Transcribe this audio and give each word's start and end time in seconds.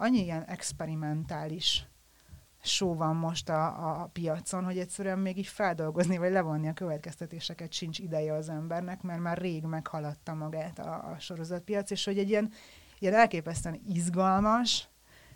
annyi 0.00 0.22
ilyen 0.22 0.44
experimentális 0.44 1.86
show 2.62 2.94
van 2.94 3.16
most 3.16 3.48
a, 3.48 4.00
a 4.00 4.06
piacon, 4.12 4.64
hogy 4.64 4.78
egyszerűen 4.78 5.18
még 5.18 5.38
így 5.38 5.46
feldolgozni, 5.46 6.18
vagy 6.18 6.30
levonni 6.30 6.68
a 6.68 6.72
következtetéseket 6.72 7.72
sincs 7.72 7.98
ideje 7.98 8.34
az 8.34 8.48
embernek, 8.48 9.02
mert 9.02 9.20
már 9.20 9.38
rég 9.38 9.64
meghaladta 9.64 10.34
magát 10.34 10.78
a, 10.78 11.10
a 11.10 11.18
sorozatpiac, 11.18 11.90
és 11.90 12.04
hogy 12.04 12.18
egy 12.18 12.28
ilyen, 12.28 12.52
ilyen 12.98 13.14
elképesztően 13.14 13.80
izgalmas, 13.86 14.88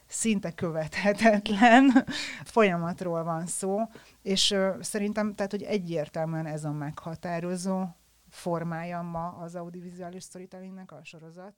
szinte 0.07 0.51
követhetetlen 0.51 2.05
folyamatról 2.55 3.25
van 3.25 3.47
szó, 3.47 3.81
és 4.23 4.51
uh, 4.51 4.81
szerintem, 4.81 5.35
tehát, 5.35 5.51
hogy 5.51 5.63
egyértelműen 5.63 6.47
ez 6.47 6.65
a 6.65 6.73
meghatározó 6.73 7.85
formája 8.29 9.03
ma 9.03 9.29
az 9.29 9.55
audiovizuális 9.55 10.23
storytellingnek 10.23 10.93
a 10.93 11.01
sorozat. 11.03 11.55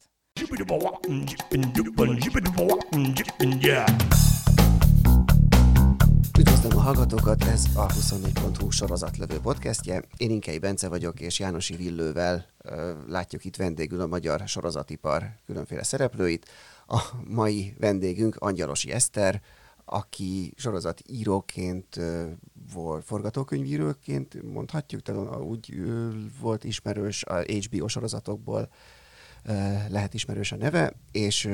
Üdvözlöm 6.39 6.77
a 6.77 6.81
hallgatókat, 6.81 7.45
ez 7.45 7.65
a 7.75 7.87
24.hu 7.87 8.71
sorozatlövő 8.71 9.39
podcastje. 9.39 10.03
Én 10.17 10.31
Inkei 10.31 10.59
Bence 10.59 10.89
vagyok, 10.89 11.21
és 11.21 11.39
Jánosi 11.39 11.77
Villővel 11.77 12.47
látjuk 13.07 13.45
itt 13.45 13.57
vendégül 13.57 14.01
a 14.01 14.07
magyar 14.07 14.49
sorozatipar 14.49 15.31
különféle 15.47 15.83
szereplőit. 15.83 16.49
A 16.89 17.03
mai 17.29 17.75
vendégünk 17.79 18.37
Angyalosi 18.37 18.91
Eszter, 18.91 19.43
aki 19.85 20.53
sorozatíróként 20.57 22.01
volt, 22.73 23.05
forgatókönyvíróként 23.05 24.43
mondhatjuk, 24.53 25.03
tehát 25.03 25.41
úgy 25.41 25.83
volt 26.41 26.65
ismerős 26.65 27.25
a 27.25 27.41
HBO 27.41 27.89
sorozatokból, 27.89 28.69
lehet 29.89 30.15
ismerős 30.15 30.53
a 30.53 30.57
neve, 30.57 30.93
és 31.11 31.49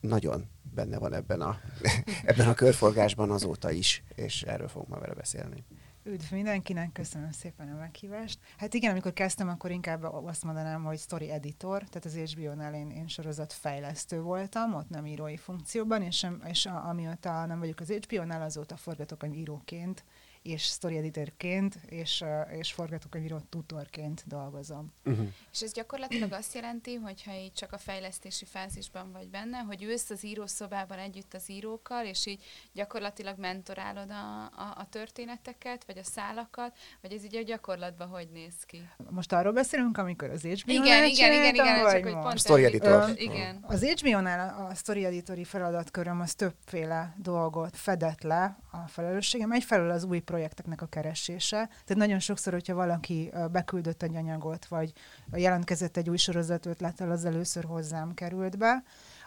nagyon 0.00 0.48
benne 0.74 0.98
van 0.98 1.14
ebben 1.14 1.40
a, 1.40 1.58
ebben 2.24 2.48
a 2.48 2.54
körforgásban 2.54 3.30
azóta 3.30 3.70
is, 3.70 4.02
és 4.14 4.42
erről 4.42 4.68
fogunk 4.68 4.90
ma 4.90 4.98
vele 4.98 5.14
beszélni. 5.14 5.64
Üdv 6.06 6.32
mindenkinek, 6.32 6.92
köszönöm 6.92 7.30
szépen 7.30 7.68
a 7.68 7.78
meghívást. 7.78 8.38
Hát 8.56 8.74
igen, 8.74 8.90
amikor 8.90 9.12
kezdtem, 9.12 9.48
akkor 9.48 9.70
inkább 9.70 10.02
azt 10.02 10.44
mondanám, 10.44 10.84
hogy 10.84 10.98
story 10.98 11.30
editor, 11.30 11.82
tehát 11.82 12.04
az 12.04 12.32
HBO-nál 12.32 12.74
én, 12.74 12.90
én 12.90 13.08
sorozatfejlesztő 13.08 14.20
voltam, 14.20 14.74
ott 14.74 14.88
nem 14.88 15.06
írói 15.06 15.36
funkcióban, 15.36 16.02
és, 16.02 16.26
és 16.48 16.66
amióta 16.66 17.46
nem 17.46 17.58
vagyok 17.58 17.80
az 17.80 17.92
HBO-nál, 17.92 18.42
azóta 18.42 18.76
forgatókönyv 18.76 19.34
íróként 19.34 20.04
és 20.44 20.62
story 20.62 20.96
editorként, 20.96 21.78
és, 21.88 22.24
és 22.58 22.72
forgatókönyvíró 22.72 23.38
tutorként 23.48 24.22
dolgozom. 24.26 24.92
Uh-huh. 25.04 25.26
És 25.52 25.62
ez 25.62 25.72
gyakorlatilag 25.72 26.32
azt 26.32 26.54
jelenti, 26.54 26.94
hogyha 26.94 27.34
így 27.34 27.52
csak 27.52 27.72
a 27.72 27.78
fejlesztési 27.78 28.44
fázisban 28.44 29.12
vagy 29.12 29.28
benne, 29.28 29.58
hogy 29.58 29.82
ülsz 29.82 30.10
az 30.10 30.24
írószobában 30.24 30.98
együtt 30.98 31.34
az 31.34 31.50
írókkal, 31.50 32.04
és 32.04 32.26
így 32.26 32.42
gyakorlatilag 32.72 33.38
mentorálod 33.38 34.10
a, 34.10 34.42
a, 34.44 34.74
a 34.76 34.86
történeteket, 34.90 35.84
vagy 35.86 35.98
a 35.98 36.04
szálakat, 36.04 36.76
vagy 37.00 37.12
ez 37.12 37.24
így 37.24 37.36
a 37.36 37.42
gyakorlatban 37.42 38.08
hogy 38.08 38.28
néz 38.32 38.54
ki? 38.66 38.88
Most 39.10 39.32
arról 39.32 39.52
beszélünk, 39.52 39.98
amikor 39.98 40.30
az 40.30 40.42
HBO-nál 40.42 40.84
Igen, 40.84 41.04
igen, 41.04 41.32
igen, 41.32 41.54
igen, 41.54 41.82
vagy 41.82 41.92
csak 41.92 42.02
hogy 42.02 42.22
pont 42.22 42.38
story 42.38 42.64
editor. 42.64 43.08
Ö, 43.08 43.12
igen. 43.14 43.64
Az 43.66 43.84
HBO-nál 43.84 44.66
a 44.68 44.74
story 44.74 45.04
editori 45.04 45.44
feladatköröm 45.44 46.20
az 46.20 46.34
többféle 46.34 47.14
dolgot 47.18 47.76
fedett 47.76 48.22
le 48.22 48.62
a 48.84 48.88
felelősségem. 48.88 49.52
Egyfelől 49.52 49.90
az 49.90 50.04
új 50.04 50.18
projekteknek 50.18 50.82
a 50.82 50.86
keresése. 50.86 51.56
Tehát 51.56 51.96
nagyon 51.96 52.18
sokszor, 52.18 52.52
hogyha 52.52 52.74
valaki 52.74 53.32
beküldött 53.52 54.02
egy 54.02 54.16
anyagot, 54.16 54.66
vagy 54.66 54.92
jelentkezett 55.32 55.96
egy 55.96 56.10
új 56.10 56.16
sorozat 56.16 56.66
ötlettel, 56.66 57.10
az 57.10 57.24
először 57.24 57.64
hozzám 57.64 58.14
került 58.14 58.58
be, 58.58 58.82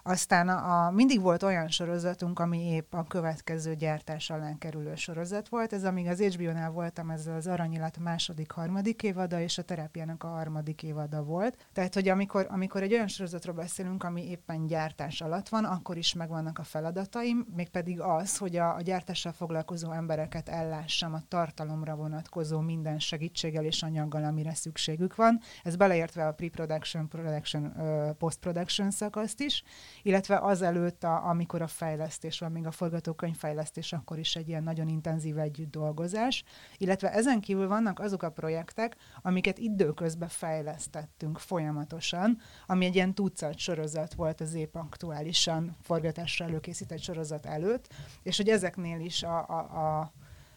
aztán 0.07 0.49
a, 0.49 0.85
a, 0.85 0.91
mindig 0.91 1.21
volt 1.21 1.43
olyan 1.43 1.67
sorozatunk, 1.67 2.39
ami 2.39 2.65
épp 2.65 2.93
a 2.93 3.03
következő 3.03 3.75
gyártás 3.75 4.29
alá 4.29 4.57
kerülő 4.59 4.95
sorozat 4.95 5.49
volt. 5.49 5.73
Ez 5.73 5.83
amíg 5.83 6.07
az 6.07 6.21
HBO-nál 6.21 6.71
voltam, 6.71 7.09
ez 7.09 7.27
az 7.27 7.47
Aranyilat 7.47 7.97
második, 7.99 8.51
harmadik 8.51 9.03
évada, 9.03 9.39
és 9.39 9.57
a 9.57 9.61
terápiának 9.61 10.23
a 10.23 10.27
harmadik 10.27 10.83
évada 10.83 11.23
volt. 11.23 11.57
Tehát, 11.73 11.93
hogy 11.93 12.07
amikor, 12.09 12.47
amikor 12.49 12.83
egy 12.83 12.93
olyan 12.93 13.07
sorozatról 13.07 13.55
beszélünk, 13.55 14.03
ami 14.03 14.29
éppen 14.29 14.67
gyártás 14.67 15.21
alatt 15.21 15.49
van, 15.49 15.63
akkor 15.63 15.97
is 15.97 16.13
megvannak 16.13 16.59
a 16.59 16.63
feladataim, 16.63 17.45
mégpedig 17.55 18.01
az, 18.01 18.37
hogy 18.37 18.55
a, 18.55 18.75
a 18.75 18.81
gyártással 18.81 19.31
foglalkozó 19.31 19.91
embereket 19.91 20.49
ellássam 20.49 21.13
a 21.13 21.21
tartalomra 21.27 21.95
vonatkozó 21.95 22.59
minden 22.59 22.99
segítséggel 22.99 23.65
és 23.65 23.83
anyaggal, 23.83 24.23
amire 24.23 24.53
szükségük 24.53 25.15
van. 25.15 25.39
Ez 25.63 25.75
beleértve 25.75 26.27
a 26.27 26.33
pre-production, 26.33 27.07
production, 27.07 27.73
post-production 28.17 28.91
szakaszt 28.91 29.41
is, 29.41 29.63
illetve 30.01 30.37
azelőtt, 30.37 31.03
a, 31.03 31.25
amikor 31.25 31.61
a 31.61 31.67
fejlesztés 31.67 32.39
van, 32.39 32.51
még 32.51 32.65
a 32.65 32.71
forgatókönyvfejlesztés, 32.71 33.93
akkor 33.93 34.19
is 34.19 34.35
egy 34.35 34.47
ilyen 34.47 34.63
nagyon 34.63 34.87
intenzív 34.87 35.37
együtt 35.37 35.71
dolgozás, 35.71 36.43
illetve 36.77 37.13
ezen 37.13 37.41
kívül 37.41 37.67
vannak 37.67 37.99
azok 37.99 38.23
a 38.23 38.31
projektek, 38.31 38.95
amiket 39.21 39.57
időközben 39.57 40.29
fejlesztettünk 40.29 41.39
folyamatosan, 41.39 42.37
ami 42.67 42.85
egy 42.85 42.95
ilyen 42.95 43.13
tucat 43.13 43.57
sorozat 43.57 44.13
volt 44.13 44.41
az 44.41 44.53
épp 44.53 44.75
aktuálisan 44.75 45.75
forgatásra 45.81 46.45
előkészített 46.45 46.99
sorozat 46.99 47.45
előtt, 47.45 47.93
és 48.23 48.37
hogy 48.37 48.49
ezeknél 48.49 48.99
is 48.99 49.23
a, 49.23 49.47
a, 49.47 49.59
a 49.99 50.11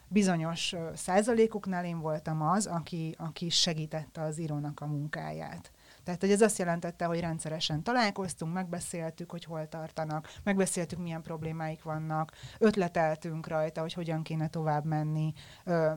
bizonyos 0.08 0.74
százalékoknál 0.94 1.84
én 1.84 2.00
voltam 2.00 2.42
az, 2.42 2.66
aki, 2.66 3.14
aki 3.18 3.48
segítette 3.48 4.22
az 4.22 4.38
írónak 4.38 4.80
a 4.80 4.86
munkáját. 4.86 5.72
Tehát, 6.04 6.20
hogy 6.20 6.30
ez 6.30 6.40
azt 6.40 6.58
jelentette, 6.58 7.04
hogy 7.04 7.20
rendszeresen 7.20 7.82
találkoztunk, 7.82 8.52
megbeszéltük, 8.52 9.30
hogy 9.30 9.44
hol 9.44 9.68
tartanak, 9.68 10.28
megbeszéltük, 10.42 10.98
milyen 10.98 11.22
problémáik 11.22 11.82
vannak, 11.82 12.32
ötleteltünk 12.58 13.46
rajta, 13.46 13.80
hogy 13.80 13.92
hogyan 13.92 14.22
kéne 14.22 14.48
tovább 14.48 14.84
menni, 14.84 15.32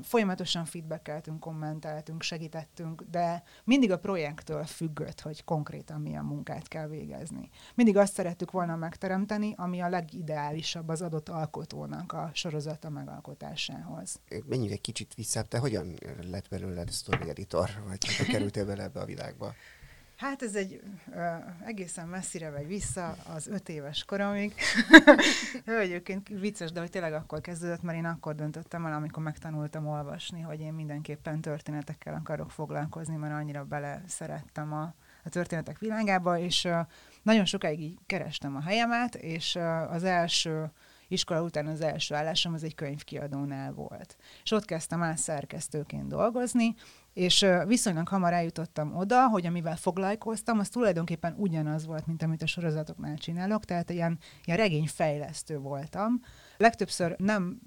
folyamatosan 0.01 0.65
feedbackeltünk, 0.65 1.39
kommenteltünk, 1.39 2.21
segítettünk, 2.21 3.03
de 3.11 3.43
mindig 3.63 3.91
a 3.91 3.99
projektől 3.99 4.63
függött, 4.63 5.21
hogy 5.21 5.43
konkrétan 5.43 6.01
milyen 6.01 6.25
munkát 6.25 6.67
kell 6.67 6.87
végezni. 6.87 7.49
Mindig 7.75 7.97
azt 7.97 8.13
szerettük 8.13 8.51
volna 8.51 8.75
megteremteni, 8.75 9.53
ami 9.57 9.81
a 9.81 9.89
legideálisabb 9.89 10.89
az 10.89 11.01
adott 11.01 11.29
alkotónak 11.29 12.13
a 12.13 12.29
sorozata 12.33 12.89
megalkotásához. 12.89 14.19
Menjünk 14.45 14.71
egy 14.71 14.81
kicsit 14.81 15.13
vissza, 15.13 15.41
te 15.41 15.57
hogyan 15.57 15.93
lett 16.29 16.47
belőled 16.49 16.91
story 16.91 17.29
editor, 17.29 17.69
vagy 17.87 18.25
kerültél 18.27 18.65
bele 18.65 18.83
ebbe 18.83 18.99
a 18.99 19.05
világba? 19.05 19.53
Hát 20.18 20.41
ez 20.41 20.56
egy 20.56 20.81
uh, 21.07 21.68
egészen 21.68 22.07
messzire 22.07 22.50
megy 22.50 22.68
vissza, 22.68 23.16
az 23.34 23.47
öt 23.47 23.69
éves 23.69 24.03
koromig. 24.03 24.53
Egyébként 25.66 26.28
vicces, 26.28 26.72
de 26.72 26.79
hogy 26.79 26.90
tényleg 26.90 27.13
akkor 27.13 27.41
kezdődött, 27.41 27.81
mert 27.81 27.97
én 27.97 28.06
akkor 28.06 28.35
döntöttem 28.35 28.85
el, 28.85 28.94
amikor 28.94 29.24
megtanultam 29.24 29.88
olvasni, 29.88 30.41
hogy 30.41 30.59
én 30.59 30.74
mindenképpen 30.74 31.41
történetekkel 31.41 32.13
akarok 32.13 32.51
foglalkozni, 32.51 33.16
mert 33.16 33.34
annyira 33.34 33.63
bele 33.63 34.03
szerettem 34.07 34.74
a, 34.74 34.94
a 35.24 35.29
történetek 35.29 35.79
világába, 35.79 36.38
és 36.38 36.63
uh, 36.63 36.80
nagyon 37.22 37.45
sokáig 37.45 37.80
így 37.80 37.97
kerestem 38.06 38.56
a 38.56 38.62
helyemet, 38.62 39.16
és 39.16 39.56
uh, 39.56 39.91
az 39.91 40.03
első 40.03 40.72
iskola 41.07 41.41
után 41.41 41.68
az 41.68 41.81
első 41.81 42.16
állásom 42.16 42.53
az 42.53 42.63
egy 42.63 42.75
könyvkiadónál 42.75 43.72
volt. 43.72 44.18
És 44.44 44.51
ott 44.51 44.66
kezdtem 44.66 45.01
el 45.01 45.16
szerkesztőként 45.16 46.07
dolgozni, 46.07 46.75
és 47.13 47.46
viszonylag 47.68 48.07
hamar 48.07 48.34
eljutottam 48.34 48.96
oda, 48.96 49.28
hogy 49.28 49.46
amivel 49.46 49.75
foglalkoztam, 49.75 50.59
az 50.59 50.69
tulajdonképpen 50.69 51.35
ugyanaz 51.38 51.85
volt, 51.85 52.07
mint 52.07 52.24
amit 52.24 52.41
a 52.41 52.47
sorozatoknál 52.47 53.18
csinálok, 53.18 53.66
tehát 53.66 53.90
ilyen, 53.90 54.19
ilyen 54.46 54.57
regényfejlesztő 54.57 55.57
voltam. 55.57 56.22
Legtöbbször 56.57 57.16
nem 57.18 57.62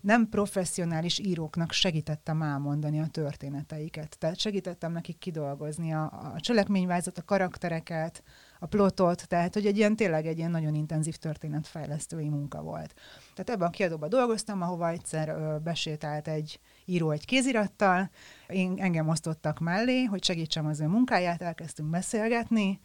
nem 0.00 0.28
professzionális 0.28 1.18
íróknak 1.18 1.72
segítettem 1.72 2.42
elmondani 2.42 3.00
a 3.00 3.06
történeteiket. 3.06 4.16
Tehát 4.18 4.38
segítettem 4.38 4.92
nekik 4.92 5.18
kidolgozni 5.18 5.92
a, 5.92 6.32
a 6.34 6.40
cselekményvázat, 6.40 7.18
a 7.18 7.24
karaktereket, 7.24 8.22
a 8.58 8.66
plotot, 8.66 9.28
tehát 9.28 9.54
hogy 9.54 9.66
egy 9.66 9.76
ilyen 9.76 9.96
tényleg 9.96 10.26
egy 10.26 10.38
ilyen 10.38 10.50
nagyon 10.50 10.74
intenzív 10.74 11.16
történetfejlesztői 11.16 12.28
munka 12.28 12.62
volt. 12.62 12.94
Tehát 13.34 13.50
ebben 13.50 13.68
a 13.68 13.70
kiadóban 13.70 14.08
dolgoztam, 14.08 14.62
ahova 14.62 14.88
egyszer 14.88 15.28
ö, 15.28 15.56
besétált 15.62 16.28
egy 16.28 16.60
író 16.88 17.10
egy 17.10 17.24
kézirattal, 17.24 18.10
én, 18.48 18.74
engem 18.78 19.08
osztottak 19.08 19.58
mellé, 19.58 20.04
hogy 20.04 20.24
segítsem 20.24 20.66
az 20.66 20.80
ő 20.80 20.86
munkáját, 20.86 21.42
elkezdtünk 21.42 21.90
beszélgetni, 21.90 22.80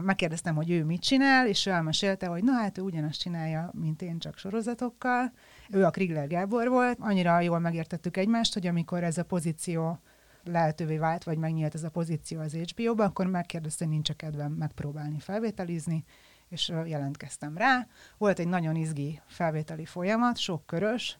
megkérdeztem, 0.00 0.54
hogy 0.54 0.70
ő 0.70 0.84
mit 0.84 1.00
csinál, 1.00 1.46
és 1.46 1.66
ő 1.66 1.70
elmesélte, 1.70 2.26
hogy 2.26 2.44
na 2.44 2.52
hát 2.52 2.78
ő 2.78 2.82
ugyanazt 2.82 3.20
csinálja, 3.20 3.70
mint 3.74 4.02
én, 4.02 4.18
csak 4.18 4.38
sorozatokkal. 4.38 5.32
Ő 5.70 5.84
a 5.84 5.90
Krigler 5.90 6.26
Gábor 6.26 6.68
volt, 6.68 6.98
annyira 7.00 7.40
jól 7.40 7.58
megértettük 7.58 8.16
egymást, 8.16 8.52
hogy 8.52 8.66
amikor 8.66 9.04
ez 9.04 9.18
a 9.18 9.24
pozíció 9.24 9.98
lehetővé 10.44 10.98
vált, 10.98 11.24
vagy 11.24 11.38
megnyílt 11.38 11.74
ez 11.74 11.82
a 11.82 11.90
pozíció 11.90 12.40
az 12.40 12.52
HBO-ba, 12.52 13.04
akkor 13.04 13.26
megkérdezte, 13.26 13.84
hogy 13.84 13.92
nincs 13.92 14.10
a 14.10 14.14
kedvem 14.14 14.52
megpróbálni 14.52 15.18
felvételizni, 15.18 16.04
és 16.48 16.72
jelentkeztem 16.84 17.56
rá. 17.56 17.86
Volt 18.18 18.38
egy 18.38 18.48
nagyon 18.48 18.76
izgi 18.76 19.20
felvételi 19.26 19.84
folyamat, 19.84 20.38
sok 20.38 20.66
körös, 20.66 21.18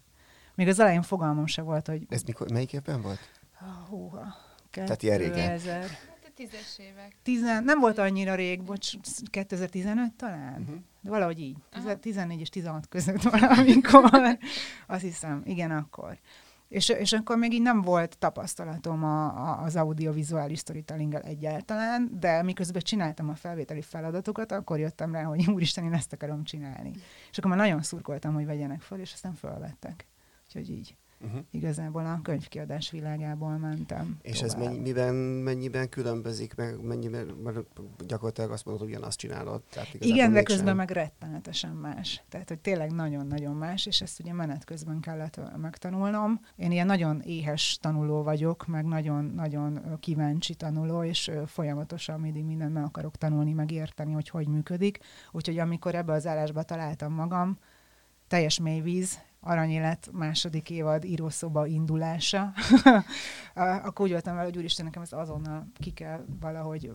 még 0.60 0.68
az 0.68 0.78
elején 0.78 1.02
fogalmam 1.02 1.46
se 1.46 1.62
volt, 1.62 1.86
hogy... 1.86 2.06
Ez 2.08 2.22
mikor, 2.22 2.50
melyik 2.50 2.72
évben 2.72 3.02
volt? 3.02 3.18
Húha, 3.88 4.34
Tehát 4.70 5.02
ilyen 5.02 5.18
régen. 5.18 5.60
Tízes 6.34 6.78
évek. 6.78 7.16
Tizen, 7.22 7.64
nem 7.64 7.80
volt 7.80 7.98
annyira 7.98 8.34
rég, 8.34 8.62
bocs, 8.62 8.94
2015 9.30 10.12
talán? 10.12 10.60
Uh-huh. 10.60 10.76
De 11.00 11.10
valahogy 11.10 11.40
így. 11.40 11.56
Aha. 11.72 11.98
14 11.98 12.40
és 12.40 12.48
16 12.48 12.88
között 12.88 13.22
valamikor. 13.22 14.10
Azt 14.86 15.02
hiszem, 15.02 15.42
igen, 15.44 15.70
akkor. 15.70 16.18
És, 16.68 16.88
és 16.88 17.12
akkor 17.12 17.36
még 17.36 17.52
így 17.52 17.62
nem 17.62 17.80
volt 17.80 18.18
tapasztalatom 18.18 19.04
a, 19.04 19.24
a, 19.24 19.62
az 19.62 19.76
audiovizuális 19.76 20.58
storytelling 20.58 21.14
egyáltalán, 21.14 22.10
de 22.20 22.42
miközben 22.42 22.82
csináltam 22.82 23.28
a 23.28 23.34
felvételi 23.34 23.82
feladatokat, 23.82 24.52
akkor 24.52 24.78
jöttem 24.78 25.12
rá, 25.12 25.22
hogy 25.22 25.50
úristen, 25.50 25.84
én 25.84 25.92
ezt 25.92 26.12
akarom 26.12 26.44
csinálni. 26.44 26.90
És 27.30 27.38
akkor 27.38 27.50
már 27.50 27.60
nagyon 27.60 27.82
szurkoltam, 27.82 28.34
hogy 28.34 28.46
vegyenek 28.46 28.80
fel, 28.80 29.00
és 29.00 29.12
aztán 29.12 29.34
felvettek. 29.34 30.06
Úgyhogy 30.54 30.70
így 30.70 30.96
Uh-huh. 31.24 31.40
igazából 31.50 32.06
a 32.06 32.20
könyvkiadás 32.22 32.90
világából 32.90 33.56
mentem. 33.56 34.18
És 34.22 34.42
ez 34.42 34.52
tovább. 34.52 34.68
mennyi, 34.68 34.80
miben, 34.80 35.14
mennyiben 35.14 35.88
különbözik, 35.88 36.54
meg 36.54 36.82
mennyiben, 36.82 37.26
mert 37.26 37.58
gyakorlatilag 38.06 38.50
azt 38.50 38.64
mondod, 38.64 38.84
hogy 38.84 38.92
ugyanazt 38.94 39.18
csinálod. 39.18 39.62
Tehát 39.62 39.88
Igen, 39.98 40.32
de 40.32 40.42
közben 40.42 40.76
meg 40.76 40.90
rettenetesen 40.90 41.74
más. 41.74 42.22
Tehát, 42.28 42.48
hogy 42.48 42.58
tényleg 42.58 42.92
nagyon-nagyon 42.92 43.56
más, 43.56 43.86
és 43.86 44.00
ezt 44.00 44.20
ugye 44.20 44.32
menet 44.32 44.64
közben 44.64 45.00
kellett 45.00 45.40
megtanulnom. 45.56 46.40
Én 46.56 46.70
ilyen 46.70 46.86
nagyon 46.86 47.20
éhes 47.20 47.78
tanuló 47.80 48.22
vagyok, 48.22 48.66
meg 48.66 48.84
nagyon-nagyon 48.84 49.98
kíváncsi 50.00 50.54
tanuló, 50.54 51.04
és 51.04 51.30
folyamatosan 51.46 52.20
mindig 52.20 52.44
mindent 52.44 52.72
meg 52.72 52.84
akarok 52.84 53.16
tanulni, 53.16 53.52
meg 53.52 53.70
érteni, 53.70 54.12
hogy 54.12 54.28
hogy 54.28 54.48
működik. 54.48 54.98
Úgyhogy 55.30 55.58
amikor 55.58 55.94
ebbe 55.94 56.12
az 56.12 56.26
állásba 56.26 56.62
találtam 56.62 57.12
magam, 57.12 57.58
teljes 58.28 58.60
mélyvíz, 58.60 59.18
Aranyélet 59.40 60.08
második 60.12 60.70
évad 60.70 61.04
írószoba 61.04 61.66
indulása, 61.66 62.52
akkor 63.84 64.06
úgy 64.06 64.10
voltam 64.10 64.34
vele, 64.34 64.46
hogy 64.46 64.56
úristen, 64.56 64.84
nekem 64.84 65.02
ezt 65.02 65.12
azonnal 65.12 65.66
ki 65.78 65.90
kell 65.90 66.24
valahogy 66.40 66.92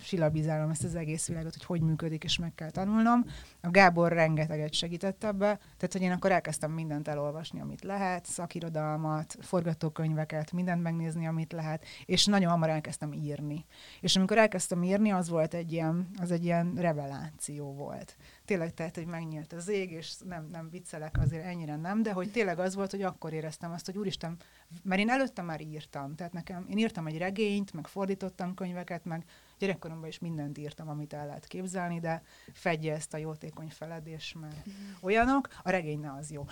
silabizálnom 0.00 0.70
ezt 0.70 0.84
az 0.84 0.94
egész 0.94 1.28
világot, 1.28 1.52
hogy 1.52 1.64
hogy 1.64 1.80
működik, 1.80 2.24
és 2.24 2.38
meg 2.38 2.54
kell 2.54 2.70
tanulnom. 2.70 3.24
A 3.60 3.70
Gábor 3.70 4.12
rengeteget 4.12 4.72
segített 4.72 5.24
ebbe, 5.24 5.56
tehát 5.76 5.92
hogy 5.92 6.02
én 6.02 6.12
akkor 6.12 6.32
elkezdtem 6.32 6.70
mindent 6.70 7.08
elolvasni, 7.08 7.60
amit 7.60 7.82
lehet, 7.82 8.26
szakirodalmat, 8.26 9.36
forgatókönyveket, 9.40 10.52
mindent 10.52 10.82
megnézni, 10.82 11.26
amit 11.26 11.52
lehet, 11.52 11.84
és 12.04 12.26
nagyon 12.26 12.50
hamar 12.50 12.68
elkezdtem 12.68 13.12
írni. 13.12 13.64
És 14.00 14.16
amikor 14.16 14.38
elkezdtem 14.38 14.82
írni, 14.82 15.10
az 15.10 15.28
volt 15.28 15.54
egy 15.54 15.72
ilyen, 15.72 16.08
az 16.16 16.30
egy 16.30 16.44
ilyen 16.44 16.72
reveláció 16.76 17.74
volt. 17.74 18.16
Tényleg 18.44 18.74
tehát, 18.74 18.94
hogy 18.94 19.06
megnyílt 19.06 19.52
az 19.52 19.68
ég, 19.68 19.90
és 19.90 20.14
nem, 20.24 20.46
nem 20.50 20.70
viccelek 20.70 21.18
azért 21.18 21.44
ennyire 21.44 21.76
nem, 21.76 22.02
de 22.02 22.12
hogy 22.12 22.30
tényleg 22.30 22.58
az 22.58 22.74
volt, 22.74 22.90
hogy 22.90 23.02
akkor 23.02 23.32
éreztem 23.32 23.72
azt, 23.72 23.86
hogy 23.86 23.98
úristen, 23.98 24.36
mert 24.82 25.00
én 25.00 25.10
előtte 25.10 25.42
már 25.42 25.60
írtam, 25.60 26.14
tehát 26.14 26.32
nekem, 26.32 26.66
én 26.68 26.78
írtam 26.78 27.06
egy 27.06 27.18
regényt, 27.18 27.72
meg 27.72 27.86
fordítottam 27.86 28.54
könyveket, 28.54 29.04
meg 29.04 29.24
gyerekkoromban 29.58 30.08
is 30.08 30.18
mindent 30.18 30.58
írtam, 30.58 30.88
amit 30.88 31.12
el 31.12 31.26
lehet 31.26 31.46
képzelni, 31.46 32.00
de 32.00 32.22
fedje 32.52 32.94
ezt 32.94 33.14
a 33.14 33.16
jótékony 33.16 33.70
feledés, 33.70 34.36
mert 34.40 34.66
olyanok, 35.00 35.48
a 35.62 35.70
regény 35.70 36.00
ne 36.00 36.12
az 36.12 36.30
jó. 36.30 36.46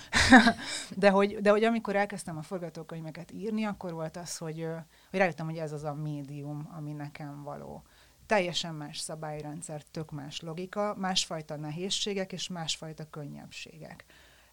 de, 0.96 1.10
hogy, 1.10 1.40
de 1.40 1.50
hogy 1.50 1.64
amikor 1.64 1.96
elkezdtem 1.96 2.36
a 2.36 2.42
forgatókönyveket 2.42 3.32
írni, 3.32 3.64
akkor 3.64 3.92
volt 3.92 4.16
az, 4.16 4.36
hogy, 4.36 4.66
hogy 5.10 5.18
rájöttem, 5.18 5.46
hogy 5.46 5.58
ez 5.58 5.72
az 5.72 5.84
a 5.84 5.94
médium, 5.94 6.68
ami 6.76 6.92
nekem 6.92 7.42
való 7.42 7.82
teljesen 8.26 8.74
más 8.74 8.98
szabályrendszer, 8.98 9.82
tök 9.82 10.10
más 10.10 10.40
logika, 10.40 10.94
másfajta 10.94 11.56
nehézségek 11.56 12.32
és 12.32 12.48
másfajta 12.48 13.10
könnyebbségek. 13.10 14.04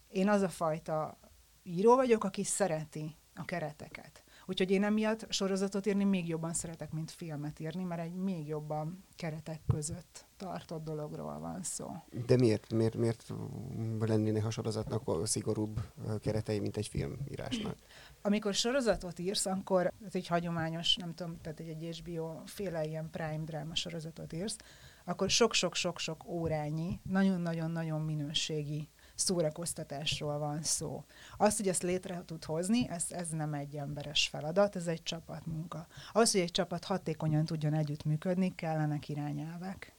Én 0.08 0.30
az 0.30 0.42
a 0.42 0.50
fajta 0.50 1.18
író 1.64 1.96
vagyok, 1.96 2.24
aki 2.24 2.44
szereti 2.44 3.16
a 3.36 3.46
kereteket. 3.46 4.24
Úgyhogy 4.50 4.72
én 4.72 4.84
emiatt 4.84 5.26
sorozatot 5.30 5.86
írni 5.86 6.04
még 6.04 6.28
jobban 6.28 6.54
szeretek, 6.54 6.92
mint 6.92 7.12
filmet 7.12 7.60
írni, 7.60 7.84
mert 7.84 8.02
egy 8.02 8.14
még 8.14 8.48
jobban 8.48 9.04
keretek 9.16 9.62
között 9.68 10.26
tartott 10.38 10.84
dologról 10.84 11.40
van 11.40 11.64
szó. 11.64 11.92
De 12.26 12.38
miért, 12.38 12.74
miért, 12.74 12.96
miért 12.96 13.34
lennének 14.00 14.46
a 14.46 14.50
sorozatnak 14.50 15.28
szigorúbb 15.28 15.80
keretei, 16.22 16.60
mint 16.60 16.78
egy 16.78 16.88
filmírásnak? 16.88 17.76
Amikor 18.22 18.54
sorozatot 18.54 19.20
írsz, 19.20 19.46
akkor 19.46 19.94
ez 20.06 20.16
egy 20.16 20.28
hagyományos, 20.28 20.96
nem 20.96 21.16
tudom, 21.16 21.38
tehát 21.42 21.60
egy, 21.60 21.84
egy 21.84 21.98
HBO 21.98 22.42
féle 22.46 22.86
ilyen 22.86 23.10
prime 23.10 23.44
dráma 23.46 23.76
sorozatot 23.76 24.34
írsz, 24.34 24.58
akkor 25.06 25.30
sok-sok-sok-sok 25.30 26.28
órányi, 26.28 27.00
nagyon-nagyon-nagyon 27.04 28.02
minőségi 28.02 28.90
szórakoztatásról 29.20 30.38
van 30.38 30.64
szó. 30.64 31.04
Azt, 31.38 31.58
hogy 31.58 31.68
ezt 31.68 31.84
létre 31.84 32.24
tud 32.26 32.46
hozni, 32.46 32.90
ez, 32.90 33.06
ez 33.10 33.30
nem 33.30 33.54
egy 33.54 33.76
emberes 33.76 34.28
feladat, 34.28 34.76
ez 34.76 34.88
egy 34.88 35.04
csapatmunka. 35.04 35.88
Ahhoz, 36.12 36.32
hogy 36.32 36.42
egy 36.42 36.52
csapat 36.52 36.84
hatékonyan 36.84 37.46
tudjon 37.46 37.74
együttműködni, 37.74 38.56
kellenek 38.56 39.10
irányelvek. 39.10 39.99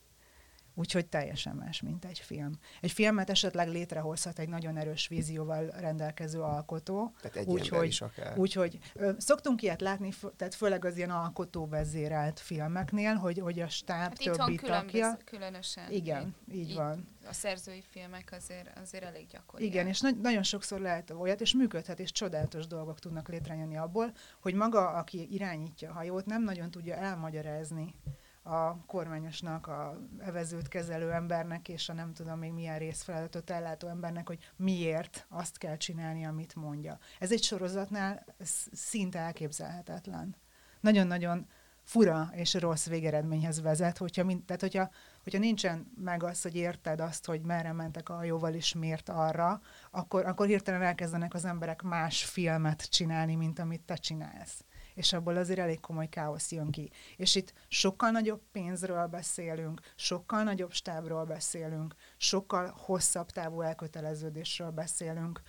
Úgyhogy 0.80 1.06
teljesen 1.06 1.56
más, 1.56 1.80
mint 1.82 2.04
egy 2.04 2.18
film. 2.18 2.52
Egy 2.80 2.90
filmet 2.92 3.30
esetleg 3.30 3.68
létrehozhat 3.68 4.38
egy 4.38 4.48
nagyon 4.48 4.76
erős 4.76 5.08
vízióval 5.08 5.66
rendelkező 5.66 6.40
alkotó. 6.40 7.12
Tehát 7.20 7.36
egy 7.36 7.46
Úgy, 7.46 7.60
ember 7.62 7.78
hogy- 7.78 7.88
is 7.88 8.00
akár. 8.00 8.38
Úgyhogy 8.38 8.78
ö, 8.94 9.10
szoktunk 9.18 9.62
ilyet 9.62 9.80
látni, 9.80 10.12
tehát 10.36 10.54
főleg 10.54 10.84
az 10.84 10.96
ilyen 10.96 11.10
alkotóvezérelt 11.10 12.40
filmeknél, 12.40 13.14
hogy, 13.14 13.38
hogy 13.38 13.60
a 13.60 13.68
stáb 13.68 13.98
Hát 14.00 14.18
többi 14.18 14.36
tagja. 14.36 14.58
különböz, 14.60 15.16
különösen. 15.24 15.90
Igen, 15.90 16.34
így 16.52 16.58
így 16.58 16.74
van. 16.74 17.04
A 17.28 17.32
szerzői 17.32 17.82
filmek 17.90 18.32
azért, 18.36 18.78
azért 18.78 19.04
elég 19.04 19.26
gyakori. 19.26 19.64
Igen, 19.64 19.86
és 19.86 20.00
na- 20.00 20.10
nagyon 20.22 20.42
sokszor 20.42 20.80
lehet 20.80 21.10
olyat, 21.10 21.40
és 21.40 21.54
működhet, 21.54 22.00
és 22.00 22.12
csodálatos 22.12 22.66
dolgok 22.66 22.98
tudnak 22.98 23.28
létrejönni 23.28 23.76
abból, 23.76 24.12
hogy 24.40 24.54
maga, 24.54 24.88
aki 24.88 25.28
irányítja 25.30 25.90
a 25.90 25.92
hajót, 25.92 26.26
nem 26.26 26.42
nagyon 26.42 26.70
tudja 26.70 26.94
elmagyarázni 26.94 27.94
a 28.42 28.84
kormányosnak, 28.86 29.66
a 29.66 30.00
evezőt 30.18 30.68
kezelő 30.68 31.10
embernek, 31.12 31.68
és 31.68 31.88
a 31.88 31.92
nem 31.92 32.12
tudom 32.12 32.38
még 32.38 32.52
milyen 32.52 32.78
részfeladatot 32.78 33.50
ellátó 33.50 33.88
embernek, 33.88 34.26
hogy 34.26 34.38
miért 34.56 35.26
azt 35.28 35.58
kell 35.58 35.76
csinálni, 35.76 36.26
amit 36.26 36.54
mondja. 36.54 36.98
Ez 37.18 37.32
egy 37.32 37.42
sorozatnál 37.42 38.24
sz- 38.40 38.74
szinte 38.74 39.18
elképzelhetetlen. 39.18 40.36
Nagyon-nagyon 40.80 41.46
fura 41.90 42.30
és 42.32 42.54
rossz 42.54 42.86
végeredményhez 42.86 43.62
vezet, 43.62 43.98
hogyha, 43.98 44.24
mind, 44.24 44.44
tehát 44.44 44.60
hogyha, 44.60 44.90
hogyha 45.22 45.38
nincsen 45.38 45.92
meg 45.96 46.22
az, 46.22 46.42
hogy 46.42 46.56
érted 46.56 47.00
azt, 47.00 47.26
hogy 47.26 47.40
merre 47.40 47.72
mentek 47.72 48.08
a 48.08 48.14
hajóval, 48.14 48.54
és 48.54 48.74
miért 48.74 49.08
arra, 49.08 49.60
akkor, 49.90 50.26
akkor 50.26 50.46
hirtelen 50.46 50.82
elkezdenek 50.82 51.34
az 51.34 51.44
emberek 51.44 51.82
más 51.82 52.24
filmet 52.24 52.90
csinálni, 52.90 53.34
mint 53.34 53.58
amit 53.58 53.80
te 53.80 53.94
csinálsz. 53.94 54.64
És 55.00 55.12
abból 55.12 55.36
azért 55.36 55.58
elég 55.58 55.80
komoly 55.80 56.08
káosz 56.08 56.52
jön 56.52 56.70
ki. 56.70 56.90
És 57.16 57.34
itt 57.34 57.52
sokkal 57.68 58.10
nagyobb 58.10 58.42
pénzről 58.52 59.06
beszélünk, 59.06 59.80
sokkal 59.96 60.42
nagyobb 60.42 60.72
stábról 60.72 61.24
beszélünk, 61.24 61.94
sokkal 62.16 62.74
hosszabb 62.76 63.30
távú 63.30 63.60
elköteleződésről 63.60 64.70
beszélünk, 64.70 65.40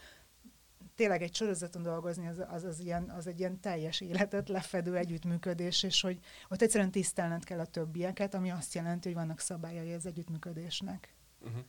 tényleg 0.96 1.22
egy 1.22 1.36
sorozaton 1.36 1.82
dolgozni, 1.82 2.28
az, 2.28 2.44
az, 2.50 2.64
az, 2.64 2.80
ilyen, 2.80 3.10
az 3.10 3.28
egy 3.28 3.40
ilyen 3.40 3.60
teljes 3.60 4.02
életet 4.02 4.50
lefedő 4.50 4.96
együttműködés, 4.96 5.84
és 5.84 6.02
hogy 6.02 6.20
ott 6.50 6.62
egyszerűen 6.62 6.92
tisztelned 6.92 7.44
kell 7.44 7.60
a 7.60 7.66
többieket, 7.66 8.34
ami 8.34 8.52
azt 8.52 8.74
jelenti, 8.74 9.08
hogy 9.08 9.18
vannak 9.18 9.40
szabályai 9.40 9.94
az 9.94 10.06
együttműködésnek. 10.06 11.14
Uh-huh. 11.40 11.62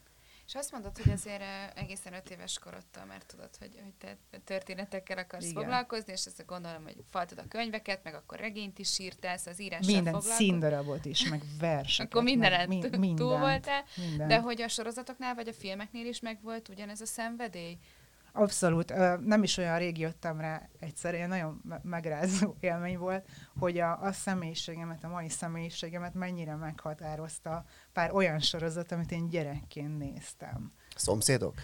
És 0.52 0.58
azt 0.58 0.72
mondod, 0.72 0.96
hogy 0.96 1.12
azért 1.12 1.42
egészen 1.74 2.12
öt 2.12 2.30
éves 2.30 2.58
korodtól 2.58 3.04
már 3.04 3.22
tudod, 3.22 3.48
hogy, 3.58 3.80
hogy 3.82 3.92
te 4.30 4.38
történetekkel 4.44 5.18
akarsz 5.18 5.44
Igen. 5.44 5.62
Foglalkozni, 5.62 6.12
és 6.12 6.24
ezt 6.24 6.46
gondolom, 6.46 6.82
hogy 6.82 6.96
faltad 7.10 7.38
a 7.38 7.48
könyveket, 7.48 8.02
meg 8.02 8.14
akkor 8.14 8.38
regényt 8.38 8.78
is 8.78 8.98
írtál, 8.98 9.36
szóval 9.36 9.52
az 9.52 9.60
írással 9.60 9.94
Minden 9.94 10.20
színdarabot 10.20 11.04
is, 11.04 11.28
meg 11.28 11.42
verseket. 11.58 12.12
Akkor 12.12 12.22
mindenen 12.22 12.68
meg, 12.68 12.78
túl 12.78 12.98
mindent, 12.98 13.40
voltál, 13.40 13.84
mindent. 13.96 14.28
de 14.28 14.40
hogy 14.40 14.62
a 14.62 14.68
sorozatoknál 14.68 15.34
vagy 15.34 15.48
a 15.48 15.52
filmeknél 15.52 16.06
is 16.06 16.20
megvolt 16.20 16.68
ugyanez 16.68 17.00
a 17.00 17.06
szenvedély? 17.06 17.78
Abszolút. 18.32 18.94
Nem 19.24 19.42
is 19.42 19.56
olyan 19.56 19.78
rég 19.78 19.98
jöttem 19.98 20.40
rá 20.40 20.68
egyszer, 20.78 21.14
ilyen 21.14 21.28
nagyon 21.28 21.60
me- 21.64 21.84
megrázó 21.84 22.54
élmény 22.60 22.98
volt, 22.98 23.28
hogy 23.58 23.78
a, 23.78 24.02
a 24.02 24.12
személyiségemet, 24.12 25.04
a 25.04 25.08
mai 25.08 25.28
személyiségemet 25.28 26.14
mennyire 26.14 26.56
meghatározta 26.56 27.64
pár 27.92 28.12
olyan 28.12 28.38
sorozat, 28.38 28.92
amit 28.92 29.12
én 29.12 29.28
gyerekként 29.28 29.98
néztem. 29.98 30.72
Szomszédok? 30.96 31.54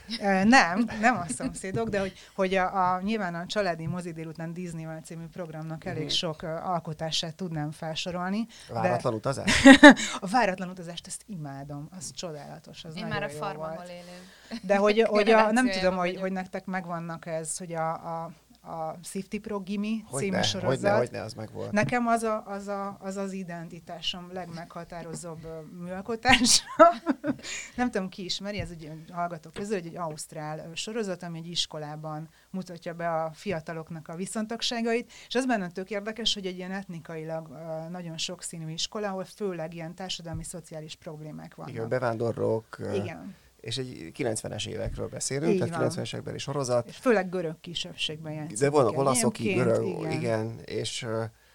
Nem, 0.44 0.88
nem 1.00 1.16
a 1.16 1.24
szomszédok, 1.28 1.88
de 1.88 2.00
hogy, 2.00 2.12
hogy 2.34 2.54
a, 2.54 2.94
a, 2.94 3.00
nyilván 3.00 3.34
a 3.34 3.46
családi 3.46 3.86
mozi 3.86 4.12
délután 4.12 4.52
Disney 4.52 4.86
című 5.04 5.26
programnak 5.26 5.84
elég 5.84 6.02
Mhm. 6.02 6.12
sok 6.12 6.42
alkotását 6.42 7.34
tudnám 7.34 7.70
felsorolni. 7.70 8.46
Váratlan 8.68 9.14
utazás? 9.14 9.66
A 10.20 10.26
váratlan 10.26 10.68
utazást, 10.68 11.06
ezt 11.06 11.22
imádom, 11.26 11.88
az 11.96 12.10
csodálatos, 12.14 12.84
az 12.84 12.96
Én 12.96 13.02
nagyon 13.02 13.18
már 13.18 13.28
a 13.28 13.32
jó 13.32 13.38
farm, 13.38 13.58
volt. 13.58 13.70
ahol 13.74 13.84
élő. 13.90 14.58
De 14.62 14.76
hogy, 14.76 15.00
hogy 15.08 15.30
a, 15.30 15.52
nem 15.52 15.70
tudom, 15.70 15.96
hogy, 15.96 16.16
hogy 16.20 16.32
nektek 16.32 16.64
megvannak 16.64 17.26
ez, 17.26 17.56
hogy 17.58 17.72
a, 17.74 17.90
a, 17.92 18.30
a 18.60 18.98
Safety 19.02 19.38
Pro 19.38 19.60
Gimi 19.60 20.04
című 20.12 20.40
sorozat. 20.40 20.74
hogyne, 20.74 20.96
hogyne, 20.96 21.22
az 21.22 21.34
meg 21.34 21.52
volt. 21.52 21.72
Nekem 21.72 22.06
az, 22.06 22.22
a, 22.22 22.42
az, 22.46 22.68
a, 22.68 22.96
az 23.00 23.16
az 23.16 23.32
identitásom 23.32 24.32
legmeghatározóbb 24.32 25.46
műalkotása. 25.82 26.64
nem 27.76 27.90
tudom, 27.90 28.08
ki 28.08 28.24
ismeri, 28.24 28.58
ez 28.58 28.70
egy 28.70 28.90
hallgatók 29.12 29.52
közül, 29.52 29.76
egy, 29.76 29.86
egy 29.86 29.96
ausztrál 29.96 30.70
sorozat, 30.74 31.22
ami 31.22 31.38
egy 31.38 31.46
iskolában 31.46 32.28
mutatja 32.50 32.94
be 32.94 33.10
a 33.10 33.30
fiataloknak 33.34 34.08
a 34.08 34.14
viszontagságait, 34.14 35.12
és 35.28 35.34
az 35.34 35.46
benne 35.46 35.70
tök 35.70 35.90
érdekes, 35.90 36.34
hogy 36.34 36.46
egy 36.46 36.56
ilyen 36.56 36.72
etnikailag 36.72 37.48
nagyon 37.90 38.18
sokszínű 38.18 38.70
iskola, 38.70 39.08
ahol 39.08 39.24
főleg 39.24 39.74
ilyen 39.74 39.94
társadalmi, 39.94 40.44
szociális 40.44 40.94
problémák 40.94 41.54
vannak. 41.54 41.72
Igen, 41.72 41.88
bevándorlók, 41.88 42.78
Igen. 42.94 43.36
És 43.60 43.78
egy 43.78 44.12
90-es 44.18 44.66
évekről 44.68 45.08
beszélünk, 45.08 45.52
Így 45.52 45.58
tehát 45.58 45.76
van. 45.94 46.04
90-es 46.04 46.12
évekbeli 46.14 46.38
sorozat, 46.38 46.88
És 46.88 46.96
főleg 46.96 47.28
görög 47.28 47.60
kisebbségben 47.60 48.32
játszik. 48.32 48.58
de 48.58 48.70
vannak 48.70 48.98
olaszok, 48.98 49.38
görög, 49.38 49.86
igen. 49.86 50.10
igen, 50.12 50.60
és 50.64 51.06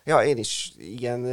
ja, 0.06 0.24
én 0.24 0.38
is, 0.38 0.74
igen, 0.78 1.26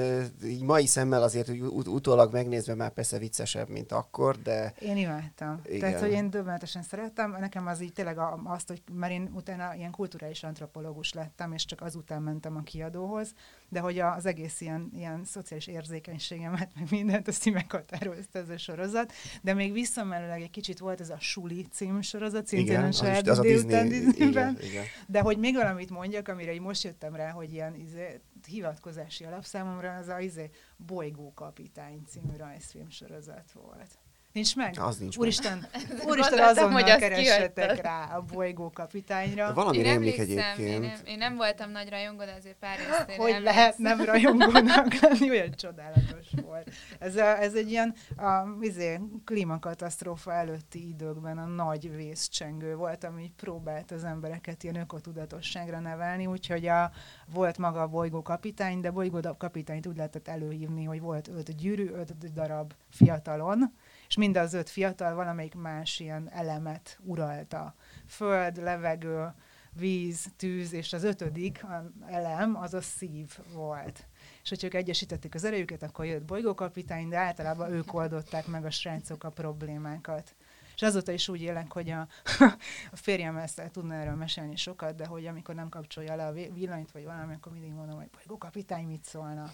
így 0.44 0.62
mai 0.62 0.86
szemmel 0.86 1.22
azért 1.22 1.46
hogy 1.46 1.60
ut- 1.60 1.86
utólag 1.86 2.32
megnézve 2.32 2.74
már 2.74 2.90
persze 2.90 3.18
viccesebb, 3.18 3.68
mint 3.68 3.92
akkor, 3.92 4.42
de 4.42 4.72
Én 4.80 4.96
imádtam. 4.96 5.60
Igen. 5.66 5.78
Tehát, 5.80 6.00
hogy 6.00 6.10
én 6.10 6.30
döbbenetesen 6.30 6.82
szerettem. 6.82 7.36
Nekem 7.40 7.66
az 7.66 7.80
így 7.80 7.92
tényleg 7.92 8.18
a, 8.18 8.40
azt, 8.44 8.68
hogy 8.68 8.82
mert 8.92 9.12
én 9.12 9.30
utána 9.34 9.74
ilyen 9.74 9.90
kulturális 9.90 10.42
antropológus 10.42 11.12
lettem, 11.12 11.52
és 11.52 11.64
csak 11.64 11.80
azután 11.80 12.22
mentem 12.22 12.56
a 12.56 12.62
kiadóhoz, 12.62 13.34
de 13.68 13.80
hogy 13.80 13.98
az 13.98 14.26
egész 14.26 14.60
ilyen, 14.60 14.90
ilyen 14.96 15.24
szociális 15.24 15.66
érzékenységemet, 15.66 16.68
meg 16.74 16.86
mindent, 16.90 17.28
azt 17.28 17.46
így 17.46 17.52
meghatározta 17.52 18.38
ez 18.38 18.48
a 18.48 18.58
sorozat. 18.58 19.12
De 19.42 19.54
még 19.54 19.72
visszamenőleg 19.72 20.42
egy 20.42 20.50
kicsit 20.50 20.78
volt 20.78 21.00
ez 21.00 21.10
a 21.10 21.16
Suli 21.20 21.66
című 21.72 22.00
sorozat, 22.00 22.46
szintén 22.46 22.66
igen, 22.70 22.82
a 22.82 22.86
az, 22.86 22.94
is- 22.94 23.00
saját 23.00 23.28
az 23.28 23.38
a 23.38 23.42
délután 23.42 23.88
Disney, 23.88 24.06
Disneyben. 24.06 24.56
igen, 24.58 24.70
igen. 24.70 24.84
De 25.06 25.20
hogy 25.20 25.38
még 25.38 25.54
valamit 25.54 25.90
mondjak, 25.90 26.28
amire 26.28 26.52
így 26.52 26.60
most 26.60 26.82
jöttem 26.84 27.14
rá, 27.14 27.30
hogy 27.30 27.52
ilyen 27.52 27.74
izé, 27.74 28.20
hivatkozási 28.46 29.24
alap 29.24 29.44
számomra, 29.44 29.94
az 29.94 30.08
a 30.08 30.20
izé, 30.20 30.50
Bolygókapitány 30.76 32.04
című 32.06 32.36
rajzfilm 32.36 32.90
sorozat 32.90 33.52
volt. 33.52 33.98
Nincs 34.32 34.56
meg? 34.56 34.74
Az 34.78 34.96
nincs 34.96 35.14
meg. 35.16 35.22
Úristen, 35.22 35.58
úristen 36.06 36.06
Gondoltam, 36.06 36.48
azonnal 36.48 36.82
hogy 36.82 36.96
keressetek 36.96 37.80
rá 37.80 38.16
a 38.16 38.22
bolygókapitányra. 38.22 39.46
De 39.46 39.52
valami 39.52 39.76
Én 39.76 39.82
rémlik 39.82 40.18
emlékszem, 40.18 40.64
én 40.64 40.66
egyébként. 40.66 40.80
nem, 40.80 41.12
én 41.12 41.18
nem 41.18 41.36
voltam 41.36 41.70
nagy 41.70 41.88
rajongó, 41.88 42.24
de 42.24 42.34
azért 42.38 42.56
pár 42.56 42.76
részt 42.76 43.08
én 43.08 43.16
Hogy 43.16 43.30
emlékszem. 43.30 43.42
lehet 43.42 43.78
nem 43.78 44.04
rajongónak 44.04 44.94
lenni, 45.00 45.30
olyan 45.30 45.50
csodálatos 45.50 46.26
volt. 46.44 46.70
Ez, 46.98 47.16
a, 47.16 47.42
ez 47.42 47.54
egy 47.54 47.70
ilyen 47.70 47.94
a, 48.16 48.46
izé, 48.60 49.00
klímakatasztrófa 49.24 50.32
előtti 50.32 50.88
időkben 50.88 51.38
a 51.38 51.44
nagy 51.46 51.96
vészcsengő 51.96 52.74
volt, 52.74 53.04
ami 53.04 53.32
próbált 53.36 53.90
az 53.90 54.04
embereket 54.04 54.62
ilyen 54.62 54.76
ökotudatosságra 54.76 55.80
nevelni, 55.80 56.26
úgyhogy 56.26 56.66
a, 56.66 56.90
volt 57.32 57.58
maga 57.58 57.82
a 57.82 57.86
bolygókapitány, 57.88 58.80
de 58.80 58.90
bolygókapitányt 58.90 59.86
úgy 59.86 59.96
lehetett 59.96 60.28
előhívni, 60.28 60.84
hogy 60.84 61.00
volt 61.00 61.28
öt 61.28 61.56
gyűrű, 61.56 61.90
öt 61.90 62.32
darab 62.32 62.72
fiatalon, 62.90 63.72
és 64.10 64.16
mind 64.16 64.36
az 64.36 64.54
öt 64.54 64.68
fiatal 64.70 65.14
valamelyik 65.14 65.54
más 65.54 66.00
ilyen 66.00 66.30
elemet 66.30 66.98
uralta. 67.02 67.74
Föld, 68.06 68.56
levegő, 68.56 69.34
víz, 69.72 70.26
tűz, 70.36 70.72
és 70.72 70.92
az 70.92 71.04
ötödik 71.04 71.64
elem 72.06 72.56
az 72.56 72.74
a 72.74 72.80
szív 72.80 73.38
volt. 73.52 74.06
És 74.42 74.48
hogyha 74.48 74.66
ők 74.66 74.74
egyesítették 74.74 75.34
az 75.34 75.44
erejüket, 75.44 75.82
akkor 75.82 76.04
jött 76.04 76.24
bolygókapitány, 76.24 77.08
de 77.08 77.18
általában 77.18 77.72
ők 77.72 77.94
oldották 77.94 78.46
meg 78.46 78.64
a 78.64 78.70
srácok 78.70 79.24
a 79.24 79.30
problémákat. 79.30 80.34
És 80.80 80.86
azóta 80.86 81.12
is 81.12 81.28
úgy 81.28 81.42
élek, 81.42 81.72
hogy 81.72 81.90
a, 81.90 82.08
a 82.92 82.96
férjem 82.96 83.36
ezt 83.36 83.62
tudna 83.72 83.94
erről 83.94 84.14
mesélni 84.14 84.56
sokat, 84.56 84.94
de 84.94 85.06
hogy 85.06 85.26
amikor 85.26 85.54
nem 85.54 85.68
kapcsolja 85.68 86.16
le 86.16 86.26
a 86.26 86.32
vi- 86.32 86.52
villanyt, 86.54 86.92
vagy 86.92 87.04
valami, 87.04 87.34
akkor 87.34 87.52
mindig 87.52 87.72
mondom, 87.72 87.96
hogy 87.96 88.08
bolygókapitány 88.16 88.86
mit 88.86 89.04
szólna. 89.04 89.50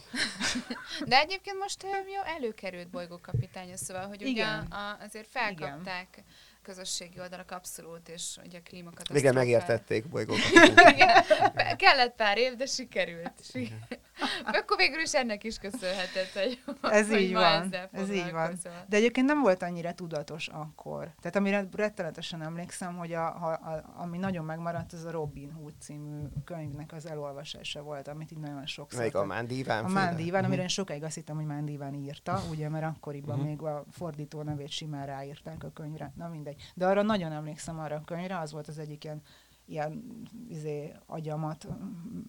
De 1.07 1.19
egyébként 1.19 1.59
most 1.59 1.83
jó, 1.83 2.23
előkerült 2.37 2.89
bolygókapitány, 2.89 3.77
szóval, 3.77 4.07
hogy 4.07 4.23
ugye 4.23 4.31
Igen. 4.31 4.59
a, 4.59 4.97
azért 5.01 5.29
felkapták 5.29 6.23
közösségi 6.67 7.21
oldalak 7.21 7.51
abszolút, 7.51 8.09
és 8.09 8.37
ugye 8.45 8.59
a 8.59 8.61
klímakatasztrófa. 8.65 9.21
Végre 9.23 9.39
megértették 9.39 10.09
bolygókat. 10.09 10.45
Igen, 10.95 11.77
kellett 11.77 12.15
pár 12.15 12.39
év, 12.39 12.55
de 12.55 12.67
sikerült. 12.67 13.33
Sikerült. 13.43 13.99
Akkor 14.45 14.77
végül 14.77 15.01
is 15.01 15.13
ennek 15.15 15.45
is 15.45 15.59
köszönhetett, 15.59 16.33
hogy, 16.35 16.63
Ez 16.83 17.09
hogy 17.09 17.21
így 17.21 17.33
ma 17.33 17.41
van, 17.41 17.75
ez 17.93 18.11
így 18.11 18.31
van. 18.33 18.59
De 18.89 18.97
egyébként 18.97 19.27
nem 19.27 19.41
volt 19.41 19.63
annyira 19.63 19.95
tudatos 19.95 20.49
akkor. 20.49 21.11
Tehát 21.21 21.37
amire 21.37 21.69
rettenetesen 21.73 22.43
emlékszem, 22.43 22.97
hogy 22.97 23.13
a, 23.13 23.27
a, 23.27 23.51
a, 23.53 23.93
ami 23.97 24.19
nagyon 24.19 24.45
megmaradt, 24.45 24.93
az 24.93 25.05
a 25.05 25.11
Robin 25.11 25.53
Hood 25.53 25.75
című 25.81 26.23
könyvnek 26.45 26.93
az 26.93 27.07
elolvasása 27.07 27.83
volt, 27.83 28.09
amit 28.09 28.31
így 28.33 28.39
nagyon 28.39 28.67
sokszor... 28.67 28.99
Melyik 29.01 29.15
a 29.15 29.25
Mándíván? 29.25 29.85
A 29.85 29.89
Mándi 29.89 30.27
Iván, 30.27 30.45
amire 30.45 30.63
én 30.63 30.69
sokáig 30.69 31.03
azt 31.03 31.15
hittem, 31.15 31.37
hogy 31.37 31.47
Mándi 31.47 31.73
Iván 31.73 31.95
írta, 31.95 32.43
ugye, 32.51 32.69
mert 32.69 32.85
akkoriban 32.85 33.39
Mhm. 33.39 33.47
még 33.47 33.61
a 33.63 33.85
fordító 33.91 34.43
nevét 34.43 34.71
simán 34.71 35.07
ráírták 35.07 35.65
a 35.65 35.71
könyvre. 35.75 36.13
Na 36.17 36.29
mindegy. 36.29 36.56
De 36.75 36.87
arra 36.87 37.03
nagyon 37.03 37.33
emlékszem 37.33 37.79
arra 37.79 37.97
a 37.97 38.05
könyvre, 38.05 38.39
az 38.39 38.53
volt 38.53 38.69
az 38.69 38.79
egyik 38.79 39.05
ilyen, 39.05 39.23
ilyen 39.67 40.23
izé, 40.49 40.93
agyamat 41.07 41.67
mm, 41.69 42.21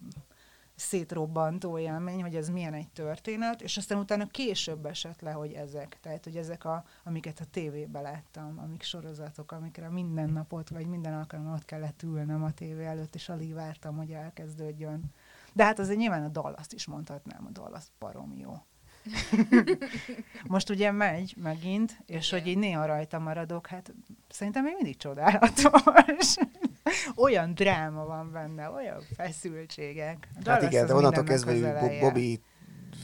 szétrobbantó 0.74 1.78
élmény, 1.78 2.22
hogy 2.22 2.36
ez 2.36 2.48
milyen 2.48 2.74
egy 2.74 2.88
történet, 2.88 3.62
és 3.62 3.76
aztán 3.76 3.98
utána 3.98 4.26
később 4.26 4.86
esett 4.86 5.20
le, 5.20 5.30
hogy 5.30 5.52
ezek, 5.52 5.98
tehát 6.00 6.24
hogy 6.24 6.36
ezek, 6.36 6.64
a, 6.64 6.84
amiket 7.04 7.40
a 7.40 7.44
tévébe 7.50 8.00
láttam, 8.00 8.58
amik 8.58 8.82
sorozatok, 8.82 9.52
amikre 9.52 9.88
minden 9.88 10.30
napot, 10.30 10.68
vagy 10.68 10.86
minden 10.86 11.14
alkalommal 11.14 11.54
ott 11.54 11.64
kellett 11.64 12.02
ülnöm 12.02 12.44
a 12.44 12.52
tévé 12.52 12.84
előtt, 12.84 13.14
és 13.14 13.28
alig 13.28 13.54
vártam, 13.54 13.96
hogy 13.96 14.10
elkezdődjön. 14.10 15.04
De 15.52 15.64
hát 15.64 15.78
azért 15.78 15.98
nyilván 15.98 16.24
a 16.24 16.28
Dallas-t 16.28 16.72
is 16.72 16.86
mondhatnám, 16.86 17.46
a 17.46 17.50
Dallas 17.50 17.84
barom 17.98 18.36
jó. 18.36 18.52
Most 20.46 20.70
ugye 20.70 20.90
megy 20.90 21.34
megint, 21.42 21.98
és 22.06 22.28
Igen. 22.28 22.40
hogy 22.40 22.50
így 22.50 22.58
néha 22.58 22.86
rajta 22.86 23.18
maradok, 23.18 23.66
hát 23.66 23.92
szerintem 24.28 24.64
még 24.64 24.74
mindig 24.74 24.96
csodálatos. 24.96 26.36
olyan 27.16 27.54
dráma 27.54 28.04
van 28.04 28.32
benne, 28.32 28.70
olyan 28.70 29.02
feszültségek. 29.16 30.28
A 30.44 30.48
Hát 30.50 30.62
igen, 30.62 30.86
de 30.86 30.94
onnantól 30.94 31.24
kezdve, 31.24 31.78
hogy 31.80 31.98
Bobby 32.00 32.40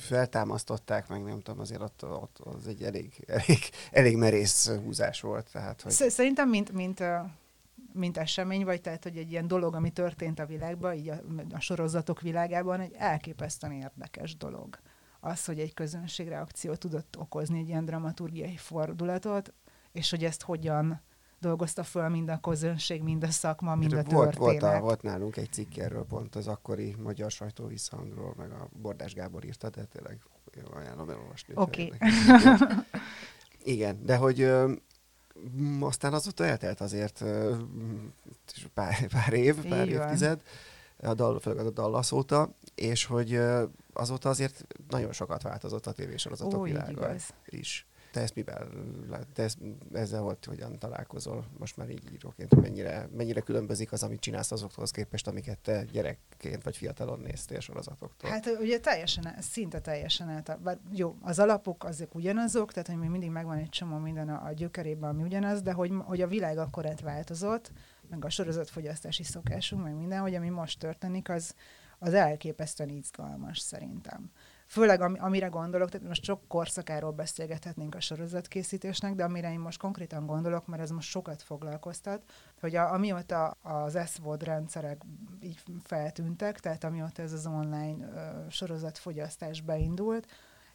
feltámasztották, 0.01 1.09
meg 1.09 1.23
nem 1.23 1.41
tudom, 1.41 1.61
azért 1.61 1.81
ott, 1.81 2.05
ott 2.05 2.39
az 2.39 2.67
egy 2.67 2.83
elég, 2.83 3.25
elég, 3.27 3.59
elég 3.91 4.17
merész 4.17 4.71
húzás 4.71 5.21
volt. 5.21 5.49
Tehát, 5.53 5.83
hogy 5.83 5.93
Sz- 5.93 6.11
Szerintem, 6.11 6.49
mint, 6.49 6.73
mint, 6.73 7.03
mint 7.93 8.17
esemény, 8.17 8.65
vagy 8.65 8.81
tehát, 8.81 9.03
hogy 9.03 9.17
egy 9.17 9.31
ilyen 9.31 9.47
dolog, 9.47 9.75
ami 9.75 9.91
történt 9.91 10.39
a 10.39 10.47
világban, 10.47 10.95
így 10.95 11.09
a, 11.09 11.21
a 11.53 11.61
sorozatok 11.61 12.21
világában, 12.21 12.81
egy 12.81 12.95
elképesztően 12.99 13.73
érdekes 13.73 14.37
dolog. 14.37 14.79
Az, 15.27 15.45
hogy 15.45 15.59
egy 15.59 15.75
közönségreakció 15.75 16.75
tudott 16.75 17.19
okozni 17.19 17.59
egy 17.59 17.69
ilyen 17.69 17.85
dramaturgiai 17.85 18.57
fordulatot, 18.57 19.53
és 19.93 20.11
hogy 20.11 20.25
ezt 20.25 20.43
hogyan 20.43 21.01
dolgozta 21.39 21.83
föl 21.83 22.09
mind 22.09 22.29
a 22.29 22.41
közönség, 22.41 23.03
mind 23.03 23.25
a 23.25 23.31
szakma, 23.31 23.75
mind 23.75 23.93
a 23.93 23.95
volt, 23.95 24.07
történet. 24.07 24.61
volt, 24.61 24.63
a, 24.63 24.81
volt 24.81 25.03
nálunk 25.03 25.37
egy 25.37 25.53
cikk 25.53 25.77
erről 25.77 26.05
pont 26.05 26.35
az 26.35 26.49
akkori 26.49 26.95
magyar 26.99 27.31
sajtó 27.31 27.67
visszhangról, 27.67 28.35
meg 28.37 28.51
a 28.51 28.69
Bordás 28.73 29.15
Gábor 29.15 29.45
írta, 29.45 29.71
de 29.71 29.85
tényleg 29.85 30.19
jó, 30.55 30.77
ajánlom 30.77 31.11
elolvasni. 31.11 31.55
Oké. 31.57 31.83
érdekes. 31.83 32.15
Igen, 33.65 34.05
de 34.05 34.17
hogy 34.17 34.41
ö, 34.41 34.73
aztán 35.81 36.13
azóta 36.13 36.45
eltelt 36.45 36.81
azért 36.81 37.21
ö, 37.21 37.57
pár, 38.75 39.07
pár 39.07 39.33
év, 39.33 39.69
pár 39.69 39.89
Így 39.89 39.97
van. 39.97 40.41
A 41.05 41.15
dal, 41.15 41.41
főleg 41.41 41.67
a 41.67 41.71
Dallas 41.71 42.13
óta, 42.13 42.55
és 42.75 43.05
hogy 43.05 43.41
azóta 43.93 44.29
azért 44.29 44.67
nagyon 44.89 45.13
sokat 45.13 45.43
változott 45.43 45.87
a 45.87 45.93
tévésorozatok 45.93 46.61
Ó, 46.61 46.63
világa 46.63 46.91
igaz. 46.91 47.29
is. 47.47 47.87
Te 48.13 48.21
ezt 48.21 48.35
mivel, 48.35 48.69
lát- 49.09 49.27
te 49.33 49.43
ezt, 49.43 49.59
ezzel 49.93 50.21
volt, 50.21 50.45
hogyan 50.45 50.79
találkozol 50.79 51.45
most 51.59 51.77
már 51.77 51.91
így 51.91 52.13
íróként, 52.13 52.53
hogy 52.53 52.63
mennyire, 52.63 53.09
mennyire 53.17 53.41
különbözik 53.41 53.93
az, 53.93 54.03
amit 54.03 54.21
csinálsz 54.21 54.53
azokhoz 54.53 54.91
képest, 54.91 55.27
amiket 55.27 55.59
te 55.59 55.85
gyerekként 55.85 56.63
vagy 56.63 56.77
fiatalon 56.77 57.21
néztél 57.21 57.61
sorozatoktól? 57.61 58.31
Hát 58.31 58.47
ugye 58.61 58.81
teljesen, 58.81 59.27
el- 59.27 59.41
szinte 59.41 59.81
teljesen 59.81 60.29
át. 60.29 60.61
Bár 60.61 60.79
jó, 60.93 61.17
az 61.21 61.39
alapok 61.39 61.85
azok 61.85 62.15
ugyanazok, 62.15 62.73
tehát 62.73 62.89
hogy 62.89 62.99
még 62.99 63.11
mindig 63.11 63.31
megvan 63.31 63.57
egy 63.57 63.69
csomó 63.69 63.99
minden 63.99 64.29
a, 64.29 64.47
a 64.47 64.53
gyökerében, 64.53 65.11
ami 65.11 65.23
ugyanaz, 65.23 65.63
de 65.63 65.73
hogy, 65.73 65.93
hogy 66.05 66.21
a 66.21 66.27
világ 66.27 66.59
akkor 66.59 66.87
változott, 67.03 67.73
meg 68.09 68.25
a 68.25 68.31
sorozatfogyasztási 68.31 69.23
szokásunk, 69.23 69.83
meg 69.83 69.95
minden, 69.95 70.21
hogy 70.21 70.35
ami 70.35 70.49
most 70.49 70.79
történik, 70.79 71.29
az, 71.29 71.55
az 71.99 72.15
elképesztően 72.15 72.89
izgalmas 72.89 73.59
szerintem. 73.59 74.31
Főleg 74.67 75.01
ami, 75.01 75.19
amire 75.19 75.47
gondolok, 75.47 75.91
tehát 75.91 76.07
most 76.07 76.25
sok 76.25 76.49
korszakáról 76.49 77.11
beszélgethetnénk 77.11 77.95
a 77.95 78.01
sorozatkészítésnek, 78.01 79.15
de 79.15 79.25
amire 79.25 79.53
én 79.53 79.59
most 79.59 79.79
konkrétan 79.79 80.27
gondolok, 80.27 80.67
mert 80.67 80.83
ez 80.83 80.91
most 80.91 81.09
sokat 81.09 81.43
foglalkoztat, 81.43 82.23
hogy 82.61 82.77
a, 82.77 82.93
amióta 82.93 83.47
az 83.51 83.99
SVOD 84.07 84.43
rendszerek 84.43 85.03
így 85.41 85.63
feltűntek, 85.83 86.61
tehát 86.61 86.85
amióta 86.85 87.23
ez 87.23 87.33
az 87.33 87.47
online 87.47 88.07
ö, 88.07 88.51
sorozatfogyasztás 88.51 89.61
beindult, 89.61 90.27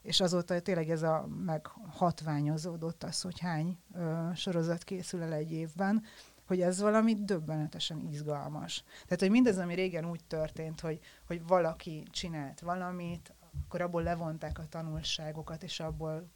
és 0.01 0.21
azóta 0.21 0.59
tényleg 0.59 0.89
ez 0.89 1.03
a 1.03 1.27
meghatványozódott 1.45 3.03
az, 3.03 3.21
hogy 3.21 3.39
hány 3.39 3.77
ö, 3.93 4.29
sorozat 4.35 4.83
készül 4.83 5.21
el 5.21 5.33
egy 5.33 5.51
évben, 5.51 6.03
hogy 6.49 6.61
ez 6.61 6.81
valami 6.81 7.13
döbbenetesen 7.13 8.07
izgalmas. 8.11 8.83
Tehát, 9.03 9.19
hogy 9.19 9.29
mindez, 9.29 9.57
ami 9.57 9.73
régen 9.75 10.09
úgy 10.09 10.23
történt, 10.27 10.79
hogy, 10.79 10.99
hogy 11.27 11.47
valaki 11.47 12.03
csinált 12.11 12.59
valamit, 12.59 13.33
akkor 13.65 13.81
abból 13.81 14.03
levonták 14.03 14.59
a 14.59 14.67
tanulságokat, 14.69 15.63
és 15.63 15.79
abból 15.79 16.29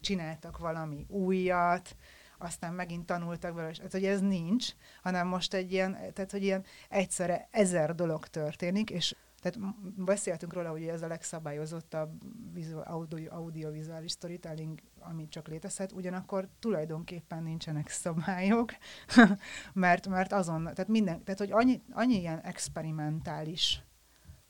csináltak 0.00 0.58
valami 0.58 1.06
újat, 1.08 1.96
aztán 2.38 2.74
megint 2.74 3.06
tanultak 3.06 3.54
vele, 3.54 3.68
és 3.68 3.78
hát, 3.78 3.92
hogy 3.92 4.04
ez 4.04 4.20
nincs, 4.20 4.72
hanem 5.02 5.26
most 5.26 5.54
egy 5.54 5.72
ilyen, 5.72 5.92
tehát, 6.12 6.30
hogy 6.30 6.42
ilyen 6.42 6.64
egyszerre 6.88 7.48
ezer 7.50 7.94
dolog 7.94 8.26
történik, 8.26 8.90
és 8.90 9.14
tehát 9.40 9.74
beszéltünk 9.96 10.52
róla, 10.52 10.70
hogy 10.70 10.82
ez 10.82 11.02
a 11.02 11.06
legszabályozottabb 11.06 12.22
audio, 12.84 13.34
audiovizuális 13.34 14.12
storytelling, 14.12 14.80
ami 15.00 15.28
csak 15.28 15.48
létezhet, 15.48 15.92
ugyanakkor 15.92 16.48
tulajdonképpen 16.58 17.42
nincsenek 17.42 17.88
szabályok, 17.88 18.72
mert, 19.72 20.08
mert 20.08 20.32
azon, 20.32 20.62
tehát 20.62 20.88
minden, 20.88 21.24
tehát 21.24 21.38
hogy 21.38 21.52
annyi, 21.52 21.82
annyi 21.90 22.18
ilyen 22.18 22.40
experimentális 22.40 23.82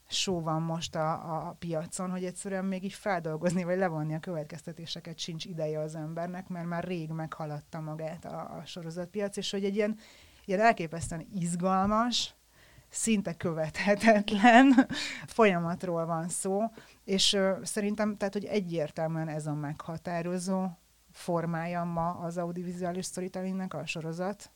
show 0.08 0.40
van 0.40 0.62
most 0.62 0.94
a, 0.94 1.10
a 1.46 1.56
piacon, 1.58 2.10
hogy 2.10 2.24
egyszerűen 2.24 2.64
még 2.64 2.84
így 2.84 2.92
feldolgozni, 2.92 3.64
vagy 3.64 3.78
levonni 3.78 4.14
a 4.14 4.20
következtetéseket 4.20 5.18
sincs 5.18 5.44
ideje 5.44 5.80
az 5.80 5.94
embernek, 5.94 6.48
mert 6.48 6.66
már 6.66 6.84
rég 6.84 7.10
meghaladta 7.10 7.80
magát 7.80 8.24
a, 8.24 8.56
a 8.56 8.62
sorozatpiac, 8.64 9.36
és 9.36 9.50
hogy 9.50 9.64
egy 9.64 9.74
ilyen, 9.74 9.98
ilyen 10.44 10.60
elképesztően 10.60 11.28
izgalmas, 11.34 12.34
szinte 12.88 13.34
követhetetlen 13.34 14.88
folyamatról 15.36 16.06
van 16.06 16.28
szó, 16.28 16.62
és 17.04 17.38
szerintem, 17.62 18.16
tehát, 18.16 18.32
hogy 18.32 18.44
egyértelműen 18.44 19.28
ez 19.28 19.46
a 19.46 19.54
meghatározó 19.54 20.66
formája 21.12 21.84
ma 21.84 22.10
az 22.10 22.38
audiovizuális 22.38 23.06
storytellingnek 23.06 23.74
a 23.74 23.86
sorozat. 23.86 24.50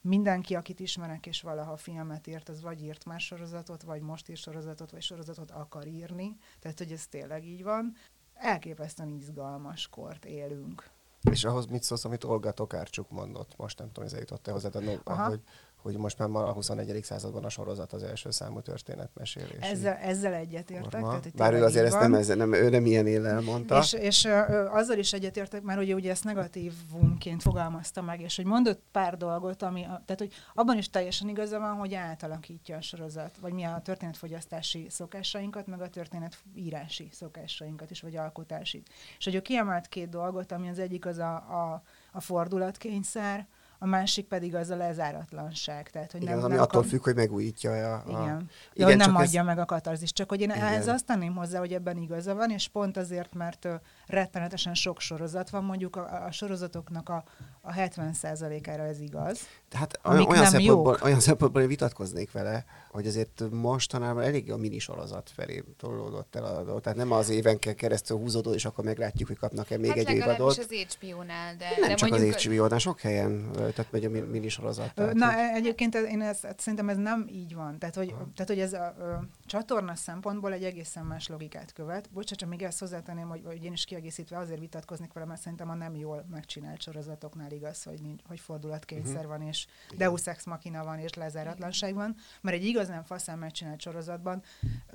Mindenki, 0.00 0.54
akit 0.54 0.80
ismerek, 0.80 1.26
és 1.26 1.42
valaha 1.42 1.76
filmet 1.76 2.26
írt, 2.26 2.48
az 2.48 2.62
vagy 2.62 2.82
írt 2.82 3.04
már 3.04 3.20
sorozatot, 3.20 3.82
vagy 3.82 4.00
most 4.00 4.28
ír 4.28 4.36
sorozatot, 4.36 4.90
vagy 4.90 5.02
sorozatot 5.02 5.50
akar 5.50 5.86
írni. 5.86 6.36
Tehát, 6.60 6.78
hogy 6.78 6.92
ez 6.92 7.06
tényleg 7.06 7.44
így 7.44 7.62
van. 7.62 7.94
Elképesztően 8.34 9.08
izgalmas 9.08 9.88
kort 9.88 10.24
élünk. 10.24 10.90
És 11.30 11.44
ahhoz 11.44 11.66
mit 11.66 11.82
szólsz, 11.82 12.04
amit 12.04 12.24
Olga 12.24 12.50
Tokárcsuk 12.50 13.10
mondott? 13.10 13.56
Most 13.56 13.78
nem 13.78 13.92
tudom, 13.92 14.04
ez 14.04 14.18
jutott-e 14.18 14.52
hozzád, 14.52 14.74
hogy 14.74 15.42
hogy 15.86 15.96
most 15.96 16.18
már 16.18 16.28
a 16.28 16.52
21. 16.52 17.04
században 17.04 17.44
a 17.44 17.48
sorozat 17.48 17.92
az 17.92 18.02
első 18.02 18.30
számú 18.30 18.60
történetmesélés. 18.60 19.58
Ezzel, 19.60 19.94
ezzel 19.94 20.32
egyetértek. 20.32 21.00
Tehát, 21.00 21.34
Bár 21.34 21.54
ő 21.54 21.64
azért 21.64 21.86
ezt 21.86 22.00
nem, 22.00 22.14
ez, 22.14 22.26
nem, 22.26 22.52
ő 22.52 22.68
nem 22.68 22.86
ilyen 22.86 23.06
élel 23.06 23.40
mondta. 23.40 23.78
És, 23.78 23.92
és 23.92 24.24
ö, 24.24 24.66
azzal 24.70 24.98
is 24.98 25.12
egyetértek, 25.12 25.62
mert 25.62 25.80
ugye, 25.80 25.94
ugye 25.94 26.10
ezt 26.10 26.24
negatívumként 26.24 27.42
fogalmazta 27.42 28.02
meg, 28.02 28.20
és 28.20 28.36
hogy 28.36 28.44
mondott 28.44 28.82
pár 28.92 29.16
dolgot, 29.16 29.62
ami, 29.62 29.80
tehát 29.80 30.18
hogy 30.18 30.32
abban 30.54 30.78
is 30.78 30.90
teljesen 30.90 31.28
igaza 31.28 31.58
van, 31.58 31.74
hogy 31.74 31.94
átalakítja 31.94 32.76
a 32.76 32.80
sorozat, 32.80 33.36
vagy 33.40 33.52
mi 33.52 33.64
a 33.64 33.80
történetfogyasztási 33.84 34.86
szokásainkat, 34.90 35.66
meg 35.66 35.80
a 35.80 35.88
történetírási 35.88 37.08
szokásainkat 37.12 37.90
is, 37.90 38.00
vagy 38.00 38.16
alkotási. 38.16 38.82
És 39.18 39.24
hogy 39.24 39.34
ő 39.34 39.40
kiemelt 39.40 39.88
két 39.88 40.08
dolgot, 40.08 40.52
ami 40.52 40.68
az 40.68 40.78
egyik 40.78 41.06
az 41.06 41.18
a, 41.18 41.34
a, 41.34 41.82
a 42.12 42.20
fordulatkényszer, 42.20 43.46
a 43.78 43.86
másik 43.86 44.26
pedig 44.26 44.54
az 44.54 44.70
a 44.70 44.76
lezáratlanság. 44.76 45.90
Tehát, 45.90 46.12
hogy 46.12 46.22
igen, 46.22 46.34
nem, 46.34 46.44
ami 46.44 46.54
nem 46.54 46.62
attól 46.62 46.82
függ, 46.82 47.02
hogy 47.02 47.14
megújítja 47.14 47.70
a... 47.70 47.94
a... 47.94 48.02
Igen. 48.06 48.22
igen 48.22 48.48
ja, 48.74 48.86
hogy 48.86 48.96
nem 48.96 49.16
adja 49.16 49.40
ez... 49.40 49.46
meg 49.46 49.58
a 49.58 49.64
katarzis. 49.64 50.12
Csak 50.12 50.28
hogy 50.28 50.40
én 50.40 50.50
igen. 50.50 50.62
ehhez 50.62 50.88
azt 50.88 51.06
tenném 51.06 51.34
hozzá, 51.34 51.58
hogy 51.58 51.72
ebben 51.72 51.96
igaza 51.96 52.34
van, 52.34 52.50
és 52.50 52.68
pont 52.68 52.96
azért, 52.96 53.34
mert 53.34 53.68
rettenetesen 54.06 54.74
sok 54.74 55.00
sorozat 55.00 55.50
van, 55.50 55.64
mondjuk 55.64 55.96
a, 55.96 56.24
a 56.26 56.30
sorozatoknak 56.30 57.08
a, 57.08 57.24
a 57.60 57.72
70%-ára 57.72 58.82
ez 58.82 59.00
igaz. 59.00 59.40
Tehát 59.68 60.00
olyan, 60.04 60.26
olyan, 60.26 60.46
szempontból, 60.46 60.98
olyan 61.02 61.20
szempontból 61.20 61.66
vitatkoznék 61.66 62.32
vele, 62.32 62.64
hogy 62.90 63.06
azért 63.06 63.42
mostanában 63.50 64.22
elég 64.22 64.52
a 64.52 64.56
mini 64.56 64.78
sorozat 64.78 65.30
felé 65.34 65.64
tolódott 65.76 66.36
el 66.36 66.44
a 66.44 66.64
dolog. 66.64 66.80
Tehát 66.80 66.98
nem 66.98 67.12
az 67.12 67.28
évenkel 67.28 67.74
keresztül 67.74 68.16
húzódó, 68.16 68.52
és 68.52 68.64
akkor 68.64 68.84
meglátjuk, 68.84 69.28
hogy 69.28 69.38
kapnak-e 69.38 69.78
még 69.78 69.88
hát 69.88 69.98
egy 69.98 70.10
évadot. 70.10 70.58
az 70.58 70.68
HBO-nál, 70.98 71.56
de, 71.56 71.68
nem 71.80 71.88
de 71.88 71.94
csak 71.94 72.12
az 72.12 72.44
HBO-nál, 72.44 72.78
sok 72.78 73.00
helyen, 73.00 73.50
tehát 73.52 73.86
megy 73.90 74.04
a 74.04 74.10
mini 74.10 74.48
sorozat. 74.48 74.94
Tehát, 74.94 75.14
Na, 75.14 75.32
hogy... 75.32 75.34
egyébként 75.54 75.94
én 75.94 76.20
ezt, 76.20 76.54
szerintem 76.56 76.88
ez 76.88 76.96
nem 76.96 77.26
így 77.30 77.54
van. 77.54 77.78
Tehát, 77.78 77.94
hogy, 77.94 78.08
tehát, 78.08 78.46
hogy 78.46 78.60
ez 78.60 78.72
a, 78.72 78.84
a 78.84 79.24
csatorna 79.46 79.94
szempontból 79.94 80.52
egy 80.52 80.64
egészen 80.64 81.04
más 81.04 81.28
logikát 81.28 81.72
követ. 81.72 82.10
Bocsánat, 82.10 82.38
csak 82.38 82.48
még 82.48 82.62
ezt 82.62 82.78
hozzátenném, 82.78 83.28
hogy, 83.28 83.42
hogy 83.44 83.64
én 83.64 83.72
is 83.72 83.84
kiegészítve 83.96 84.38
azért 84.38 84.60
vitatkoznék 84.60 85.12
vele, 85.12 85.26
mert 85.26 85.40
szerintem 85.40 85.70
a 85.70 85.74
nem 85.74 85.96
jól 85.96 86.24
megcsinált 86.30 86.80
sorozatoknál 86.80 87.52
igaz, 87.52 87.82
hogy, 87.82 88.00
nincs, 88.00 88.22
hogy 88.26 88.40
fordulatkényszer 88.40 89.14
uh-huh. 89.14 89.30
van, 89.30 89.42
és 89.42 89.66
Deus 89.96 90.26
Ex 90.26 90.44
Machina 90.44 90.84
van, 90.84 90.98
és 90.98 91.14
lezáratlanság 91.14 91.94
van, 91.94 92.16
mert 92.40 92.56
egy 92.56 92.64
igazán 92.64 93.04
faszán 93.04 93.38
megcsinált 93.38 93.80
sorozatban 93.80 94.42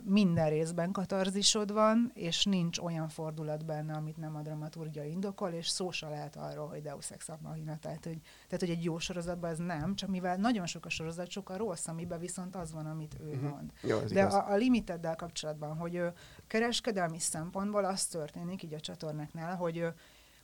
minden 0.03 0.49
részben 0.49 0.91
katarzisod 0.91 1.73
van, 1.73 2.11
és 2.13 2.45
nincs 2.45 2.79
olyan 2.79 3.09
fordulat 3.09 3.65
benne, 3.65 3.93
amit 3.93 4.17
nem 4.17 4.35
a 4.35 4.41
dramaturgia 4.41 5.03
indokol, 5.03 5.49
és 5.49 5.69
szó 5.69 5.91
se 5.91 6.07
lehet 6.07 6.35
arról, 6.35 6.67
hogy 6.67 6.81
Deus 6.81 7.11
Ex 7.11 7.29
Machina. 7.41 7.77
Tehát 7.77 8.05
hogy, 8.05 8.21
tehát, 8.47 8.59
hogy 8.59 8.69
egy 8.69 8.83
jó 8.83 8.99
sorozatban 8.99 9.49
ez 9.49 9.57
nem, 9.57 9.95
csak 9.95 10.09
mivel 10.09 10.37
nagyon 10.37 10.65
sok 10.65 10.85
a 10.85 10.89
sorozat, 10.89 11.29
sokkal 11.29 11.57
rossz, 11.57 11.87
amiben 11.87 12.19
viszont 12.19 12.55
az 12.55 12.71
van, 12.71 12.85
amit 12.85 13.15
ő 13.21 13.29
uh-huh. 13.29 13.49
mond. 13.49 13.71
Jó, 13.81 13.99
De 13.99 14.23
a, 14.23 14.51
a 14.51 14.55
limiteddel 14.55 15.15
kapcsolatban, 15.15 15.77
hogy 15.77 15.95
ő 15.95 16.13
kereskedelmi 16.51 17.19
szempontból 17.19 17.85
az 17.85 18.05
történik 18.05 18.63
így 18.63 18.73
a 18.73 18.79
csatornáknál, 18.79 19.55
hogy 19.55 19.85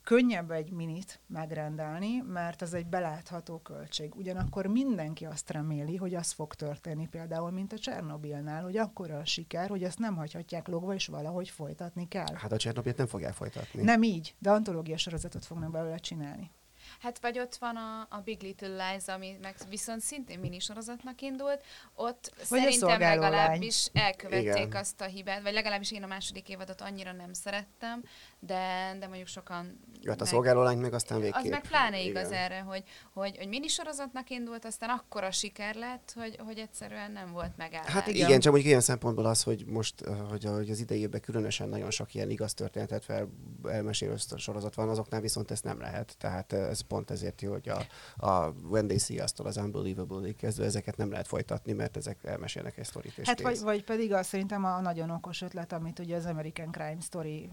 könnyebb 0.03 0.51
egy 0.51 0.71
minit 0.71 1.19
megrendelni, 1.27 2.23
mert 2.27 2.61
az 2.61 2.73
egy 2.73 2.87
belátható 2.87 3.57
költség. 3.57 4.15
Ugyanakkor 4.15 4.65
mindenki 4.65 5.25
azt 5.25 5.51
reméli, 5.51 5.95
hogy 5.95 6.15
az 6.15 6.31
fog 6.31 6.53
történni 6.53 7.07
például, 7.07 7.51
mint 7.51 7.73
a 7.73 7.77
Csernobilnál, 7.77 8.63
hogy 8.63 8.77
akkor 8.77 9.11
a 9.11 9.25
siker, 9.25 9.69
hogy 9.69 9.83
azt 9.83 9.99
nem 9.99 10.15
hagyhatják 10.15 10.67
logva, 10.67 10.93
és 10.93 11.07
valahogy 11.07 11.49
folytatni 11.49 12.07
kell. 12.07 12.35
Hát 12.35 12.51
a 12.51 12.57
Csernobilt 12.57 12.97
nem 12.97 13.07
fogják 13.07 13.33
folytatni. 13.33 13.83
Nem 13.83 14.03
így, 14.03 14.35
de 14.39 14.49
antológia 14.49 14.97
sorozatot 14.97 15.45
fognak 15.45 15.71
belőle 15.71 15.97
csinálni. 15.97 16.51
Hát 16.99 17.19
vagy 17.19 17.39
ott 17.39 17.55
van 17.55 17.75
a, 17.75 18.07
a 18.09 18.21
Big 18.23 18.41
Little 18.41 18.67
Lies, 18.89 19.07
ami 19.07 19.37
meg 19.41 19.55
viszont 19.69 20.01
szintén 20.01 20.39
minisorozatnak 20.39 21.21
indult, 21.21 21.63
ott 21.95 22.31
vagy 22.35 22.45
szerintem 22.45 22.99
legalábbis 22.99 23.87
lány. 23.93 24.05
elkövették 24.05 24.65
Igen. 24.65 24.81
azt 24.81 25.01
a 25.01 25.05
hibát, 25.05 25.41
vagy 25.41 25.53
legalábbis 25.53 25.91
én 25.91 26.03
a 26.03 26.07
második 26.07 26.49
évadot 26.49 26.81
annyira 26.81 27.11
nem 27.11 27.33
szerettem, 27.33 28.03
de, 28.39 28.95
de 28.99 29.07
mondjuk 29.07 29.27
sokan... 29.27 29.79
Jó, 30.01 30.11
hát 30.11 30.21
a 30.21 30.25
szolgálólány 30.25 30.77
meg 30.77 30.93
aztán 30.93 31.19
végképp. 31.19 31.43
Az 31.43 31.49
meg 31.49 31.67
pláne 31.67 32.01
igaz 32.01 32.27
Igen. 32.27 32.43
erre, 32.43 32.59
hogy, 32.59 32.83
hogy, 33.13 33.37
hogy 33.37 33.47
minisorozatnak 33.47 34.29
indult, 34.29 34.65
aztán 34.65 34.89
akkora 34.89 35.31
siker 35.31 35.75
lett, 35.75 36.13
hogy, 36.15 36.39
hogy 36.45 36.57
egyszerűen 36.57 37.11
nem 37.11 37.31
volt 37.31 37.57
megállás. 37.57 37.91
Hát 37.91 38.07
igen, 38.07 38.27
igen 38.27 38.39
csak 38.39 38.51
mondjuk 38.51 38.71
ilyen 38.71 38.81
szempontból 38.81 39.25
az, 39.25 39.43
hogy 39.43 39.65
most, 39.65 40.03
hogy, 40.29 40.43
hogy 40.43 40.69
az 40.69 40.79
idejében 40.79 41.21
különösen 41.21 41.69
nagyon 41.69 41.91
sok 41.91 42.13
ilyen 42.13 42.29
igaz 42.29 42.53
történetet 42.53 43.03
fel 43.03 43.29
elmesélő 43.63 44.15
sorozat 44.35 44.75
van, 44.75 44.89
azoknál 44.89 45.21
viszont 45.21 45.51
ezt 45.51 45.63
nem 45.63 45.79
lehet. 45.79 46.15
Tehát 46.17 46.53
ez 46.53 46.81
pont 46.81 47.11
ezért 47.11 47.41
jó, 47.41 47.51
hogy 47.51 47.69
a, 47.69 47.85
a 48.27 48.53
Wendy 48.69 48.97
Sziasztól 48.97 49.45
az 49.45 49.57
Unbelievable-ig 49.57 50.35
kezdve 50.35 50.65
ezeket 50.65 50.97
nem 50.97 51.11
lehet 51.11 51.27
folytatni, 51.27 51.73
mert 51.73 51.97
ezek 51.97 52.23
elmesélnek 52.23 52.77
egy 52.77 52.85
sztorit. 52.85 53.13
Hát 53.23 53.41
vagy, 53.41 53.59
vagy 53.59 53.83
pedig 53.83 54.13
az 54.13 54.27
szerintem 54.27 54.65
a 54.65 54.81
nagyon 54.81 55.09
okos 55.09 55.41
ötlet, 55.41 55.73
amit 55.73 55.99
ugye 55.99 56.15
az 56.15 56.25
American 56.25 56.71
Crime 56.71 56.99
Story 57.01 57.49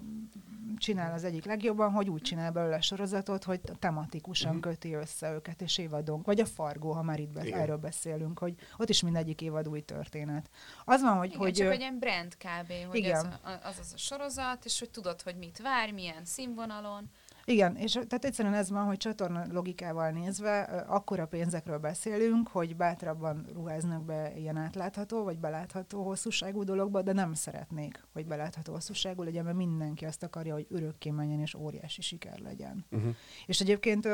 csinál 0.78 1.12
az 1.12 1.24
egyik 1.24 1.44
legjobban, 1.44 1.92
hogy 1.92 2.08
úgy 2.08 2.22
csinál 2.22 2.50
belőle 2.50 2.80
sorozatot, 2.80 3.44
hogy 3.44 3.60
tematikusan 3.78 4.56
uh-huh. 4.56 4.72
köti 4.72 4.94
össze 4.94 5.32
őket, 5.32 5.62
és 5.62 5.78
évadonk. 5.78 6.26
Vagy 6.26 6.40
a 6.40 6.46
Fargó, 6.46 6.92
ha 6.92 7.02
már 7.02 7.20
itt 7.20 7.32
be, 7.32 7.40
erről 7.40 7.76
beszélünk, 7.76 8.38
hogy 8.38 8.54
ott 8.76 8.88
is 8.88 9.02
mindegyik 9.02 9.40
évad 9.40 9.68
új 9.68 9.80
történet. 9.80 10.50
Az 10.84 11.02
van, 11.02 11.16
hogy... 11.16 11.28
Igen, 11.28 11.38
hogy 11.38 11.52
csak 11.52 11.66
hogy 11.66 11.78
ilyen 11.78 11.98
brand 11.98 12.36
kb. 12.36 12.72
Hogy 12.88 12.98
igen. 12.98 13.38
Az, 13.42 13.58
az 13.62 13.78
az 13.78 13.92
a 13.94 13.96
sorozat, 13.96 14.64
és 14.64 14.78
hogy 14.78 14.90
tudod, 14.90 15.22
hogy 15.22 15.36
mit 15.36 15.58
vár, 15.62 15.92
milyen 15.92 16.24
színvonalon. 16.24 17.10
Igen, 17.46 17.76
és 17.76 17.92
tehát 17.92 18.24
egyszerűen 18.24 18.54
ez 18.54 18.70
van, 18.70 18.84
hogy 18.84 18.96
csatorna 18.96 19.44
logikával 19.50 20.10
nézve, 20.10 20.60
akkora 20.88 21.26
pénzekről 21.26 21.78
beszélünk, 21.78 22.48
hogy 22.48 22.76
bátrabban 22.76 23.46
ruháznak 23.52 24.04
be 24.04 24.32
ilyen 24.36 24.56
átlátható, 24.56 25.24
vagy 25.24 25.38
belátható 25.38 26.02
hosszúságú 26.02 26.64
dologba, 26.64 27.02
de 27.02 27.12
nem 27.12 27.34
szeretnék, 27.34 28.04
hogy 28.12 28.26
belátható 28.26 28.72
hosszúságú 28.72 29.22
legyen, 29.22 29.44
mert 29.44 29.56
mindenki 29.56 30.04
azt 30.04 30.22
akarja, 30.22 30.54
hogy 30.54 30.66
örökké 30.70 31.10
menjen, 31.10 31.40
és 31.40 31.54
óriási 31.54 32.02
siker 32.02 32.38
legyen. 32.38 32.84
Uh-huh. 32.90 33.14
És 33.46 33.60
egyébként 33.60 34.08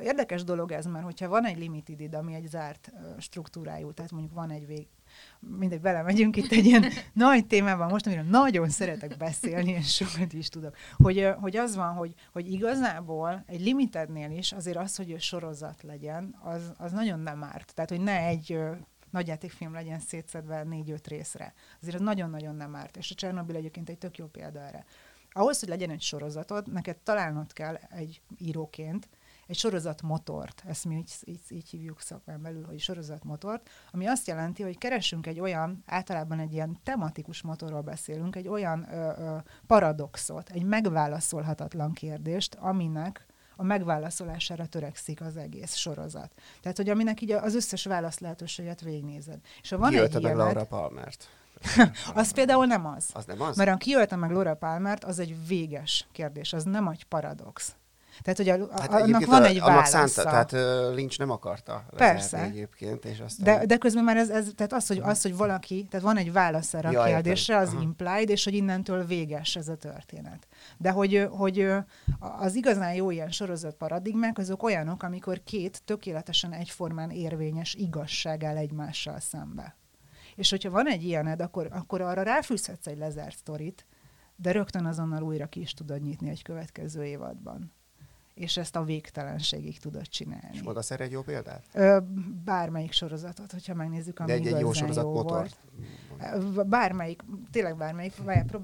érdekes 0.00 0.44
dolog 0.44 0.72
ez, 0.72 0.86
mert 0.86 1.04
hogyha 1.04 1.28
van 1.28 1.46
egy 1.46 1.58
limited 1.58 2.00
id, 2.00 2.14
ami 2.14 2.34
egy 2.34 2.46
zárt 2.46 2.92
struktúrájú, 3.18 3.92
tehát 3.92 4.10
mondjuk 4.10 4.32
van 4.34 4.50
egy 4.50 4.66
vég, 4.66 4.86
mindegy, 5.40 5.80
belemegyünk 5.80 6.36
itt 6.36 6.52
egy 6.52 6.64
ilyen 6.64 6.84
nagy 7.12 7.46
témában 7.46 7.88
most, 7.88 8.06
amiről 8.06 8.24
nagyon 8.24 8.68
szeretek 8.68 9.16
beszélni, 9.16 9.70
és 9.70 9.94
sokat 9.94 10.32
is 10.32 10.48
tudok, 10.48 10.76
hogy, 10.96 11.28
hogy 11.40 11.56
az 11.56 11.76
van, 11.76 11.94
hogy, 11.94 12.14
hogy 12.32 12.52
igazából 12.52 13.44
egy 13.46 13.60
limitednél 13.60 14.30
is 14.30 14.52
azért 14.52 14.76
az, 14.76 14.96
hogy 14.96 15.20
sorozat 15.20 15.82
legyen, 15.82 16.34
az, 16.42 16.72
az 16.76 16.92
nagyon 16.92 17.20
nem 17.20 17.44
árt. 17.44 17.74
Tehát, 17.74 17.90
hogy 17.90 18.00
ne 18.00 18.18
egy 18.18 18.58
nagyjátékfilm 19.10 19.72
legyen 19.72 19.98
szétszedve 19.98 20.62
négy-öt 20.62 21.06
részre. 21.06 21.54
Azért 21.80 21.96
az 21.96 22.02
nagyon-nagyon 22.02 22.54
nem 22.54 22.74
árt. 22.74 22.96
És 22.96 23.10
a 23.10 23.14
Csernobil 23.14 23.56
egyébként 23.56 23.88
egy 23.88 23.98
tök 23.98 24.16
jó 24.16 24.26
példa 24.26 24.60
erre. 24.60 24.84
Ahhoz, 25.30 25.60
hogy 25.60 25.68
legyen 25.68 25.90
egy 25.90 26.00
sorozatod, 26.00 26.72
neked 26.72 26.96
találnod 26.96 27.52
kell 27.52 27.74
egy 27.74 28.20
íróként, 28.38 29.08
egy 29.46 29.56
sorozatmotort, 29.56 30.62
ezt 30.66 30.84
mi 30.84 30.96
így, 30.96 31.12
így, 31.24 31.40
így 31.48 31.68
hívjuk 31.68 32.00
szakmán 32.00 32.42
belül, 32.42 32.64
hogy 32.64 32.78
sorozatmotort, 32.78 33.70
ami 33.92 34.06
azt 34.06 34.26
jelenti, 34.26 34.62
hogy 34.62 34.78
keresünk 34.78 35.26
egy 35.26 35.40
olyan, 35.40 35.82
általában 35.86 36.38
egy 36.38 36.52
ilyen 36.52 36.78
tematikus 36.82 37.42
motorról 37.42 37.80
beszélünk, 37.80 38.36
egy 38.36 38.48
olyan 38.48 38.86
ö, 38.92 39.12
ö, 39.18 39.36
paradoxot, 39.66 40.50
egy 40.50 40.64
megválaszolhatatlan 40.64 41.92
kérdést, 41.92 42.54
aminek 42.54 43.26
a 43.56 43.62
megválaszolására 43.62 44.66
törekszik 44.66 45.20
az 45.20 45.36
egész 45.36 45.74
sorozat. 45.74 46.32
Tehát, 46.60 46.76
hogy 46.76 46.88
aminek 46.88 47.20
így 47.20 47.32
az 47.32 47.54
összes 47.54 47.84
válasz 47.84 48.18
lehetőséget 48.18 48.80
végignézed. 48.80 49.38
És 49.62 49.70
ha 49.70 49.78
van 49.78 49.90
Ki 49.90 49.98
egy 49.98 50.10
ilyenet, 50.10 50.22
meg 50.22 50.36
Laura 50.36 50.64
Palmert? 50.64 51.28
az 52.14 52.32
például 52.32 52.66
nem 52.66 52.86
az. 52.86 53.10
Az 53.12 53.24
nem 53.24 53.40
az? 53.40 53.56
Mert 53.56 53.70
ha 53.70 53.76
kiöltem 53.76 54.18
meg 54.18 54.30
Laura 54.30 54.54
Palmert, 54.54 55.04
az 55.04 55.18
egy 55.18 55.46
véges 55.46 56.06
kérdés, 56.12 56.52
az 56.52 56.64
nem 56.64 56.88
egy 56.88 57.04
paradox. 57.04 57.74
Tehát, 58.22 58.36
hogy 58.38 58.48
a, 58.48 58.80
hát 58.80 58.92
annak 58.92 59.24
van 59.24 59.44
egy 59.44 59.60
válasza. 59.60 60.06
Szánta, 60.06 60.22
tehát 60.22 60.52
Lynch 60.94 61.18
nem 61.18 61.30
akarta 61.30 61.84
Persze. 61.96 62.38
egyébként. 62.42 63.04
És 63.04 63.20
aztán... 63.20 63.58
de, 63.58 63.66
de 63.66 63.76
közben 63.76 64.04
már 64.04 64.16
ez, 64.16 64.28
ez 64.28 64.46
tehát 64.56 64.72
az, 64.72 64.86
hogy, 64.86 65.00
az, 65.02 65.22
hogy 65.22 65.36
valaki, 65.36 65.86
tehát 65.90 66.06
van 66.06 66.16
egy 66.16 66.32
válasz 66.32 66.74
erre 66.74 67.00
a 67.00 67.04
kérdésre, 67.04 67.56
az 67.56 67.68
Aha. 67.68 67.82
implied, 67.82 68.28
és 68.28 68.44
hogy 68.44 68.54
innentől 68.54 69.06
véges 69.06 69.56
ez 69.56 69.68
a 69.68 69.76
történet. 69.76 70.46
De 70.76 70.90
hogy, 70.90 71.28
hogy 71.30 71.68
az 72.38 72.54
igazán 72.54 72.94
jó 72.94 73.10
ilyen 73.10 73.30
sorozat 73.30 73.74
paradigmák, 73.74 74.38
azok 74.38 74.62
olyanok, 74.62 75.02
amikor 75.02 75.42
két 75.44 75.82
tökéletesen 75.84 76.52
egyformán 76.52 77.10
érvényes 77.10 77.74
igazság 77.74 78.44
áll 78.44 78.56
egymással 78.56 79.20
szembe. 79.20 79.76
És 80.34 80.50
hogyha 80.50 80.70
van 80.70 80.88
egy 80.88 81.04
ilyened, 81.04 81.40
akkor, 81.40 81.68
akkor 81.70 82.00
arra 82.00 82.22
ráfűzhetsz 82.22 82.86
egy 82.86 82.98
lezárt 82.98 83.36
sztorit, 83.36 83.86
de 84.36 84.52
rögtön 84.52 84.86
azonnal 84.86 85.22
újra 85.22 85.46
ki 85.46 85.60
is 85.60 85.74
tudod 85.74 86.02
nyitni 86.02 86.30
egy 86.30 86.42
következő 86.42 87.04
évadban 87.04 87.72
és 88.34 88.56
ezt 88.56 88.76
a 88.76 88.84
végtelenségig 88.84 89.78
tudod 89.78 90.08
csinálni. 90.08 90.48
És 90.52 90.62
mondasz 90.62 90.90
erre 90.90 91.04
egy 91.04 91.10
jó 91.10 91.22
példát? 91.22 91.64
Ö, 91.72 91.98
bármelyik 92.44 92.92
sorozatot, 92.92 93.52
hogyha 93.52 93.74
megnézzük, 93.74 94.18
ami 94.18 94.32
egy, 94.32 94.46
egy 94.46 94.60
jó 94.60 94.72
sorozat 94.72 95.04
jó. 95.04 95.22
Volt. 95.22 95.56
Bármelyik, 96.66 97.22
tényleg 97.50 97.76
bármelyik, 97.76 98.12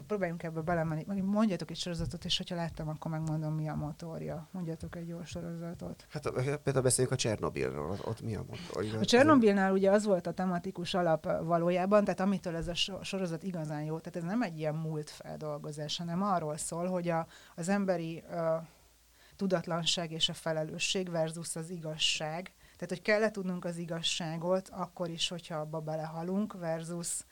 próbáljunk 0.06 0.42
ebbe 0.42 0.60
belemenni. 0.60 1.20
Mondjatok 1.20 1.70
egy 1.70 1.76
sorozatot, 1.76 2.24
és 2.24 2.36
hogyha 2.36 2.54
láttam, 2.54 2.88
akkor 2.88 3.10
megmondom, 3.10 3.54
mi 3.54 3.68
a 3.68 3.74
motorja. 3.74 4.48
Mondjatok 4.50 4.96
egy 4.96 5.08
jó 5.08 5.24
sorozatot. 5.24 6.06
Hát 6.08 6.30
például 6.62 6.84
beszéljünk 6.84 7.16
a 7.16 7.18
Csernobilról, 7.18 7.98
ott 8.04 8.22
mi 8.22 8.34
a 8.34 8.44
motor? 8.48 9.00
A 9.00 9.04
Csernobilnál 9.04 9.72
ugye 9.72 9.90
az 9.90 10.04
volt 10.04 10.26
a 10.26 10.32
tematikus 10.32 10.94
alap 10.94 11.42
valójában, 11.42 12.04
tehát 12.04 12.20
amitől 12.20 12.56
ez 12.56 12.68
a 12.68 12.74
sorozat 13.02 13.42
igazán 13.42 13.82
jó, 13.82 13.98
tehát 13.98 14.16
ez 14.16 14.22
nem 14.22 14.42
egy 14.42 14.58
ilyen 14.58 14.74
múlt 14.74 15.10
feldolgozás, 15.10 15.96
hanem 15.96 16.22
arról 16.22 16.56
szól, 16.56 16.86
hogy 16.86 17.08
a, 17.08 17.26
az 17.54 17.68
emberi 17.68 18.22
uh, 18.30 18.38
tudatlanság 19.40 20.12
és 20.12 20.28
a 20.28 20.34
felelősség 20.34 21.10
versus 21.10 21.56
az 21.56 21.70
igazság. 21.70 22.52
Tehát, 22.72 22.88
hogy 22.88 23.02
kell 23.02 23.30
tudnunk 23.30 23.64
az 23.64 23.76
igazságot, 23.76 24.68
akkor 24.68 25.08
is, 25.08 25.28
hogyha 25.28 25.56
abba 25.56 25.80
belehalunk, 25.80 26.52
versus 26.52 27.24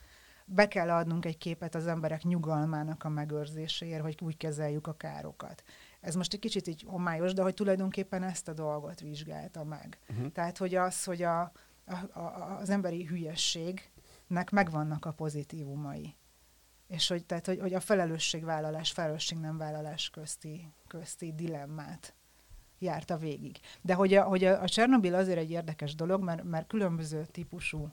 be 0.44 0.68
kell 0.68 0.90
adnunk 0.90 1.25
egy 1.25 1.38
képet 1.38 1.75
az 1.75 1.87
emberek 1.87 2.23
nyugalmának 2.23 3.05
a 3.05 3.09
megőrzéséért, 3.09 4.03
hogy 4.03 4.18
úgy 4.23 4.37
kezeljük 4.37 4.87
a 4.87 4.97
károkat. 4.97 5.62
Ez 6.01 6.14
most 6.14 6.33
egy 6.33 6.38
kicsit 6.38 6.66
így 6.66 6.85
homályos, 6.87 7.33
de 7.33 7.42
hogy 7.42 7.55
tulajdonképpen 7.55 8.23
ezt 8.23 8.49
a 8.49 8.53
dolgot 8.53 9.01
vizsgálta 9.01 9.64
meg. 9.64 9.99
Uh-huh. 10.09 10.33
Tehát, 10.33 10.59
hogy 10.59 10.75
az, 10.75 11.05
hogy 11.05 11.23
a, 11.23 11.40
a, 11.87 12.18
a, 12.18 12.57
az 12.61 12.71
emberi 12.71 13.05
hülyességnek 13.05 14.51
megvannak 14.51 15.05
a 15.05 15.12
pozitívumai 15.12 16.14
és 16.88 17.09
hogy, 17.09 17.24
tehát, 17.24 17.46
hogy, 17.46 17.61
hogy 17.61 17.74
a 17.74 17.81
felelősségvállalás, 17.81 18.92
felelősség 18.92 19.38
nem 19.38 19.59
vállalás 19.59 20.11
közti, 20.11 20.68
közti 20.87 21.33
dilemmát 21.33 22.14
járta 22.79 23.16
végig. 23.16 23.59
De 23.81 23.94
hogy 23.94 24.14
a, 24.14 24.22
hogy 24.22 24.44
a, 24.44 24.62
a 24.62 24.68
Csernobil 24.68 25.14
azért 25.14 25.38
egy 25.38 25.51
érdekes 25.51 25.94
dolog, 25.94 26.22
mert, 26.22 26.42
mert 26.42 26.66
különböző 26.66 27.27
típusú 27.31 27.92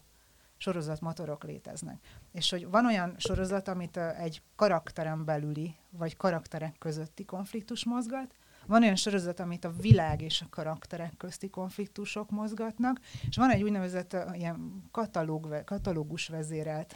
sorozatmotorok 0.58 1.43
léteznek. 1.43 1.99
És 2.31 2.49
hogy 2.49 2.69
van 2.69 2.86
olyan 2.86 3.15
sorozat, 3.17 3.67
amit 3.67 3.97
egy 3.97 4.41
karakteren 4.55 5.25
belüli, 5.25 5.75
vagy 5.89 6.17
karakterek 6.17 6.77
közötti 6.77 7.25
konfliktus 7.25 7.86
mozgat, 7.86 8.36
van 8.67 8.84
olyan 8.84 8.95
sorozat, 8.95 9.39
amit 9.39 9.65
a 9.65 9.71
világ 9.71 10.21
és 10.21 10.41
a 10.41 10.49
karakterek 10.49 11.13
közti 11.17 11.49
konfliktusok 11.49 12.29
mozgatnak, 12.29 12.99
és 13.29 13.36
van 13.36 13.51
egy 13.51 13.63
úgynevezett 13.63 14.17
ilyen 14.34 14.84
katalóg, 14.91 15.63
katalógus 15.65 16.27
vezérelt 16.27 16.95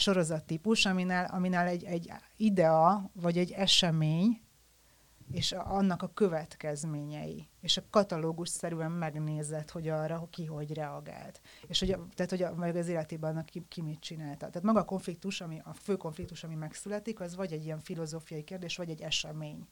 sorozattípus, 0.00 0.86
aminál, 0.86 1.24
aminál 1.24 1.66
egy, 1.66 1.84
egy 1.84 2.12
idea, 2.36 3.10
vagy 3.12 3.38
egy 3.38 3.50
esemény, 3.50 4.40
és 5.32 5.52
annak 5.52 6.02
a 6.02 6.10
következményei, 6.14 7.48
és 7.60 7.76
a 7.76 7.82
katalógus 7.90 8.48
szerűen 8.48 8.90
megnézett, 8.90 9.70
hogy 9.70 9.88
arra 9.88 10.28
ki 10.30 10.44
hogy 10.44 10.72
reagált. 10.72 11.40
És 11.66 11.78
hogy, 11.78 11.96
tehát, 12.14 12.30
hogy 12.30 12.42
a, 12.42 12.54
meg 12.54 12.76
az 12.76 12.88
életében 12.88 13.30
annak 13.30 13.46
ki, 13.46 13.64
ki 13.68 13.82
mit 13.82 14.00
csinálta. 14.00 14.36
Tehát 14.36 14.62
maga 14.62 14.80
a 14.80 14.84
konfliktus, 14.84 15.40
ami, 15.40 15.60
a 15.64 15.72
fő 15.74 15.96
konfliktus, 15.96 16.44
ami 16.44 16.54
megszületik, 16.54 17.20
az 17.20 17.36
vagy 17.36 17.52
egy 17.52 17.64
ilyen 17.64 17.80
filozófiai 17.80 18.44
kérdés, 18.44 18.76
vagy 18.76 18.90
egy 18.90 19.00
esemény. 19.00 19.66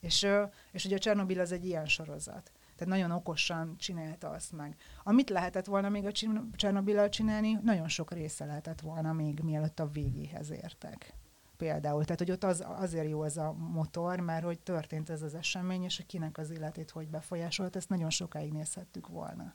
És, 0.00 0.26
és 0.72 0.84
ugye 0.84 0.96
a 0.96 0.98
Csernobil 0.98 1.40
az 1.40 1.52
egy 1.52 1.66
ilyen 1.66 1.86
sorozat. 1.86 2.52
Tehát 2.76 2.94
nagyon 2.94 3.10
okosan 3.10 3.76
csinálta 3.78 4.30
azt 4.30 4.52
meg. 4.52 4.76
Amit 5.02 5.30
lehetett 5.30 5.66
volna 5.66 5.88
még 5.88 6.06
a 6.06 6.12
Csernobillal 6.56 7.08
csinálni, 7.08 7.58
nagyon 7.62 7.88
sok 7.88 8.12
része 8.12 8.44
lehetett 8.44 8.80
volna 8.80 9.12
még 9.12 9.40
mielőtt 9.40 9.80
a 9.80 9.88
végéhez 9.88 10.50
értek. 10.50 11.14
Például. 11.56 12.04
Tehát, 12.04 12.18
hogy 12.18 12.30
ott 12.30 12.44
az, 12.44 12.64
azért 12.66 13.08
jó 13.08 13.22
ez 13.22 13.36
a 13.36 13.52
motor, 13.52 14.20
mert 14.20 14.44
hogy 14.44 14.58
történt 14.58 15.10
ez 15.10 15.22
az 15.22 15.34
esemény, 15.34 15.82
és 15.82 15.96
hogy 15.96 16.06
kinek 16.06 16.38
az 16.38 16.50
életét 16.50 16.90
hogy 16.90 17.08
befolyásolt, 17.08 17.76
ezt 17.76 17.88
nagyon 17.88 18.10
sokáig 18.10 18.52
nézhettük 18.52 19.08
volna. 19.08 19.54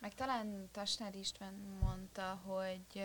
Meg 0.00 0.14
talán 0.14 0.68
Tasnár 0.72 1.14
István 1.14 1.54
mondta, 1.80 2.40
hogy, 2.44 3.02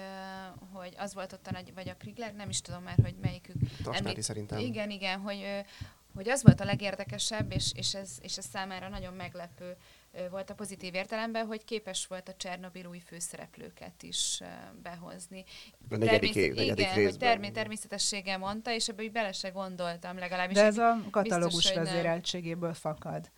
hogy 0.72 0.96
az 0.98 1.14
volt 1.14 1.34
ott 1.34 1.48
a 1.48 1.52
nagy, 1.52 1.74
vagy 1.74 1.90
a 1.90 1.96
Krigler, 1.96 2.34
nem 2.34 2.50
is 2.50 2.62
tudom 2.62 2.84
már, 2.84 2.98
hogy 3.04 3.16
melyikük. 3.22 3.56
Tasnári 3.84 4.22
szerintem. 4.22 4.60
Igen, 4.60 4.90
igen, 4.90 5.20
hogy 5.20 5.66
hogy 6.16 6.30
az 6.30 6.44
volt 6.44 6.60
a 6.60 6.66
legérdekesebb, 6.66 7.52
és, 7.52 7.72
és, 7.76 7.96
ez, 7.96 8.18
és 8.22 8.38
ez 8.38 8.46
számára 8.46 8.90
nagyon 8.90 9.14
meglepő 9.14 9.76
volt 10.30 10.50
a 10.50 10.54
pozitív 10.54 10.94
értelemben, 10.94 11.46
hogy 11.46 11.64
képes 11.64 12.08
volt 12.08 12.30
a 12.30 12.34
Csernobil 12.38 12.86
új 12.86 13.00
főszereplőket 13.00 14.04
is 14.04 14.42
behozni. 14.82 15.44
A 15.90 15.96
negyedik, 15.98 16.34
Természet, 16.34 16.56
negyedik 16.56 16.86
igen, 16.86 16.96
részben. 16.96 17.20
termé, 17.20 17.50
természetességgel 17.50 18.38
mondta, 18.38 18.74
és 18.74 18.88
ebből 18.88 19.10
bele 19.10 19.32
se 19.32 19.50
gondoltam 19.50 20.18
legalábbis. 20.18 20.56
De 20.56 20.64
ez 20.64 20.78
a 20.78 20.98
katalógus 21.12 21.74
vezéreltségéből 21.74 22.74
fakad. 22.74 23.32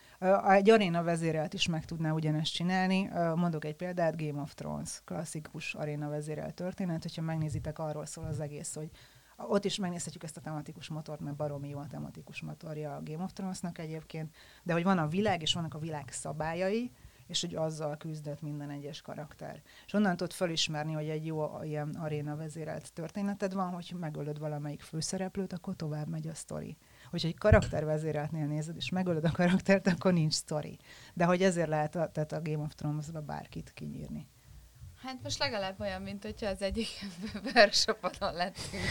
Egy 0.48 0.70
aréna 0.70 1.04
vezérelt 1.04 1.54
is 1.54 1.68
meg 1.68 1.86
tudná 1.86 2.12
ugyanezt 2.12 2.54
csinálni. 2.54 3.10
Mondok 3.36 3.66
egy 3.66 3.76
példát, 3.76 4.18
Game 4.18 4.42
of 4.42 4.54
Thrones, 4.54 5.02
klasszikus 5.06 5.74
aréna 5.74 6.10
vezérelt 6.10 6.54
történet, 6.54 7.02
hogyha 7.02 7.22
megnézitek, 7.22 7.80
arról 7.80 8.06
szól 8.06 8.26
az 8.26 8.40
egész, 8.40 8.76
hogy 8.76 8.90
ott 9.38 9.65
is 9.65 9.78
megnézhetjük 9.78 10.24
ezt 10.24 10.38
a 10.38 10.41
tematikus 10.41 10.88
motort, 10.88 11.19
mert 11.19 11.36
baromi 11.36 11.69
jó 11.69 11.80
a 11.80 11.88
tematikus 11.88 12.41
motorja 12.41 12.95
a 12.95 13.02
Game 13.04 13.24
of 13.24 13.34
Thrones-nak 13.34 13.78
egyébként, 13.78 14.36
de 14.63 14.74
hogy 14.74 14.84
van 14.84 14.98
a 14.98 15.08
világ, 15.08 15.41
és 15.41 15.54
vannak 15.54 15.74
a 15.74 15.80
világ 15.80 16.12
szabályai, 16.12 16.91
és 17.28 17.41
hogy 17.41 17.56
azzal 17.56 17.98
küzdött 17.98 18.41
minden 18.41 18.69
egyes 18.69 19.02
karakter. 19.02 19.62
És 19.86 19.93
onnan 19.93 20.17
tudod 20.17 20.34
felismerni, 20.34 20.93
hogy 20.93 21.10
egy 21.10 21.26
jó 21.26 21.62
ilyen 21.63 21.89
aréna 21.89 22.36
vezérelt 22.36 22.93
történeted 22.93 23.54
van, 23.54 23.74
hogy 23.74 23.93
megölöd 24.00 24.39
valamelyik 24.39 24.82
főszereplőt, 24.82 25.54
akkor 25.54 25.76
tovább 25.76 26.08
megy 26.08 26.28
a 26.28 26.34
sztori. 26.34 26.78
Hogyha 27.10 27.28
egy 27.28 27.38
karaktervezéreltnél 27.38 28.45
nézed, 28.45 28.76
és 28.76 28.89
megölöd 28.89 29.24
a 29.24 29.32
karaktert, 29.32 29.88
akkor 29.88 30.13
nincs 30.13 30.34
sztori. 30.34 30.78
De 31.13 31.26
hogy 31.26 31.41
ezért 31.43 31.69
lehet 31.69 31.95
a, 31.95 32.10
tehát 32.12 32.32
a 32.32 32.41
Game 32.41 32.63
of 32.63 32.76
Thrones-ba 32.76 33.21
bárkit 33.21 33.71
kinyírni. 33.74 34.28
Hát 35.06 35.18
most 35.24 35.39
legalább 35.39 35.80
olyan, 35.80 36.02
mint 36.02 36.24
hogyha 36.24 36.48
az 36.48 36.62
egyik 36.62 36.88
workshopon 37.56 38.34
lettünk. 38.34 38.84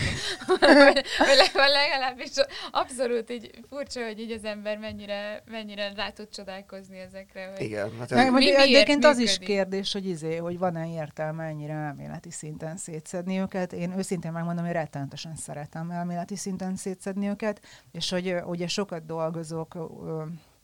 vagy, 1.52 1.70
legalábbis 1.70 2.30
abszolút 2.70 3.30
így 3.30 3.50
furcsa, 3.68 4.04
hogy 4.04 4.20
így 4.20 4.30
az 4.30 4.44
ember 4.44 4.78
mennyire, 4.78 5.42
mennyire 5.50 5.92
rá 5.94 6.10
tud 6.10 6.28
csodálkozni 6.28 6.98
ezekre. 6.98 7.46
Hogy 7.46 7.60
Igen. 7.60 7.98
Hát 7.98 8.10
mi, 8.10 8.30
mi, 8.30 8.56
egyébként 8.56 9.04
az 9.04 9.18
is 9.18 9.38
kérdés, 9.38 9.92
hogy 9.92 10.06
izé, 10.06 10.36
hogy 10.36 10.58
van-e 10.58 10.88
értelme 10.88 11.44
ennyire 11.44 11.72
elméleti 11.72 12.30
szinten 12.30 12.76
szétszedni 12.76 13.38
őket. 13.38 13.72
Én 13.72 13.98
őszintén 13.98 14.32
megmondom, 14.32 14.64
hogy 14.64 14.74
rettenetesen 14.74 15.36
szeretem 15.36 15.90
elméleti 15.90 16.36
szinten 16.36 16.76
szétszedni 16.76 17.28
őket, 17.28 17.60
és 17.92 18.10
hogy 18.10 18.34
ugye 18.44 18.66
sokat 18.66 19.06
dolgozok 19.06 19.74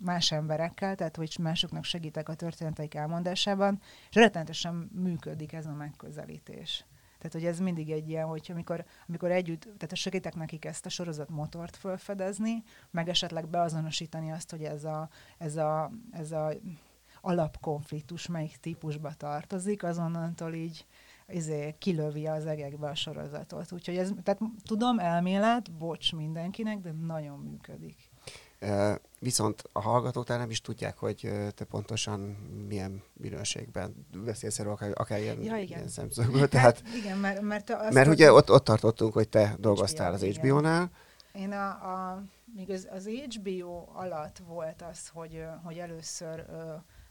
más 0.00 0.32
emberekkel, 0.32 0.94
tehát 0.94 1.16
hogy 1.16 1.36
másoknak 1.40 1.84
segítek 1.84 2.28
a 2.28 2.34
történeteik 2.34 2.94
elmondásában, 2.94 3.80
és 4.08 4.14
rettenetesen 4.14 4.74
működik 4.92 5.52
ez 5.52 5.66
a 5.66 5.72
megközelítés. 5.72 6.84
Tehát, 7.18 7.32
hogy 7.32 7.44
ez 7.44 7.60
mindig 7.60 7.90
egy 7.90 8.08
ilyen, 8.08 8.26
hogy 8.26 8.46
amikor, 8.52 8.84
amikor 9.08 9.30
együtt, 9.30 9.60
tehát 9.60 9.96
segítek 9.96 10.34
nekik 10.34 10.64
ezt 10.64 10.86
a 10.86 10.88
sorozat 10.88 11.28
motort 11.28 11.76
felfedezni, 11.76 12.62
meg 12.90 13.08
esetleg 13.08 13.48
beazonosítani 13.48 14.32
azt, 14.32 14.50
hogy 14.50 14.62
ez 14.62 14.84
a, 14.84 15.08
ez 15.38 15.56
a, 15.56 15.90
ez 16.10 16.32
a 16.32 16.52
alapkonfliktus 17.20 18.26
melyik 18.26 18.56
típusba 18.56 19.12
tartozik, 19.12 19.82
azonnantól 19.82 20.54
így 20.54 20.86
izé, 21.28 21.74
kilövi 21.78 22.26
az 22.26 22.46
egekbe 22.46 22.88
a 22.88 22.94
sorozatot. 22.94 23.72
Úgyhogy 23.72 23.96
ez, 23.96 24.12
tehát 24.22 24.40
tudom, 24.62 24.98
elmélet, 24.98 25.72
bocs 25.72 26.12
mindenkinek, 26.12 26.78
de 26.78 26.92
nagyon 26.92 27.38
működik. 27.38 28.09
Viszont 29.18 29.62
a 29.72 29.80
hallgatók 29.80 30.28
nem 30.28 30.50
is 30.50 30.60
tudják, 30.60 30.98
hogy 30.98 31.30
te 31.54 31.64
pontosan 31.64 32.20
milyen 32.68 33.02
minőségben 33.12 34.06
beszélsz 34.24 34.58
erről, 34.58 34.72
akár, 34.72 34.90
akár 34.94 35.20
ilyen, 35.20 35.42
ja, 35.42 35.56
igen. 35.56 35.78
ilyen 35.78 35.88
szemszögből. 35.88 36.40
Hát, 36.40 36.50
Tehát, 36.50 36.82
hát, 36.84 36.94
igen, 36.94 37.18
mert, 37.18 37.40
mert, 37.40 37.70
azt 37.70 37.92
mert 37.92 38.08
ugye 38.08 38.32
ott, 38.32 38.50
ott 38.50 38.64
tartottunk, 38.64 39.12
hogy 39.12 39.28
te 39.28 39.56
dolgoztál 39.58 40.12
az 40.12 40.22
HBO-nál. 40.22 40.90
Én 41.32 41.52
a, 41.52 41.68
a, 41.68 42.22
még 42.54 42.70
az, 42.70 42.88
az 42.90 43.06
HBO 43.06 43.88
alatt 43.92 44.38
volt 44.46 44.82
az, 44.90 45.08
hogy, 45.12 45.44
hogy 45.64 45.78
először 45.78 46.44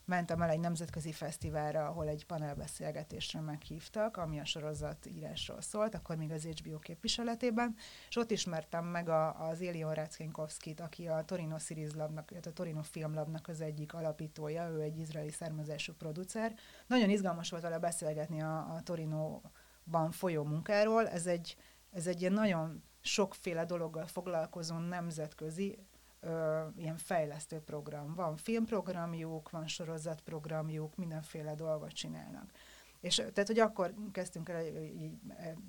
mentem 0.10 0.41
el 0.41 0.50
egy 0.50 0.60
nemzetközi 0.60 1.12
fesztiválra, 1.12 1.88
ahol 1.88 2.08
egy 2.08 2.26
panelbeszélgetésre 2.26 3.39
meghívtak, 3.39 4.17
ami 4.17 4.39
a 4.39 4.45
sorozat 4.45 5.06
írásról 5.06 5.62
szólt, 5.62 5.95
akkor 5.95 6.15
még 6.15 6.32
az 6.32 6.43
HBO 6.43 6.80
képviseletében, 6.80 7.76
és 8.10 8.15
ott 8.15 8.32
ismertem 8.32 8.86
meg 8.86 9.10
a, 9.10 9.48
az 9.48 9.62
Elion 9.62 9.93
Ratskinkovskit, 9.93 10.80
aki 10.80 11.08
a 11.08 11.24
Torino 11.26 11.60
Series 11.60 11.93
Labnak, 11.93 12.34
a 12.45 12.54
Torino 12.54 12.82
Film 12.82 13.13
Labnak 13.13 13.48
az 13.48 13.62
egyik 13.62 13.93
alapítója, 13.93 14.69
ő 14.69 14.82
egy 14.82 15.00
izraeli 15.00 15.32
származású 15.32 15.93
producer. 15.93 16.54
Nagyon 16.88 17.10
izgalmas 17.10 17.50
volt 17.50 17.63
vele 17.63 17.80
beszélgetni 17.80 18.41
a, 18.41 18.58
a 18.58 18.82
Torinoban 18.84 20.12
folyó 20.12 20.43
munkáról, 20.43 21.08
ez 21.08 21.28
egy, 21.28 21.58
ez 21.91 22.08
egy 22.08 22.22
ilyen 22.22 22.34
nagyon 22.34 22.84
sokféle 23.02 23.65
dologgal 23.65 24.06
foglalkozó 24.06 24.78
nemzetközi 24.78 25.80
ö, 26.19 26.62
ilyen 26.77 26.97
fejlesztő 26.97 27.60
program. 27.60 28.13
Van 28.15 28.38
filmprogramjuk, 28.38 29.49
van 29.49 29.67
sorozatprogramjuk, 29.67 30.95
mindenféle 30.95 31.55
dolgot 31.55 31.91
csinálnak. 31.91 32.51
És 32.99 33.15
tehát, 33.15 33.47
hogy 33.47 33.60
akkor 33.60 33.93
kezdtünk 34.12 34.49
el 34.49 34.65
így 34.65 35.13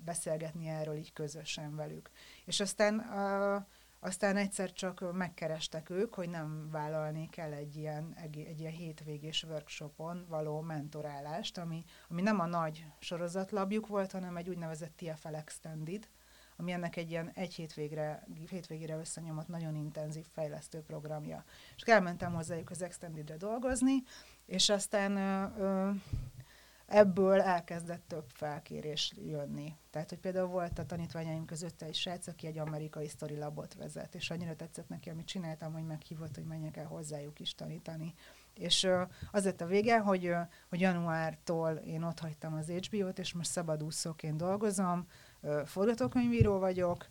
beszélgetni 0.05 0.67
erről 0.67 0.95
így 0.95 1.13
közösen 1.13 1.75
velük. 1.75 2.09
És 2.45 2.59
aztán, 2.59 2.95
uh, 2.95 3.63
aztán 3.99 4.37
egyszer 4.37 4.73
csak 4.73 5.13
megkerestek 5.13 5.89
ők, 5.89 6.13
hogy 6.13 6.29
nem 6.29 6.69
vállalnék 6.71 7.37
el 7.37 7.53
egy 7.53 7.75
ilyen, 7.75 8.13
egy 8.15 8.59
ilyen 8.59 8.71
hétvégés 8.71 9.43
workshopon 9.43 10.25
való 10.29 10.61
mentorálást, 10.61 11.57
ami, 11.57 11.83
ami 12.09 12.21
nem 12.21 12.39
a 12.39 12.45
nagy 12.45 12.85
sorozatlabjuk 12.99 13.87
volt, 13.87 14.11
hanem 14.11 14.37
egy 14.37 14.49
úgynevezett 14.49 14.95
TFL 14.95 15.35
Extended, 15.35 16.07
ami 16.61 16.71
ennek 16.71 16.95
egy 16.95 17.09
ilyen 17.09 17.31
egy 17.33 17.53
hétvégre, 17.53 18.27
hétvégére 18.49 18.97
összenyomott 18.97 19.47
nagyon 19.47 19.75
intenzív 19.75 20.25
fejlesztő 20.31 20.79
programja. 20.79 21.43
És 21.75 21.81
elmentem 21.81 22.33
hozzájuk 22.33 22.69
az 22.69 22.81
Extendedre 22.81 23.37
dolgozni, 23.37 24.03
és 24.45 24.69
aztán 24.69 25.15
ö, 25.15 25.61
ö, 25.63 25.91
ebből 26.85 27.41
elkezdett 27.41 28.03
több 28.07 28.25
felkérés 28.27 29.13
jönni. 29.25 29.75
Tehát, 29.89 30.09
hogy 30.09 30.19
például 30.19 30.47
volt 30.47 30.79
a 30.79 30.85
tanítványaim 30.85 31.45
között 31.45 31.81
egy 31.81 31.95
srác, 31.95 32.27
aki 32.27 32.47
egy 32.47 32.57
amerikai 32.57 33.07
story 33.07 33.37
labot 33.37 33.73
vezet, 33.73 34.15
és 34.15 34.29
annyira 34.29 34.55
tetszett 34.55 34.89
neki, 34.89 35.09
amit 35.09 35.25
csináltam, 35.25 35.73
hogy 35.73 35.85
meghívott, 35.85 36.35
hogy 36.35 36.45
menjek 36.45 36.77
el 36.77 36.85
hozzájuk 36.85 37.39
is 37.39 37.55
tanítani. 37.55 38.13
És 38.53 38.87
az 39.31 39.43
lett 39.43 39.61
a 39.61 39.65
vége, 39.65 39.99
hogy, 39.99 40.33
hogy 40.69 40.79
januártól 40.79 41.71
én 41.71 42.03
ott 42.03 42.19
hagytam 42.19 42.53
az 42.53 42.69
HBO-t, 42.69 43.19
és 43.19 43.33
most 43.33 43.49
szabadúszóként 43.49 44.37
dolgozom, 44.37 45.07
forgatókönyvíró 45.65 46.59
vagyok, 46.59 47.09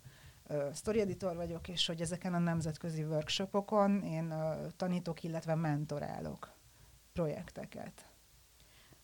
story 0.73 0.99
editor 0.99 1.35
vagyok, 1.35 1.67
és 1.67 1.85
hogy 1.87 2.01
ezeken 2.01 2.33
a 2.33 2.39
nemzetközi 2.39 3.03
workshopokon 3.03 4.03
én 4.03 4.33
tanítok, 4.77 5.23
illetve 5.23 5.55
mentorálok 5.55 6.51
projekteket. 7.13 8.05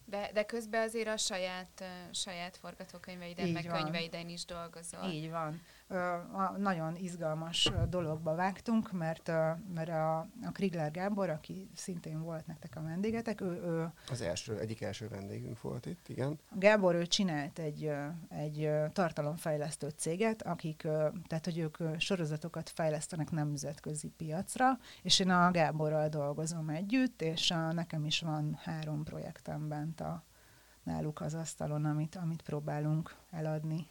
De, 0.06 0.30
de 0.34 0.46
közben 0.46 0.82
azért 0.82 1.08
a 1.08 1.18
saját, 1.18 1.84
saját 2.12 2.58
forgatókönyveiden, 2.58 3.50
meg 3.50 3.66
könyveiden 3.66 4.30
is 4.30 4.46
dolgozol. 4.46 5.04
Így 5.04 5.30
van 5.30 5.62
a 6.32 6.58
nagyon 6.58 6.95
izgalmas 6.95 7.71
dologba 7.89 8.36
vágtunk, 8.36 8.91
mert, 8.91 9.32
mert 9.73 9.89
a, 9.89 10.17
a 10.19 10.52
Krigler 10.52 10.91
Gábor, 10.91 11.30
aki 11.30 11.69
szintén 11.76 12.21
volt 12.21 12.47
nektek 12.47 12.76
a 12.76 12.82
vendégetek, 12.82 13.41
ő, 13.41 13.45
ő... 13.45 13.91
Az 14.12 14.21
első, 14.21 14.60
egyik 14.60 14.82
első 14.82 15.08
vendégünk 15.08 15.62
volt 15.62 15.86
itt, 15.86 16.08
igen. 16.08 16.39
Gábor, 16.52 16.95
ő 16.95 17.06
csinált 17.06 17.60
egy, 17.60 17.91
egy 18.30 18.69
tartalomfejlesztő 18.93 19.89
céget, 19.95 20.41
akik, 20.41 20.82
tehát 21.28 21.45
hogy 21.45 21.58
ők 21.58 21.78
sorozatokat 21.97 22.69
fejlesztenek 22.69 23.32
nemzetközi 23.32 24.12
piacra, 24.17 24.78
és 25.02 25.19
én 25.19 25.30
a 25.30 25.52
Gáborral 25.52 26.10
dolgozom 26.10 26.69
együtt, 26.69 27.21
és 27.21 27.52
a, 27.52 27.71
nekem 27.71 28.06
is 28.06 28.21
van 28.21 28.60
három 28.63 29.04
projektem 29.04 29.67
bent 29.67 30.02
a, 30.02 30.23
náluk 30.84 31.21
az 31.21 31.34
asztalon, 31.34 31.86
amit, 31.86 32.15
amit 32.15 32.41
próbálunk 32.41 33.15
eladni. 33.32 33.88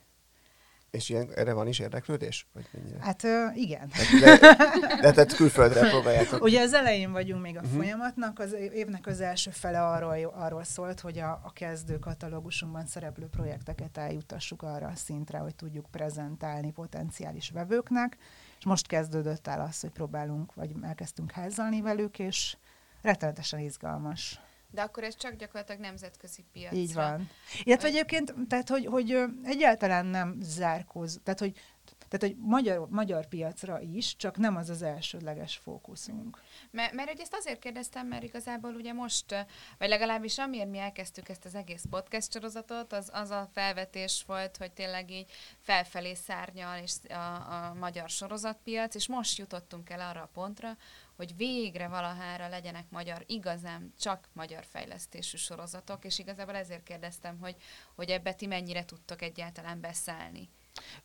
És 0.97 1.09
ilyen, 1.09 1.31
erre 1.35 1.53
van 1.53 1.67
is 1.67 1.79
érdeklődés? 1.79 2.47
Vagy 2.53 2.69
mennyire? 2.73 2.99
Hát 3.01 3.25
ö, 3.25 3.47
igen. 3.55 3.91
De, 4.21 4.39
de, 5.03 5.13
tehát 5.13 5.35
külföldre 5.35 5.89
próbáljátok. 5.89 6.43
Ugye 6.43 6.61
az 6.61 6.73
elején 6.73 7.13
vagyunk 7.13 7.43
még 7.43 7.57
a 7.57 7.61
uh-huh. 7.61 7.77
folyamatnak, 7.77 8.39
az 8.39 8.53
évnek 8.53 9.07
az 9.07 9.21
első 9.21 9.51
fele 9.51 9.87
arról, 9.87 10.33
arról 10.35 10.65
szólt, 10.65 11.01
hogy 11.01 11.19
a, 11.19 11.41
a 11.45 11.53
kezdő 11.53 11.99
katalógusunkban 11.99 12.87
szereplő 12.87 13.27
projekteket 13.27 13.99
eljutassuk 13.99 14.63
arra 14.63 14.87
a 14.87 14.95
szintre, 14.95 15.39
hogy 15.39 15.55
tudjuk 15.55 15.87
prezentálni 15.91 16.73
potenciális 16.73 17.51
vevőknek, 17.51 18.17
és 18.59 18.65
most 18.65 18.87
kezdődött 18.87 19.47
el 19.47 19.61
az, 19.61 19.81
hogy 19.81 19.91
próbálunk, 19.91 20.55
vagy 20.55 20.71
elkezdtünk 20.83 21.31
házalni 21.31 21.81
velük, 21.81 22.19
és 22.19 22.57
rettenetesen 23.03 23.59
izgalmas. 23.59 24.41
De 24.71 24.83
akkor 24.83 25.05
ez 25.05 25.17
csak 25.17 25.35
gyakorlatilag 25.35 25.81
nemzetközi 25.81 26.45
piacra. 26.53 26.77
Így 26.77 26.95
van. 26.95 27.31
Illetve 27.63 27.89
egyébként, 27.89 28.35
tehát, 28.49 28.69
hogy, 28.69 28.87
hogy 28.87 29.19
egyáltalán 29.45 30.07
nem 30.07 30.37
zárkóz, 30.41 31.21
tehát, 31.23 31.39
hogy 31.41 31.61
tehát, 32.09 32.35
hogy 32.35 32.45
magyar, 32.47 32.89
magyar 32.89 33.27
piacra 33.27 33.81
is, 33.81 34.17
csak 34.17 34.37
nem 34.37 34.57
az 34.57 34.71
az 34.71 34.83
elsődleges 34.83 35.57
fókuszunk. 35.57 36.43
Mert, 36.71 36.93
mert 36.93 37.09
hogy 37.09 37.21
ezt 37.21 37.35
azért 37.35 37.59
kérdeztem, 37.59 38.07
mert 38.07 38.23
igazából 38.23 38.75
ugye 38.75 38.93
most, 38.93 39.47
vagy 39.79 39.89
legalábbis 39.89 40.39
amiért 40.39 40.71
mi 40.71 40.79
elkezdtük 40.79 41.29
ezt 41.29 41.45
az 41.45 41.55
egész 41.55 41.85
podcast 41.91 42.33
sorozatot, 42.33 42.93
az, 42.93 43.11
az 43.13 43.31
a 43.31 43.49
felvetés 43.53 44.25
volt, 44.27 44.57
hogy 44.57 44.73
tényleg 44.73 45.11
így 45.11 45.31
felfelé 45.61 46.15
szárnyal 46.15 46.79
és 46.83 46.93
a, 47.09 47.15
a 47.15 47.75
magyar 47.75 48.09
sorozatpiac, 48.09 48.95
és 48.95 49.09
most 49.09 49.39
jutottunk 49.39 49.91
el 49.91 50.01
arra 50.01 50.23
a 50.23 50.31
pontra, 50.33 50.77
hogy 51.17 51.37
végre 51.37 51.89
valahára 51.89 52.49
legyenek 52.49 52.91
magyar, 52.91 53.23
igazán 53.27 53.93
csak 53.99 54.29
magyar 54.33 54.65
fejlesztésű 54.65 55.37
sorozatok, 55.37 56.05
és 56.05 56.19
igazából 56.19 56.55
ezért 56.55 56.83
kérdeztem, 56.83 57.39
hogy, 57.41 57.57
hogy 57.95 58.11
ebbe 58.11 58.33
ti 58.33 58.47
mennyire 58.47 58.85
tudtok 58.85 59.23
egyáltalán 59.23 59.81
beszállni. 59.81 60.49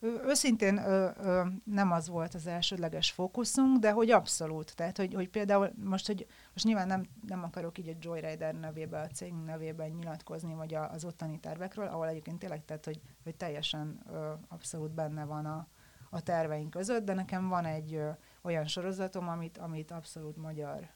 Őszintén 0.00 0.78
ö, 0.78 1.10
ö, 1.16 1.42
nem 1.64 1.92
az 1.92 2.08
volt 2.08 2.34
az 2.34 2.46
elsődleges 2.46 3.10
fókuszunk, 3.10 3.78
de 3.78 3.90
hogy 3.90 4.10
abszolút. 4.10 4.76
Tehát, 4.76 4.96
hogy, 4.96 5.14
hogy 5.14 5.28
például 5.28 5.72
most, 5.84 6.06
hogy 6.06 6.26
most 6.52 6.64
nyilván 6.64 6.86
nem, 6.86 7.06
nem 7.26 7.42
akarok 7.42 7.78
így 7.78 7.88
a 7.88 7.96
Joyrider 8.00 8.54
nevében, 8.54 9.04
a 9.04 9.06
cég 9.06 9.32
nevében 9.32 9.90
nyilatkozni, 9.90 10.54
vagy 10.54 10.74
az 10.74 11.04
ottani 11.04 11.40
tervekről, 11.40 11.86
ahol 11.86 12.08
egyébként 12.08 12.38
tényleg, 12.38 12.64
tehát, 12.64 12.84
hogy, 12.84 13.00
hogy 13.22 13.36
teljesen 13.36 14.00
ö, 14.12 14.32
abszolút 14.48 14.90
benne 14.90 15.24
van 15.24 15.46
a, 15.46 15.66
a 16.10 16.20
terveink 16.20 16.70
között, 16.70 17.04
de 17.04 17.14
nekem 17.14 17.48
van 17.48 17.64
egy 17.64 18.00
olyan 18.42 18.66
sorozatom, 18.66 19.28
amit, 19.28 19.58
amit 19.58 19.90
abszolút 19.90 20.36
magyar, 20.36 20.88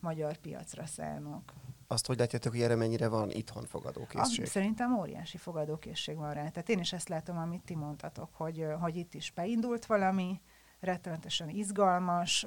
magyar 0.00 0.36
piacra 0.36 0.86
szánok. 0.86 1.52
Azt 1.86 2.06
hogy 2.06 2.18
látjátok, 2.18 2.52
hogy 2.52 2.60
erre 2.60 2.74
mennyire 2.74 3.08
van 3.08 3.30
itthon 3.30 3.64
fogadókészség? 3.64 4.44
Ah, 4.44 4.50
szerintem 4.50 4.98
óriási 4.98 5.36
fogadókészség 5.36 6.16
van 6.16 6.32
rá. 6.32 6.48
Tehát 6.48 6.68
én 6.68 6.78
is 6.78 6.92
ezt 6.92 7.08
látom, 7.08 7.38
amit 7.38 7.64
ti 7.64 7.74
mondtatok, 7.74 8.28
hogy, 8.32 8.66
hogy 8.80 8.96
itt 8.96 9.14
is 9.14 9.30
beindult 9.30 9.86
valami, 9.86 10.40
rettenetesen 10.80 11.48
izgalmas, 11.48 12.46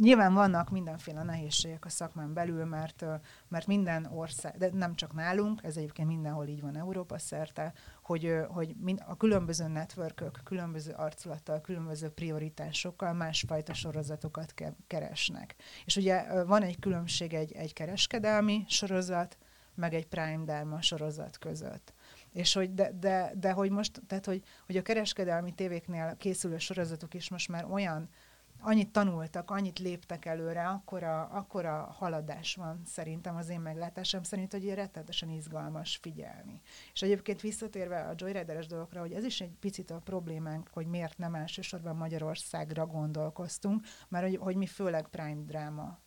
Nyilván 0.00 0.34
vannak 0.34 0.70
mindenféle 0.70 1.22
nehézségek 1.22 1.84
a 1.84 1.88
szakmán 1.88 2.32
belül, 2.32 2.64
mert, 2.64 3.04
mert 3.48 3.66
minden 3.66 4.04
ország, 4.04 4.56
de 4.56 4.70
nem 4.72 4.94
csak 4.94 5.14
nálunk, 5.14 5.60
ez 5.64 5.76
egyébként 5.76 6.08
mindenhol 6.08 6.46
így 6.46 6.60
van 6.60 6.76
Európa 6.76 7.18
szerte, 7.18 7.72
hogy, 8.02 8.36
hogy 8.48 8.74
a 9.06 9.16
különböző 9.16 9.66
networkök, 9.66 10.40
különböző 10.44 10.92
arculattal, 10.92 11.60
különböző 11.60 12.08
prioritásokkal 12.08 13.12
másfajta 13.12 13.74
sorozatokat 13.74 14.54
keresnek. 14.86 15.54
És 15.84 15.96
ugye 15.96 16.44
van 16.44 16.62
egy 16.62 16.78
különbség 16.78 17.34
egy, 17.34 17.52
egy 17.52 17.72
kereskedelmi 17.72 18.64
sorozat, 18.68 19.38
meg 19.74 19.94
egy 19.94 20.06
Prime 20.06 20.44
Dharma 20.44 20.82
sorozat 20.82 21.38
között. 21.38 21.92
És 22.32 22.52
hogy 22.52 22.74
de, 22.74 22.92
de, 23.00 23.32
de 23.34 23.52
hogy 23.52 23.70
most, 23.70 24.02
tehát 24.06 24.24
hogy, 24.24 24.42
hogy 24.66 24.76
a 24.76 24.82
kereskedelmi 24.82 25.52
tévéknél 25.52 26.16
készülő 26.18 26.58
sorozatok 26.58 27.14
is 27.14 27.30
most 27.30 27.48
már 27.48 27.64
olyan 27.70 28.08
annyit 28.60 28.92
tanultak, 28.92 29.50
annyit 29.50 29.78
léptek 29.78 30.24
előre, 30.24 30.68
akkora, 30.68 31.22
akkora 31.22 31.94
haladás 31.98 32.54
van 32.54 32.82
szerintem 32.84 33.36
az 33.36 33.48
én 33.48 33.60
meglátásom 33.60 34.22
szerint, 34.22 34.52
hogy 34.52 34.74
rettenetesen 34.74 35.30
izgalmas 35.30 35.96
figyelni. 35.96 36.60
És 36.92 37.02
egyébként 37.02 37.40
visszatérve 37.40 38.00
a 38.00 38.14
Joyrider-es 38.16 38.66
dolgokra, 38.66 39.00
hogy 39.00 39.12
ez 39.12 39.24
is 39.24 39.40
egy 39.40 39.56
picit 39.60 39.90
a 39.90 40.00
problémánk, 40.04 40.68
hogy 40.72 40.86
miért 40.86 41.18
nem 41.18 41.34
elsősorban 41.34 41.96
Magyarországra 41.96 42.86
gondolkoztunk, 42.86 43.82
mert 44.08 44.24
hogy, 44.24 44.36
hogy 44.36 44.56
mi 44.56 44.66
főleg 44.66 45.08
prime 45.08 45.42
dráma 45.46 45.98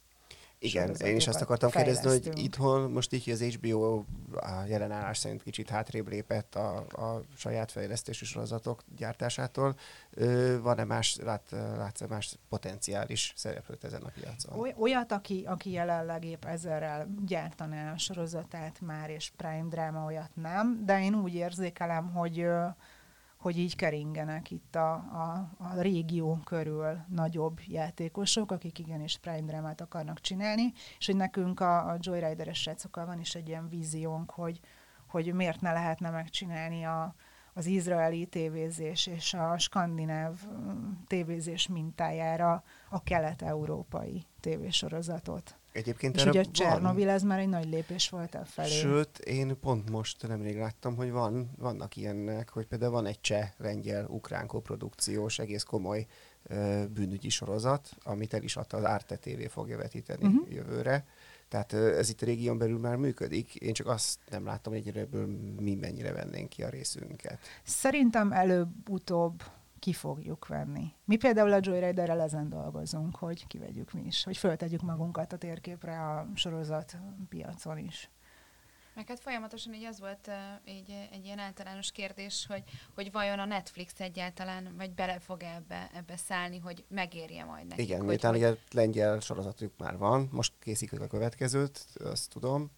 igen, 0.64 0.96
én 0.96 1.16
is 1.16 1.28
azt 1.28 1.42
akartam 1.42 1.70
kérdezni, 1.70 2.10
hogy 2.10 2.32
itthon 2.34 2.92
most 2.92 3.14
így 3.14 3.30
az 3.30 3.42
HBO 3.42 4.04
a 4.32 4.64
jelenállás 4.68 5.18
szerint 5.18 5.44
kicsit 5.44 5.70
hátrébb 5.70 6.08
lépett 6.08 6.56
a, 6.56 6.78
a 6.78 7.22
saját 7.36 7.72
fejlesztésű 7.72 8.26
sorozatok 8.26 8.84
gyártásától. 8.98 9.76
Van-e 10.62 10.84
más, 10.84 11.18
lát, 11.24 11.44
látsz 11.52 12.08
más 12.10 12.38
potenciális 12.50 13.34
szereplőt 13.36 13.84
ezen 13.84 14.02
a 14.02 14.12
piacon? 14.20 14.74
Olyat, 14.78 15.12
aki, 15.12 15.44
aki 15.48 15.72
jelenleg 15.72 16.26
épp 16.26 16.46
ezerrel 16.46 17.08
gyártaná 17.26 17.94
a 17.94 17.98
sorozatát 17.98 18.82
már, 18.82 19.10
és 19.10 19.32
Prime 19.38 19.68
Drama 19.70 20.06
olyat 20.06 20.32
nem, 20.34 20.86
de 20.86 21.04
én 21.04 21.16
úgy 21.16 21.34
érzékelem, 21.34 22.12
hogy 22.12 22.48
hogy 23.42 23.58
így 23.58 23.76
keringenek 23.76 24.52
itt 24.52 24.76
a, 24.76 24.94
a, 24.94 25.50
a 25.58 25.82
régió 25.82 26.40
körül 26.44 26.98
nagyobb 27.08 27.60
játékosok, 27.68 28.52
akik 28.52 28.80
igenis 28.80 29.18
Prime 29.18 29.42
Drámát 29.42 29.82
akarnak 29.82 30.20
csinálni, 30.20 30.74
és 31.00 31.06
hogy 31.06 31.16
nekünk 31.16 31.60
a, 31.60 31.90
a 31.90 31.98
Joyrider-es 32.00 32.62
srácokkal 32.62 33.06
van 33.06 33.20
is 33.20 33.36
egy 33.36 33.48
ilyen 33.48 33.70
víziónk, 33.70 34.32
hogy, 34.32 34.60
hogy 35.08 35.34
miért 35.34 35.62
ne 35.62 35.72
lehetne 35.72 36.10
megcsinálni 36.10 36.84
a, 36.86 37.16
az 37.54 37.66
izraeli 37.66 38.26
tévézés 38.26 39.08
és 39.08 39.34
a 39.34 39.58
skandináv 39.58 40.40
mm, 40.48 40.92
tévézés 41.08 41.68
mintájára 41.68 42.64
a 42.90 43.04
kelet-európai 43.04 44.26
tévésorozatot. 44.40 45.61
Egyébként 45.72 46.16
és 46.16 46.26
ugye 46.26 46.40
a 46.40 46.46
Csernobil 46.46 47.10
ez 47.10 47.24
már 47.24 47.40
egy 47.40 47.50
nagy 47.50 47.70
lépés 47.70 48.10
volt 48.10 48.38
felé. 48.46 48.70
Sőt, 48.70 49.18
én 49.18 49.60
pont 49.60 49.90
most 49.90 50.28
nemrég 50.28 50.58
láttam, 50.58 50.96
hogy 50.96 51.12
van, 51.12 51.52
vannak 51.58 51.96
ilyenek, 51.96 52.50
hogy 52.50 52.66
például 52.66 52.92
van 52.92 53.06
egy 53.06 53.22
cseh, 53.22 53.50
lengyel, 53.58 54.06
ukrán 54.06 54.48
koprodukciós, 54.48 55.40
egész 55.40 55.64
komoly 55.64 56.06
ö, 56.44 56.84
bűnügyi 56.94 57.30
sorozat, 57.30 57.90
amit 58.04 58.34
el 58.34 58.44
is 58.44 58.56
adta 58.56 58.78
az 58.78 58.84
Arte 58.84 59.18
TV 59.18 59.48
fogja 59.50 59.78
vetíteni 59.78 60.26
uh-huh. 60.26 60.54
jövőre. 60.54 61.06
Tehát 61.48 61.74
ez 61.74 62.10
itt 62.10 62.22
a 62.22 62.26
régión 62.26 62.58
belül 62.58 62.80
már 62.80 62.96
működik. 62.96 63.56
Én 63.56 63.74
csak 63.74 63.88
azt 63.88 64.20
nem 64.30 64.46
látom, 64.46 64.74
hogy 64.74 64.98
ebből 64.98 65.26
mi 65.60 65.76
mennyire 65.76 66.12
vennénk 66.12 66.50
ki 66.50 66.64
a 66.64 66.70
részünket. 66.70 67.40
Szerintem 67.64 68.32
előbb-utóbb 68.32 69.44
ki 69.82 69.94
fogjuk 69.94 70.48
venni. 70.48 70.94
Mi 71.06 71.16
például 71.16 71.54
a 71.54 71.60
Joyriderrel 71.62 72.22
ezen 72.22 72.50
dolgozunk, 72.50 73.16
hogy 73.16 73.48
kivegyük 73.48 73.92
mi 73.92 74.02
is, 74.06 74.24
hogy 74.24 74.38
föltegyük 74.38 74.82
magunkat 74.82 75.34
a 75.34 75.38
térképre 75.38 76.00
a 76.00 76.28
sorozat 76.36 76.98
piacon 77.30 77.78
is. 77.78 78.10
Meg 78.96 79.08
hát 79.08 79.20
folyamatosan 79.20 79.74
így 79.74 79.84
az 79.84 80.00
volt 80.00 80.28
uh, 80.28 80.74
így, 80.74 81.08
egy 81.12 81.26
ilyen 81.26 81.40
általános 81.40 81.92
kérdés, 81.92 82.46
hogy, 82.50 82.64
hogy 82.96 83.12
vajon 83.12 83.40
a 83.40 83.46
Netflix 83.46 84.00
egyáltalán, 84.00 84.74
vagy 84.78 84.92
bele 84.94 85.20
fog 85.20 85.44
ebbe, 85.44 85.90
ebbe 85.94 86.18
szállni, 86.18 86.60
hogy 86.60 86.84
megérje 86.88 87.44
majd 87.44 87.68
nekik. 87.68 87.86
Igen, 87.86 88.06
miután 88.06 88.32
hogy... 88.32 88.40
ugye 88.40 88.56
lengyel 88.72 89.20
sorozatuk 89.20 89.74
már 89.78 89.98
van, 89.98 90.30
most 90.32 90.54
készítik 90.60 91.02
a 91.02 91.08
következőt, 91.08 91.86
azt 92.04 92.30
tudom, 92.30 92.72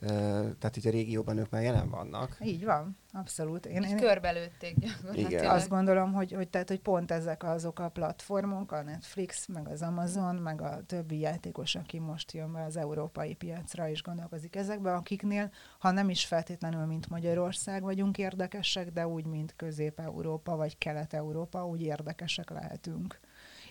tehát 0.00 0.76
itt 0.76 0.84
a 0.84 0.90
régióban 0.90 1.38
ők 1.38 1.50
már 1.50 1.62
jelen 1.62 1.90
vannak. 1.90 2.36
Így 2.40 2.64
van, 2.64 2.96
abszolút. 3.12 3.66
Én, 3.66 3.82
én 3.82 3.96
körbelőtték 3.96 4.78
gyakorlatilag. 4.78 5.30
Igen. 5.30 5.50
Azt 5.50 5.68
gondolom, 5.68 6.12
hogy, 6.12 6.32
hogy, 6.32 6.48
tehát, 6.48 6.68
hogy 6.68 6.80
pont 6.80 7.10
ezek 7.10 7.44
azok 7.44 7.78
a 7.78 7.88
platformok, 7.88 8.72
a 8.72 8.82
Netflix, 8.82 9.46
meg 9.46 9.68
az 9.68 9.82
Amazon, 9.82 10.34
meg 10.34 10.60
a 10.60 10.82
többi 10.86 11.18
játékos, 11.18 11.74
aki 11.74 11.98
most 11.98 12.32
jön 12.32 12.52
be 12.52 12.62
az 12.62 12.76
európai 12.76 13.34
piacra 13.34 13.88
és 13.88 14.02
gondolkozik 14.02 14.56
ezekbe, 14.56 14.94
akiknél, 14.94 15.50
ha 15.78 15.90
nem 15.90 16.10
is 16.10 16.24
feltétlenül, 16.24 16.84
mint 16.84 17.08
Magyarország 17.08 17.82
vagyunk 17.82 18.18
érdekesek, 18.18 18.92
de 18.92 19.06
úgy, 19.06 19.24
mint 19.26 19.54
Közép-Európa 19.56 20.56
vagy 20.56 20.78
Kelet-Európa, 20.78 21.66
úgy 21.66 21.82
érdekesek 21.82 22.50
lehetünk. 22.50 23.20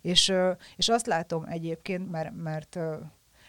És, 0.01 0.33
és 0.75 0.89
azt 0.89 1.05
látom 1.05 1.45
egyébként, 1.45 2.11
mert, 2.11 2.35
mert 2.35 2.79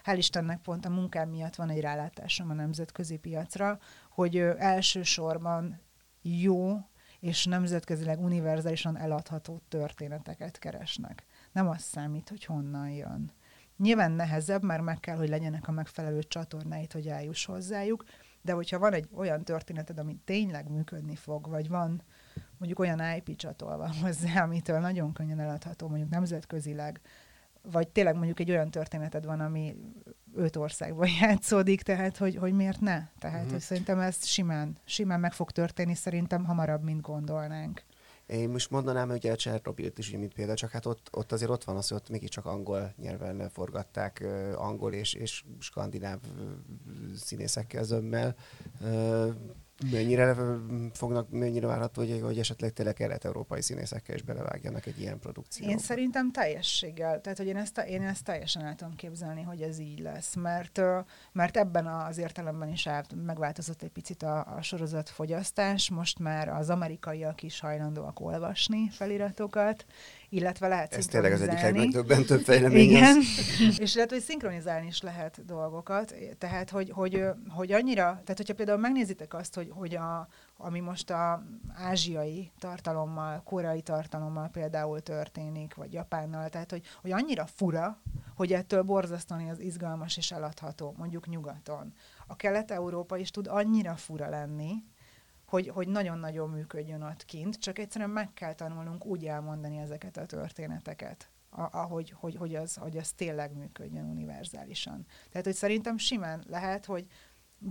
hál' 0.08 0.16
Istennek 0.16 0.60
pont 0.60 0.84
a 0.84 0.90
munkám 0.90 1.28
miatt 1.28 1.54
van 1.54 1.70
egy 1.70 1.80
rálátásom 1.80 2.50
a 2.50 2.54
nemzetközi 2.54 3.16
piacra, 3.16 3.78
hogy 4.10 4.36
elsősorban 4.58 5.80
jó 6.22 6.78
és 7.20 7.44
nemzetközileg 7.44 8.20
univerzálisan 8.20 8.98
eladható 8.98 9.60
történeteket 9.68 10.58
keresnek. 10.58 11.26
Nem 11.52 11.68
az 11.68 11.82
számít, 11.82 12.28
hogy 12.28 12.44
honnan 12.44 12.90
jön. 12.90 13.32
Nyilván 13.76 14.12
nehezebb, 14.12 14.62
mert 14.62 14.82
meg 14.82 15.00
kell, 15.00 15.16
hogy 15.16 15.28
legyenek 15.28 15.68
a 15.68 15.72
megfelelő 15.72 16.22
csatornáit, 16.22 16.92
hogy 16.92 17.06
eljuss 17.06 17.44
hozzájuk, 17.44 18.04
de 18.42 18.52
hogyha 18.52 18.78
van 18.78 18.92
egy 18.92 19.08
olyan 19.14 19.44
történeted, 19.44 19.98
ami 19.98 20.16
tényleg 20.24 20.70
működni 20.70 21.16
fog, 21.16 21.48
vagy 21.48 21.68
van 21.68 22.02
mondjuk 22.56 22.78
olyan 22.78 23.16
IP 23.16 23.36
csatolva 23.36 23.94
hozzá, 24.02 24.42
amitől 24.44 24.78
nagyon 24.78 25.12
könnyen 25.12 25.40
eladható, 25.40 25.88
mondjuk 25.88 26.10
nemzetközileg, 26.10 27.00
vagy 27.70 27.88
tényleg 27.88 28.14
mondjuk 28.14 28.40
egy 28.40 28.50
olyan 28.50 28.70
történeted 28.70 29.24
van, 29.24 29.40
ami 29.40 29.76
öt 30.34 30.56
országban 30.56 31.08
játszódik, 31.20 31.82
tehát 31.82 32.16
hogy, 32.16 32.36
hogy 32.36 32.52
miért 32.52 32.80
ne? 32.80 33.08
Tehát, 33.18 33.50
hogy 33.50 33.60
szerintem 33.60 33.98
ez 33.98 34.26
simán, 34.26 34.76
simán 34.84 35.20
meg 35.20 35.32
fog 35.32 35.50
történni, 35.50 35.94
szerintem 35.94 36.44
hamarabb, 36.44 36.82
mint 36.82 37.00
gondolnánk. 37.00 37.82
Én 38.26 38.48
most 38.48 38.70
mondanám, 38.70 39.08
hogy 39.08 39.26
a 39.26 39.36
Csernobilt 39.36 39.98
is, 39.98 40.10
mint 40.10 40.34
példa, 40.34 40.54
csak 40.54 40.70
hát 40.70 40.86
ott, 40.86 41.08
ott 41.12 41.32
azért 41.32 41.50
ott 41.50 41.64
van 41.64 41.76
az, 41.76 41.88
hogy 41.88 41.96
ott 41.96 42.08
mégiscsak 42.08 42.46
angol 42.46 42.92
nyelven 42.96 43.48
forgatták, 43.48 44.26
angol 44.54 44.92
és, 44.92 45.14
és 45.14 45.44
skandináv 45.58 46.18
színészekkel 47.16 47.84
zömmel 47.84 48.36
mennyire 49.90 50.36
fognak, 50.92 51.30
mennyire 51.30 51.66
várható, 51.66 52.02
hogy, 52.02 52.20
hogy 52.22 52.38
esetleg 52.38 52.72
tényleg 52.72 52.94
kelet-európai 52.94 53.62
színészekkel 53.62 54.14
is 54.14 54.22
belevágjanak 54.22 54.86
egy 54.86 55.00
ilyen 55.00 55.18
produkcióba? 55.18 55.72
Én 55.72 55.78
szerintem 55.78 56.32
teljességgel. 56.32 57.20
Tehát, 57.20 57.38
hogy 57.38 57.46
én 57.46 57.56
ezt, 57.56 57.78
én 57.78 58.02
ezt 58.02 58.24
teljesen 58.24 58.64
el 58.64 58.74
tudom 58.74 58.94
képzelni, 58.94 59.42
hogy 59.42 59.62
ez 59.62 59.78
így 59.78 59.98
lesz. 60.00 60.34
Mert, 60.34 60.80
mert 61.32 61.56
ebben 61.56 61.86
az 61.86 62.18
értelemben 62.18 62.68
is 62.68 62.86
át, 62.86 63.14
megváltozott 63.24 63.82
egy 63.82 63.90
picit 63.90 64.22
a, 64.22 64.56
a 64.56 64.62
sorozat 64.62 65.08
fogyasztás. 65.08 65.90
Most 65.90 66.18
már 66.18 66.48
az 66.48 66.70
amerikaiak 66.70 67.42
is 67.42 67.60
hajlandóak 67.60 68.20
olvasni 68.20 68.88
feliratokat, 68.90 69.86
illetve 70.28 70.68
lehet 70.68 70.94
Ez 70.94 71.06
tényleg 71.06 71.32
az 71.32 71.40
egyik 71.40 71.60
legmegdöbbentőbb 71.60 72.40
fejlemény. 72.40 72.90
Igen, 72.90 73.16
és 73.78 73.94
lehet, 73.94 74.10
hogy 74.10 74.20
szinkronizálni 74.20 74.86
is 74.86 75.02
lehet 75.02 75.44
dolgokat, 75.44 76.14
tehát, 76.38 76.70
hogy, 76.70 76.90
hogy, 76.90 77.24
hogy 77.48 77.72
annyira, 77.72 78.02
tehát 78.02 78.36
hogyha 78.36 78.54
például 78.54 78.78
megnézitek 78.78 79.34
azt, 79.34 79.54
hogy, 79.54 79.70
hogy 79.70 79.94
a, 79.94 80.28
ami 80.56 80.80
most 80.80 81.10
a 81.10 81.44
ázsiai 81.74 82.50
tartalommal, 82.58 83.42
koreai 83.44 83.82
tartalommal 83.82 84.48
például 84.48 85.00
történik, 85.00 85.74
vagy 85.74 85.92
japánnal, 85.92 86.48
tehát 86.48 86.70
hogy, 86.70 86.82
hogy 87.00 87.12
annyira 87.12 87.46
fura, 87.46 87.98
hogy 88.34 88.52
ettől 88.52 88.82
borzasztóan 88.82 89.48
az 89.48 89.60
izgalmas 89.60 90.16
és 90.16 90.30
eladható, 90.30 90.94
mondjuk 90.96 91.26
nyugaton. 91.26 91.92
A 92.26 92.36
kelet-európa 92.36 93.16
is 93.16 93.30
tud 93.30 93.46
annyira 93.46 93.94
fura 93.94 94.28
lenni, 94.28 94.82
hogy, 95.48 95.68
hogy 95.68 95.88
nagyon-nagyon 95.88 96.50
működjön 96.50 97.02
ott 97.02 97.24
kint, 97.24 97.58
csak 97.58 97.78
egyszerűen 97.78 98.10
meg 98.10 98.32
kell 98.34 98.54
tanulnunk 98.54 99.06
úgy 99.06 99.26
elmondani 99.26 99.78
ezeket 99.78 100.16
a 100.16 100.26
történeteket, 100.26 101.30
ahogy 101.50 102.10
hogy, 102.10 102.36
hogy, 102.36 102.54
az, 102.54 102.74
hogy 102.74 102.96
az 102.96 103.12
tényleg 103.12 103.56
működjön 103.56 104.04
univerzálisan. 104.04 105.06
Tehát, 105.30 105.46
hogy 105.46 105.54
szerintem 105.54 105.98
simán 105.98 106.44
lehet, 106.48 106.84
hogy 106.84 107.06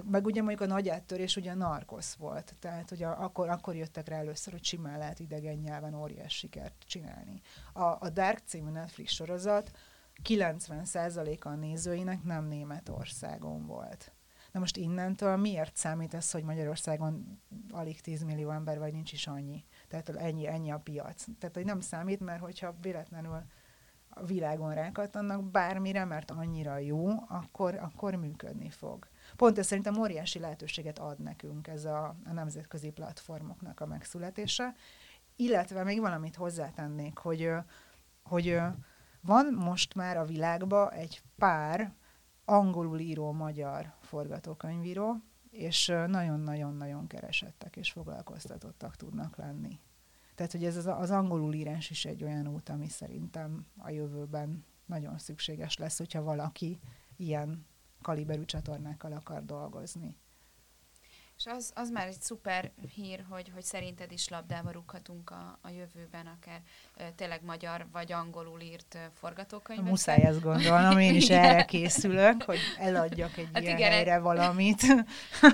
meg 0.06 0.26
ugye 0.26 0.42
mondjuk 0.42 0.70
a 0.70 0.74
nagy 0.74 0.90
áttörés 0.90 1.36
ugye 1.36 1.54
narkosz 1.54 2.14
volt, 2.14 2.54
tehát 2.60 2.90
hogy 2.90 3.04
a, 3.04 3.24
akkor, 3.24 3.50
akkor 3.50 3.76
jöttek 3.76 4.08
rá 4.08 4.18
először, 4.18 4.54
hogy 4.54 4.64
simán 4.64 4.98
lehet 4.98 5.20
idegen 5.20 5.58
nyelven 5.58 5.94
óriás 5.94 6.34
sikert 6.34 6.84
csinálni. 6.88 7.42
A, 7.74 7.82
a 7.82 8.10
Dark 8.10 8.42
című 8.46 8.70
Netflix 8.70 9.12
sorozat 9.12 9.72
90%-a 10.24 11.48
a 11.48 11.56
nézőinek 11.56 12.24
nem 12.24 12.46
Németországon 12.46 13.66
volt. 13.66 14.12
Na 14.58 14.64
most 14.64 14.78
innentől 14.78 15.36
miért 15.36 15.76
számít 15.76 16.14
ez, 16.14 16.32
hogy 16.32 16.44
Magyarországon 16.44 17.42
alig 17.72 18.02
10 18.02 18.24
millió 18.24 18.50
ember, 18.50 18.80
vagy 18.80 18.94
nincs 18.94 19.12
is 19.12 19.28
annyi? 19.28 19.66
Tehát 19.88 20.10
ennyi, 20.10 20.48
ennyi 20.48 20.72
a 20.72 20.78
piac. 20.78 21.26
Tehát, 21.40 21.56
hogy 21.56 21.66
nem 21.66 21.80
számít, 21.80 22.20
mert 22.20 22.42
hogyha 22.42 22.76
véletlenül 22.82 23.44
a 24.10 24.26
világon 24.26 24.74
rákattannak 24.74 25.44
bármire, 25.44 26.06
mert 26.06 26.32
annyira 26.32 26.78
jó, 26.78 27.10
akkor, 27.28 27.76
akkor 27.76 28.16
működni 28.16 28.70
fog. 28.70 29.08
Pont 29.36 29.58
ez 29.58 29.66
szerintem 29.66 30.00
óriási 30.00 30.40
lehetőséget 30.40 31.00
ad 31.00 31.20
nekünk 31.20 31.68
ez 31.68 31.86
a, 31.86 32.16
a 32.26 32.34
nemzetközi 32.34 32.90
platformoknak 32.90 33.80
a 33.80 33.86
megszületése, 33.86 34.76
illetve 35.36 35.84
még 35.84 36.00
valamit 36.00 36.36
hozzátennék, 36.36 37.18
hogy, 37.18 37.52
hogy 38.24 38.60
van 39.22 39.54
most 39.54 39.96
már 39.96 40.18
a 40.18 40.26
világban 40.26 40.92
egy 40.92 41.22
pár 41.36 41.94
angolul 42.50 43.00
író 43.00 43.32
magyar 43.32 43.94
forgatókönyvíró, 44.02 45.16
és 45.50 45.88
nagyon-nagyon-nagyon 46.08 47.08
keresettek 47.08 47.76
és 47.76 47.92
foglalkoztatottak 47.92 48.96
tudnak 48.96 49.36
lenni. 49.36 49.80
Tehát, 50.36 50.52
hogy 50.52 50.64
ez 50.66 50.76
az, 50.76 50.86
az 50.86 51.12
angolul 51.12 51.54
írás 51.54 51.90
is 51.90 52.06
egy 52.06 52.24
olyan 52.24 52.48
út, 52.48 52.70
ami 52.70 52.88
szerintem 52.88 53.66
a 53.78 53.90
jövőben 53.90 54.66
nagyon 54.86 55.18
szükséges 55.18 55.78
lesz, 55.78 55.98
hogyha 55.98 56.24
valaki 56.24 56.80
ilyen 57.16 57.66
kaliberű 58.02 58.46
csatornákkal 58.46 59.12
akar 59.12 59.46
dolgozni. 59.46 60.18
És 61.38 61.46
az, 61.46 61.72
az 61.76 61.90
már 61.90 62.08
egy 62.08 62.22
szuper 62.22 62.72
hír, 62.96 63.26
hogy, 63.30 63.52
hogy 63.54 63.64
szerinted 63.64 64.12
is 64.12 64.30
labdába 64.30 64.72
rúghatunk 64.72 65.30
a, 65.30 65.60
a 65.62 65.70
jövőben, 65.70 66.26
akár 66.26 66.62
e, 66.96 67.12
tényleg 67.12 67.44
magyar 67.44 67.88
vagy 67.92 68.12
angolul 68.12 68.62
írt 68.62 68.98
forgatókönyveket. 69.20 69.92
Muszáj 69.92 70.24
ezt 70.24 70.42
gondolnom, 70.42 71.00
én 71.00 71.16
is 71.16 71.30
erre 71.30 71.66
készülök, 71.66 72.44
hogy 72.44 72.60
eladjak 72.78 73.38
egy 73.38 73.50
hát 73.54 73.64
ilyen 73.64 73.78
igen, 73.78 73.92
helyre 73.92 74.20
valamit. 74.20 74.82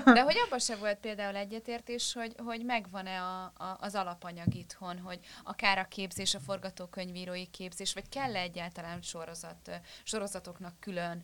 De 0.04 0.22
hogy 0.22 0.36
abban 0.46 0.58
se 0.58 0.76
volt 0.76 0.98
például 0.98 1.36
egyetértés, 1.36 2.12
hogy, 2.12 2.34
hogy 2.36 2.64
megvan-e 2.64 3.22
a, 3.22 3.42
a, 3.44 3.76
az 3.80 3.94
alapanyag 3.94 4.54
itthon, 4.54 4.98
hogy 4.98 5.18
akár 5.42 5.78
a 5.78 5.88
képzés, 5.88 6.34
a 6.34 6.40
forgatókönyvírói 6.40 7.46
képzés, 7.46 7.94
vagy 7.94 8.08
kell-e 8.08 8.40
egyáltalán 8.40 9.02
sorozat, 9.02 9.80
sorozatoknak 10.02 10.80
külön 10.80 11.22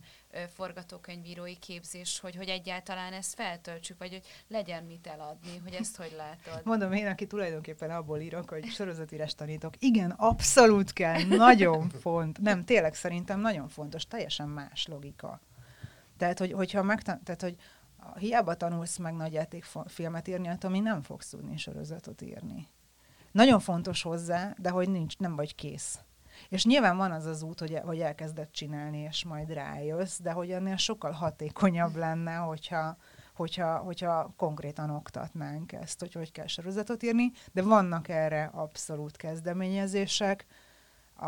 forgatókönyvírói 0.53 1.57
képzés, 1.57 2.19
hogy, 2.19 2.35
hogy 2.35 2.47
egyáltalán 2.47 3.13
ezt 3.13 3.33
feltöltsük, 3.33 3.97
vagy 3.97 4.09
hogy 4.09 4.23
legyen 4.47 4.83
mit 4.83 5.07
eladni, 5.07 5.57
hogy 5.63 5.73
ezt 5.73 5.95
hogy 5.95 6.15
látod? 6.17 6.65
Mondom 6.71 6.93
én, 6.93 7.07
aki 7.07 7.27
tulajdonképpen 7.27 7.91
abból 7.91 8.19
írok, 8.19 8.49
hogy 8.49 8.65
sorozatírás 8.65 9.35
tanítok. 9.35 9.73
Igen, 9.79 10.11
abszolút 10.11 10.93
kell, 10.93 11.21
nagyon 11.23 11.89
font. 12.01 12.39
Nem, 12.39 12.65
tényleg 12.65 12.93
szerintem 12.93 13.39
nagyon 13.39 13.67
fontos, 13.67 14.07
teljesen 14.07 14.49
más 14.49 14.87
logika. 14.87 15.39
Tehát, 16.17 16.39
hogy, 16.39 16.51
hogyha 16.51 16.83
megtan- 16.83 17.23
tehát, 17.23 17.41
hogy 17.41 17.55
hiába 18.15 18.55
tanulsz 18.55 18.97
meg 18.97 19.13
nagyjátékfilmet 19.13 20.27
írni, 20.27 20.47
attól 20.47 20.69
még 20.69 20.81
nem 20.81 21.01
fogsz 21.01 21.29
tudni 21.29 21.57
sorozatot 21.57 22.21
írni. 22.21 22.67
Nagyon 23.31 23.59
fontos 23.59 24.01
hozzá, 24.01 24.53
de 24.57 24.69
hogy 24.69 24.89
nincs, 24.89 25.17
nem 25.17 25.35
vagy 25.35 25.55
kész. 25.55 25.99
És 26.49 26.65
nyilván 26.65 26.97
van 26.97 27.11
az 27.11 27.25
az 27.25 27.41
út, 27.41 27.59
hogy, 27.59 27.79
hogy 27.83 27.99
elkezded 27.99 28.51
csinálni, 28.51 28.97
és 28.97 29.23
majd 29.23 29.53
rájössz, 29.53 30.19
de 30.19 30.31
hogy 30.31 30.51
ennél 30.51 30.77
sokkal 30.77 31.11
hatékonyabb 31.11 31.95
lenne, 31.95 32.35
hogyha, 32.35 32.97
hogyha, 33.33 33.77
hogyha 33.77 34.33
konkrétan 34.37 34.89
oktatnánk 34.89 35.71
ezt, 35.71 35.99
hogy 35.99 36.13
hogy 36.13 36.31
kell 36.31 36.47
sorozatot 36.47 37.03
írni, 37.03 37.31
de 37.51 37.61
vannak 37.61 38.07
erre 38.07 38.49
abszolút 38.53 39.17
kezdeményezések. 39.17 40.45
A, 41.15 41.25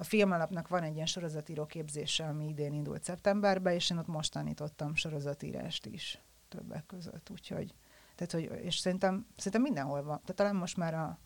a 0.00 0.04
filmalapnak 0.04 0.68
van 0.68 0.82
egy 0.82 0.94
ilyen 0.94 1.06
sorozatíró 1.06 1.66
képzése, 1.66 2.24
ami 2.24 2.48
idén 2.48 2.72
indult 2.72 3.04
szeptemberben, 3.04 3.72
és 3.72 3.90
én 3.90 3.98
ott 3.98 4.06
most 4.06 4.32
tanítottam 4.32 4.94
sorozatírást 4.94 5.86
is 5.86 6.22
többek 6.48 6.86
között, 6.86 7.30
úgyhogy 7.30 7.74
tehát, 8.18 8.32
hogy, 8.32 8.64
és 8.64 8.78
szerintem, 8.78 9.26
szerintem 9.36 9.62
mindenhol 9.62 10.02
van. 10.02 10.20
Tehát 10.20 10.34
talán 10.34 10.56
most 10.56 10.76
már 10.76 10.94
a, 10.94 11.18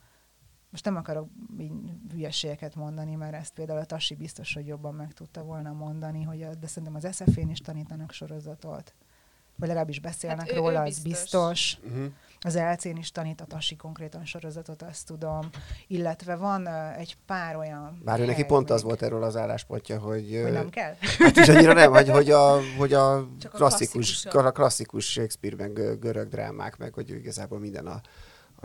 most 0.72 0.84
nem 0.84 0.96
akarok 0.96 1.28
így 1.58 1.72
hülyeségeket 2.12 2.74
mondani, 2.74 3.14
mert 3.14 3.34
ezt 3.34 3.54
például 3.54 3.78
a 3.78 3.84
Tasi 3.84 4.14
biztos, 4.14 4.54
hogy 4.54 4.66
jobban 4.66 4.94
meg 4.94 5.12
tudta 5.12 5.42
volna 5.42 5.72
mondani, 5.72 6.22
hogy 6.22 6.42
a, 6.42 6.54
de 6.54 6.66
szerintem 6.66 6.94
az 6.94 7.16
SF-én 7.16 7.50
is 7.50 7.60
tanítanak 7.60 8.12
sorozatot 8.12 8.94
vagy 9.56 9.68
legalábbis 9.68 10.00
beszélnek 10.00 10.46
hát 10.46 10.56
róla, 10.56 10.80
ő, 10.80 10.82
ő 10.82 10.86
az 10.86 10.98
biztos. 10.98 11.50
biztos. 11.50 11.78
Uh-huh. 11.84 12.12
Az 12.40 12.56
elcén 12.56 12.96
is 12.96 13.10
tanít 13.10 13.40
a 13.40 13.44
Tasi 13.44 13.76
konkrétan 13.76 14.24
sorozatot, 14.24 14.82
azt 14.82 15.06
tudom. 15.06 15.48
Illetve 15.86 16.36
van 16.36 16.66
uh, 16.66 16.98
egy 16.98 17.16
pár 17.26 17.56
olyan... 17.56 18.00
Bár 18.04 18.20
ő 18.20 18.24
neki 18.24 18.44
pont 18.44 18.68
még. 18.68 18.72
az 18.72 18.82
volt 18.82 19.02
erről 19.02 19.22
az 19.22 19.36
álláspontja, 19.36 19.98
hogy... 19.98 20.40
Hogy 20.42 20.52
nem 20.52 20.70
kell? 20.70 20.94
Hát 21.18 21.36
is 21.36 21.48
annyira 21.48 21.72
nem, 21.72 21.90
hogy, 21.90 22.08
hogy 22.08 22.30
a, 22.30 22.58
hogy 22.78 22.92
a 22.92 23.28
klasszikus, 23.52 24.26
a 24.26 24.50
klasszikus 24.50 25.10
Shakespeare-ben 25.10 25.74
görög 26.00 26.28
drámák, 26.28 26.76
meg 26.76 26.94
hogy 26.94 27.10
igazából 27.10 27.58
minden 27.58 27.86
a 27.86 28.00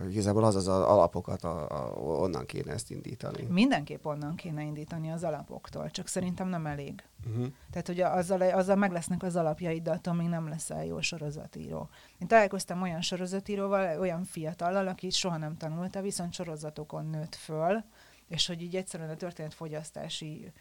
Igazából 0.09 0.43
az 0.43 0.55
az 0.55 0.67
alapokat, 0.67 1.43
a, 1.43 1.69
a, 1.69 1.99
onnan 1.99 2.45
kéne 2.45 2.71
ezt 2.71 2.91
indítani. 2.91 3.47
Mindenképp 3.49 4.05
onnan 4.05 4.35
kéne 4.35 4.63
indítani 4.63 5.11
az 5.11 5.23
alapoktól, 5.23 5.89
csak 5.91 6.07
szerintem 6.07 6.47
nem 6.47 6.65
elég. 6.65 7.03
Uh-huh. 7.27 7.47
Tehát, 7.71 7.87
hogy 7.87 8.01
azzal, 8.01 8.41
azzal 8.41 8.75
meg 8.75 8.91
lesznek 8.91 9.23
az 9.23 9.35
alapjaid, 9.35 9.83
de 9.83 9.91
attól 9.91 10.13
még 10.13 10.27
nem 10.27 10.47
leszel 10.47 10.85
jó 10.85 11.01
sorozatíró. 11.01 11.89
Én 12.17 12.27
találkoztam 12.27 12.81
olyan 12.81 13.01
sorozatíróval, 13.01 13.99
olyan 13.99 14.23
fiatallal, 14.23 14.87
aki 14.87 15.09
soha 15.09 15.37
nem 15.37 15.57
tanulta, 15.57 16.01
viszont 16.01 16.33
sorozatokon 16.33 17.05
nőtt 17.05 17.35
föl, 17.35 17.83
és 18.27 18.47
hogy 18.47 18.61
így 18.61 18.75
egyszerűen 18.75 19.09
a 19.09 19.15
történetfogyasztási 19.15 20.51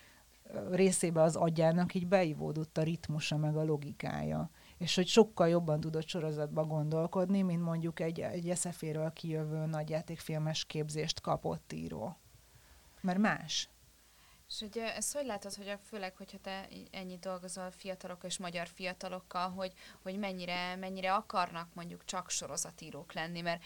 részébe 0.71 1.23
az 1.23 1.37
agyának 1.37 1.95
így 1.95 2.07
beivódott 2.07 2.79
a 2.79 2.83
ritmusa 2.83 3.37
meg 3.37 3.57
a 3.57 3.65
logikája 3.65 4.51
és 4.79 4.95
hogy 4.95 5.07
sokkal 5.07 5.49
jobban 5.49 5.81
tudott 5.81 6.09
sorozatba 6.09 6.65
gondolkodni, 6.65 7.43
mint 7.43 7.63
mondjuk 7.63 8.01
egy, 8.01 8.21
egy 8.21 8.51
eszeféről 8.51 9.13
kijövő 9.13 9.67
nagyjátékfilmes 9.67 10.65
képzést 10.65 11.21
kapott 11.21 11.73
író. 11.73 12.17
Mert 13.01 13.19
más. 13.19 13.69
És 14.49 14.59
hogy 14.61 14.79
ezt 14.79 15.17
hogy 15.17 15.27
látod, 15.27 15.55
hogy 15.55 15.69
a, 15.69 15.79
főleg, 15.79 16.17
hogyha 16.17 16.39
te 16.39 16.69
ennyit 16.91 17.21
dolgozol 17.21 17.71
fiatalok 17.71 18.25
és 18.25 18.39
magyar 18.39 18.69
fiatalokkal, 18.69 19.51
hogy, 19.51 19.73
hogy 20.03 20.19
mennyire, 20.19 20.77
mennyire 20.77 21.15
akarnak 21.15 21.69
mondjuk 21.75 22.05
csak 22.05 22.31
sorozatírók 22.31 23.13
lenni, 23.13 23.41
mert 23.41 23.63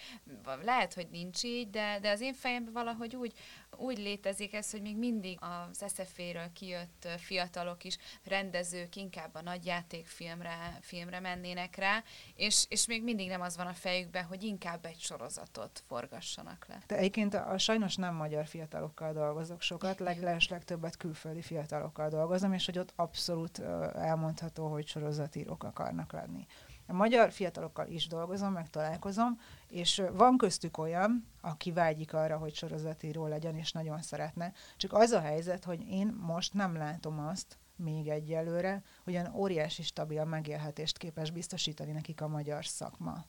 lehet, 0.62 0.94
hogy 0.94 1.08
nincs 1.10 1.42
így, 1.42 1.70
de, 1.70 1.98
de 2.00 2.10
az 2.10 2.20
én 2.20 2.34
fejemben 2.34 2.72
valahogy 2.72 3.16
úgy, 3.16 3.32
úgy 3.76 3.98
létezik 3.98 4.54
ez, 4.54 4.70
hogy 4.70 4.82
még 4.82 4.96
mindig 4.96 5.38
az 5.40 5.84
SZF-ről 5.86 6.52
kijött 6.52 7.08
fiatalok 7.18 7.84
is, 7.84 7.98
rendezők 8.24 8.96
inkább 8.96 9.34
a 9.34 9.42
nagyjátékfilmre 9.42 10.78
filmre 10.80 11.20
mennének 11.20 11.76
rá, 11.76 12.02
és, 12.34 12.64
és 12.68 12.86
még 12.86 13.02
mindig 13.02 13.28
nem 13.28 13.40
az 13.40 13.56
van 13.56 13.66
a 13.66 13.72
fejükben, 13.72 14.24
hogy 14.24 14.42
inkább 14.42 14.84
egy 14.84 15.00
sorozatot 15.00 15.82
forgassanak 15.86 16.66
le. 16.68 16.82
De 16.86 16.96
egyébként 16.96 17.34
a, 17.34 17.50
a 17.50 17.58
sajnos 17.58 17.96
nem 17.96 18.14
magyar 18.14 18.46
fiatalokkal 18.46 19.12
dolgozok 19.12 19.60
sokat, 19.60 19.98
leglesleg 19.98 20.64
többet 20.64 20.96
külföldi 20.96 21.42
fiatalokkal 21.42 22.08
dolgozom, 22.08 22.52
és 22.52 22.66
hogy 22.66 22.78
ott 22.78 22.92
abszolút 22.96 23.58
elmondható, 23.94 24.66
hogy 24.66 24.86
sorozatírók 24.86 25.64
akarnak 25.64 26.12
lenni. 26.12 26.46
A 26.90 26.92
magyar 26.92 27.32
fiatalokkal 27.32 27.88
is 27.88 28.06
dolgozom, 28.06 28.52
meg 28.52 28.70
találkozom, 28.70 29.40
és 29.68 30.02
van 30.12 30.36
köztük 30.36 30.78
olyan, 30.78 31.26
aki 31.40 31.72
vágyik 31.72 32.14
arra, 32.14 32.36
hogy 32.36 32.54
sorozatíró 32.54 33.26
legyen, 33.26 33.56
és 33.56 33.72
nagyon 33.72 34.02
szeretne. 34.02 34.52
Csak 34.76 34.92
az 34.92 35.10
a 35.10 35.20
helyzet, 35.20 35.64
hogy 35.64 35.88
én 35.88 36.16
most 36.20 36.54
nem 36.54 36.76
látom 36.76 37.18
azt, 37.18 37.58
még 37.76 38.08
egyelőre, 38.08 38.82
hogy 39.04 39.14
olyan 39.14 39.34
óriási 39.34 39.82
stabil 39.82 40.24
megélhetést 40.24 40.98
képes 40.98 41.30
biztosítani 41.30 41.92
nekik 41.92 42.20
a 42.20 42.28
magyar 42.28 42.64
szakma. 42.64 43.24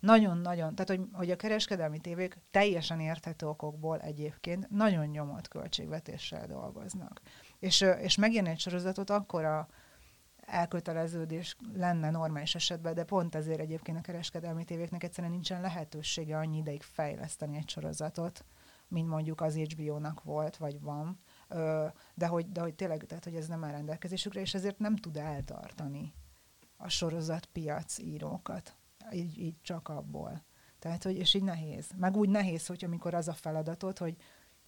Nagyon-nagyon, 0.00 0.74
tehát 0.74 0.90
hogy, 0.90 1.08
hogy 1.12 1.30
a 1.30 1.36
kereskedelmi 1.36 1.98
tévék 1.98 2.36
teljesen 2.50 3.00
érthető 3.00 3.46
okokból 3.46 4.00
egyébként 4.00 4.70
nagyon 4.70 5.06
nyomott 5.06 5.48
költségvetéssel 5.48 6.46
dolgoznak. 6.46 7.20
És, 7.58 7.80
és 7.80 8.16
megírni 8.16 8.48
egy 8.48 8.58
sorozatot 8.58 9.10
a 9.10 9.26
elköteleződés 10.52 11.56
lenne 11.74 12.10
normális 12.10 12.54
esetben, 12.54 12.94
de 12.94 13.04
pont 13.04 13.34
ezért 13.34 13.60
egyébként 13.60 13.98
a 13.98 14.00
kereskedelmi 14.00 14.64
tévéknek 14.64 15.02
egyszerűen 15.04 15.32
nincsen 15.32 15.60
lehetősége 15.60 16.36
annyi 16.36 16.56
ideig 16.56 16.82
fejleszteni 16.82 17.56
egy 17.56 17.68
sorozatot, 17.68 18.44
mint 18.88 19.08
mondjuk 19.08 19.40
az 19.40 19.56
HBO-nak 19.56 20.22
volt, 20.22 20.56
vagy 20.56 20.80
van, 20.80 21.18
de 22.14 22.26
hogy, 22.26 22.52
de 22.52 22.60
hogy 22.60 22.74
tényleg, 22.74 23.04
tehát, 23.04 23.24
hogy 23.24 23.34
ez 23.34 23.46
nem 23.46 23.64
áll 23.64 23.70
rendelkezésükre, 23.70 24.40
és 24.40 24.54
ezért 24.54 24.78
nem 24.78 24.96
tud 24.96 25.16
eltartani 25.16 26.14
a 26.76 26.88
sorozatpiac 26.88 27.98
írókat 27.98 28.76
így, 29.12 29.38
így 29.38 29.56
csak 29.62 29.88
abból. 29.88 30.44
Tehát, 30.78 31.02
hogy, 31.02 31.16
és 31.16 31.34
így 31.34 31.42
nehéz. 31.42 31.90
Meg 31.96 32.16
úgy 32.16 32.28
nehéz, 32.28 32.66
hogy 32.66 32.84
amikor 32.84 33.14
az 33.14 33.28
a 33.28 33.32
feladatot, 33.32 33.98
hogy, 33.98 34.16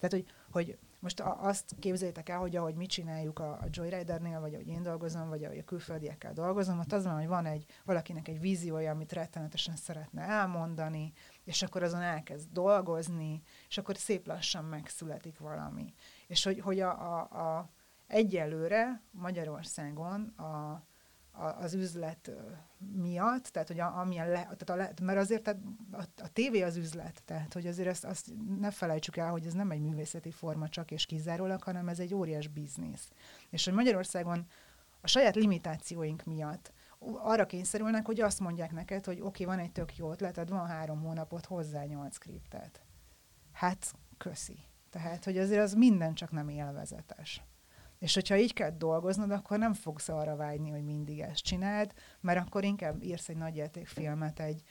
tehát, 0.07 0.25
hogy, 0.25 0.35
hogy 0.51 0.77
most 0.99 1.19
azt 1.19 1.75
képzeljétek 1.79 2.29
el, 2.29 2.39
hogy 2.39 2.55
ahogy 2.55 2.75
mi 2.75 2.85
csináljuk 2.85 3.39
a, 3.39 3.51
a 3.51 3.67
Joyridernél, 3.69 4.39
vagy 4.39 4.53
ahogy 4.53 4.67
én 4.67 4.81
dolgozom, 4.81 5.29
vagy 5.29 5.43
ahogy 5.43 5.57
a 5.57 5.63
külföldiekkel 5.63 6.33
dolgozom, 6.33 6.79
ott 6.79 6.91
az 6.91 7.03
van, 7.03 7.15
hogy 7.17 7.27
van 7.27 7.45
egy, 7.45 7.65
valakinek 7.83 8.27
egy 8.27 8.39
víziója, 8.39 8.91
amit 8.91 9.13
rettenetesen 9.13 9.75
szeretne 9.75 10.21
elmondani, 10.21 11.13
és 11.43 11.61
akkor 11.61 11.83
azon 11.83 12.01
elkezd 12.01 12.51
dolgozni, 12.51 13.41
és 13.67 13.77
akkor 13.77 13.97
szép 13.97 14.27
lassan 14.27 14.65
megszületik 14.65 15.39
valami. 15.39 15.93
És 16.27 16.43
hogy, 16.43 16.59
hogy 16.59 16.79
a, 16.79 17.19
a, 17.19 17.57
a 17.57 17.69
egyelőre 18.07 19.01
Magyarországon 19.11 20.21
a, 20.21 20.83
az 21.37 21.73
üzlet 21.73 22.31
miatt, 22.77 23.43
tehát 23.43 23.67
hogy 23.67 23.79
a, 23.79 23.99
amilyen 23.99 24.27
le, 24.27 24.41
tehát 24.41 24.69
a 24.69 24.75
le, 24.75 24.91
mert 25.01 25.19
azért 25.19 25.43
tehát 25.43 25.61
a, 25.91 26.01
a 26.21 26.27
tévé 26.33 26.61
az 26.61 26.75
üzlet, 26.75 27.21
tehát 27.25 27.53
hogy 27.53 27.67
azért 27.67 27.87
ezt, 27.87 28.05
azt 28.05 28.31
ne 28.59 28.71
felejtsük 28.71 29.17
el, 29.17 29.31
hogy 29.31 29.45
ez 29.45 29.53
nem 29.53 29.71
egy 29.71 29.81
művészeti 29.81 30.31
forma 30.31 30.69
csak 30.69 30.91
és 30.91 31.05
kizárólag, 31.05 31.63
hanem 31.63 31.87
ez 31.87 31.99
egy 31.99 32.13
óriás 32.13 32.47
biznisz. 32.47 33.09
És 33.49 33.65
hogy 33.65 33.73
Magyarországon 33.73 34.45
a 35.01 35.07
saját 35.07 35.35
limitációink 35.35 36.23
miatt 36.23 36.73
arra 36.99 37.45
kényszerülnek, 37.45 38.05
hogy 38.05 38.21
azt 38.21 38.39
mondják 38.39 38.71
neked, 38.71 39.05
hogy 39.05 39.19
oké, 39.21 39.43
okay, 39.43 39.55
van 39.55 39.65
egy 39.65 39.71
tök 39.71 39.97
jó 39.97 40.11
ötleted, 40.11 40.49
van 40.49 40.67
három 40.67 41.01
hónapot, 41.01 41.45
hozzá 41.45 41.83
nyolc 41.83 42.15
skriptet. 42.15 42.81
Hát, 43.51 43.93
köszi. 44.17 44.57
Tehát, 44.89 45.23
hogy 45.23 45.37
azért 45.37 45.61
az 45.61 45.73
minden 45.73 46.13
csak 46.13 46.31
nem 46.31 46.49
élvezetes. 46.49 47.43
És 48.05 48.13
hogyha 48.13 48.37
így 48.37 48.53
kell 48.53 48.69
dolgoznod, 48.69 49.31
akkor 49.31 49.57
nem 49.57 49.73
fogsz 49.73 50.09
arra 50.09 50.35
vágyni, 50.35 50.69
hogy 50.69 50.83
mindig 50.83 51.19
ezt 51.19 51.43
csináld, 51.43 51.93
mert 52.19 52.39
akkor 52.39 52.63
inkább 52.63 53.03
írsz 53.03 53.29
egy 53.29 53.37
nagyjátékfilmet, 53.37 54.39
egy, 54.39 54.63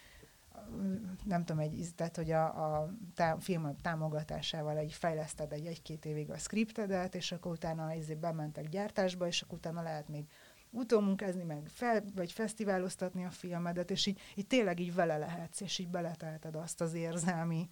nem 1.24 1.44
tudom, 1.44 1.62
egy, 1.62 1.88
tehát, 1.96 2.16
hogy 2.16 2.30
a, 2.30 2.44
a 2.44 2.90
tá, 3.14 3.36
film 3.40 3.76
támogatásával 3.82 4.76
egy 4.76 4.92
fejleszted 4.92 5.52
egy 5.52 5.66
egy-két 5.66 6.04
évig 6.04 6.30
a 6.30 6.38
skriptedet, 6.38 7.14
és 7.14 7.32
akkor 7.32 7.52
utána 7.52 7.92
ezért 7.92 8.18
bementek 8.18 8.68
gyártásba, 8.68 9.26
és 9.26 9.42
akkor 9.42 9.58
utána 9.58 9.82
lehet 9.82 10.08
még 10.08 10.24
utómunkázni, 10.70 11.42
meg 11.42 11.68
fel, 11.68 12.04
vagy 12.14 12.32
fesztiváloztatni 12.32 13.24
a 13.24 13.30
filmedet, 13.30 13.90
és 13.90 14.06
így, 14.06 14.20
így 14.34 14.46
tényleg 14.46 14.80
így 14.80 14.94
vele 14.94 15.16
lehetsz, 15.16 15.60
és 15.60 15.78
így 15.78 15.88
beletelted 15.88 16.54
azt 16.54 16.80
az 16.80 16.94
érzelmi 16.94 17.68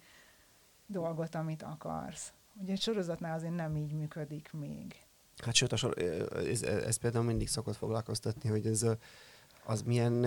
dolgot, 0.85 1.35
amit 1.35 1.63
akarsz. 1.63 2.33
Ugye 2.61 2.71
egy 2.71 2.81
sorozatnál 2.81 3.33
azért 3.33 3.55
nem 3.55 3.75
így 3.75 3.93
működik 3.93 4.51
még. 4.51 4.95
Hát 5.37 5.55
sőt, 5.55 5.71
a 5.71 5.75
sor, 5.75 5.97
ez, 6.47 6.61
ez 6.61 6.95
például 6.95 7.23
mindig 7.23 7.47
szokott 7.47 7.75
foglalkoztatni, 7.75 8.49
hogy 8.49 8.65
ez 8.65 8.85
az 9.65 9.81
milyen, 9.81 10.23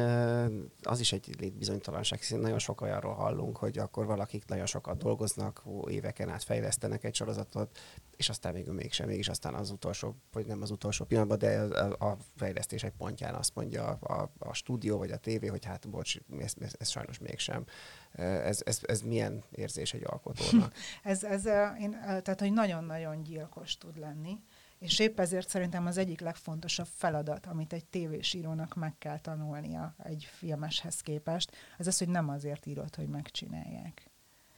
az 0.83 1.01
is 1.01 1.13
egy 1.13 1.35
létbizonytalanság, 1.39 2.19
hiszen 2.19 2.41
nagyon 2.41 2.59
sok 2.59 2.81
olyanról 2.81 3.15
hallunk, 3.15 3.57
hogy 3.57 3.79
akkor 3.79 4.07
valakik 4.07 4.45
nagyon 4.47 4.67
sokat 4.67 4.99
dolgoznak, 4.99 5.63
éveken 5.89 6.29
át 6.29 6.45
fejlesztenek 6.45 7.05
egy 7.05 7.15
sorozatot, 7.15 7.79
és 8.17 8.29
aztán 8.29 8.53
még 8.53 8.69
mégsem, 8.69 9.07
mégis 9.07 9.29
aztán 9.29 9.55
az 9.55 9.71
utolsó, 9.71 10.17
vagy 10.33 10.47
nem 10.47 10.63
az 10.63 10.71
utolsó 10.71 11.05
pillanatban, 11.05 11.39
de 11.39 11.61
a, 11.61 12.11
a 12.11 12.17
fejlesztés 12.37 12.83
egy 12.83 12.93
pontján 12.99 13.35
azt 13.35 13.55
mondja 13.55 13.87
a, 13.87 14.31
a 14.39 14.55
stúdió 14.55 14.99
vagy 14.99 15.11
a 15.11 15.17
tévé, 15.17 15.47
hogy 15.47 15.65
hát 15.65 15.89
bocs, 15.89 16.17
ez, 16.39 16.53
ez, 16.61 16.73
ez 16.79 16.89
sajnos 16.89 17.19
mégsem. 17.19 17.65
Ez, 18.13 18.63
ez, 18.65 18.79
ez 18.83 19.01
milyen 19.01 19.45
érzés 19.51 19.95
egy 19.95 20.05
alkotónak? 20.07 20.75
ez, 21.03 21.25
ez, 21.25 21.45
én, 21.81 21.91
tehát, 22.01 22.41
hogy 22.41 22.53
nagyon-nagyon 22.53 23.23
gyilkos 23.23 23.79
tud 23.79 23.99
lenni 23.99 24.39
és 24.79 24.99
épp 24.99 25.21
ezért 25.21 25.49
szerintem 25.49 25.87
az 25.87 25.97
egyik 25.97 26.21
legfontosabb 26.21 26.87
feladat, 26.91 27.47
amit 27.47 27.73
egy 27.73 27.85
tévésírónak 27.85 28.75
meg 28.75 28.99
kell 28.99 29.19
tanulnia 29.19 29.95
egy 30.03 30.29
filmeshez 30.31 31.01
képest, 31.01 31.57
az 31.79 31.87
az, 31.87 31.99
hogy 31.99 32.09
nem 32.09 32.29
azért 32.29 32.67
írod, 32.67 32.95
hogy 32.95 33.09
megcsinálják. 33.09 34.11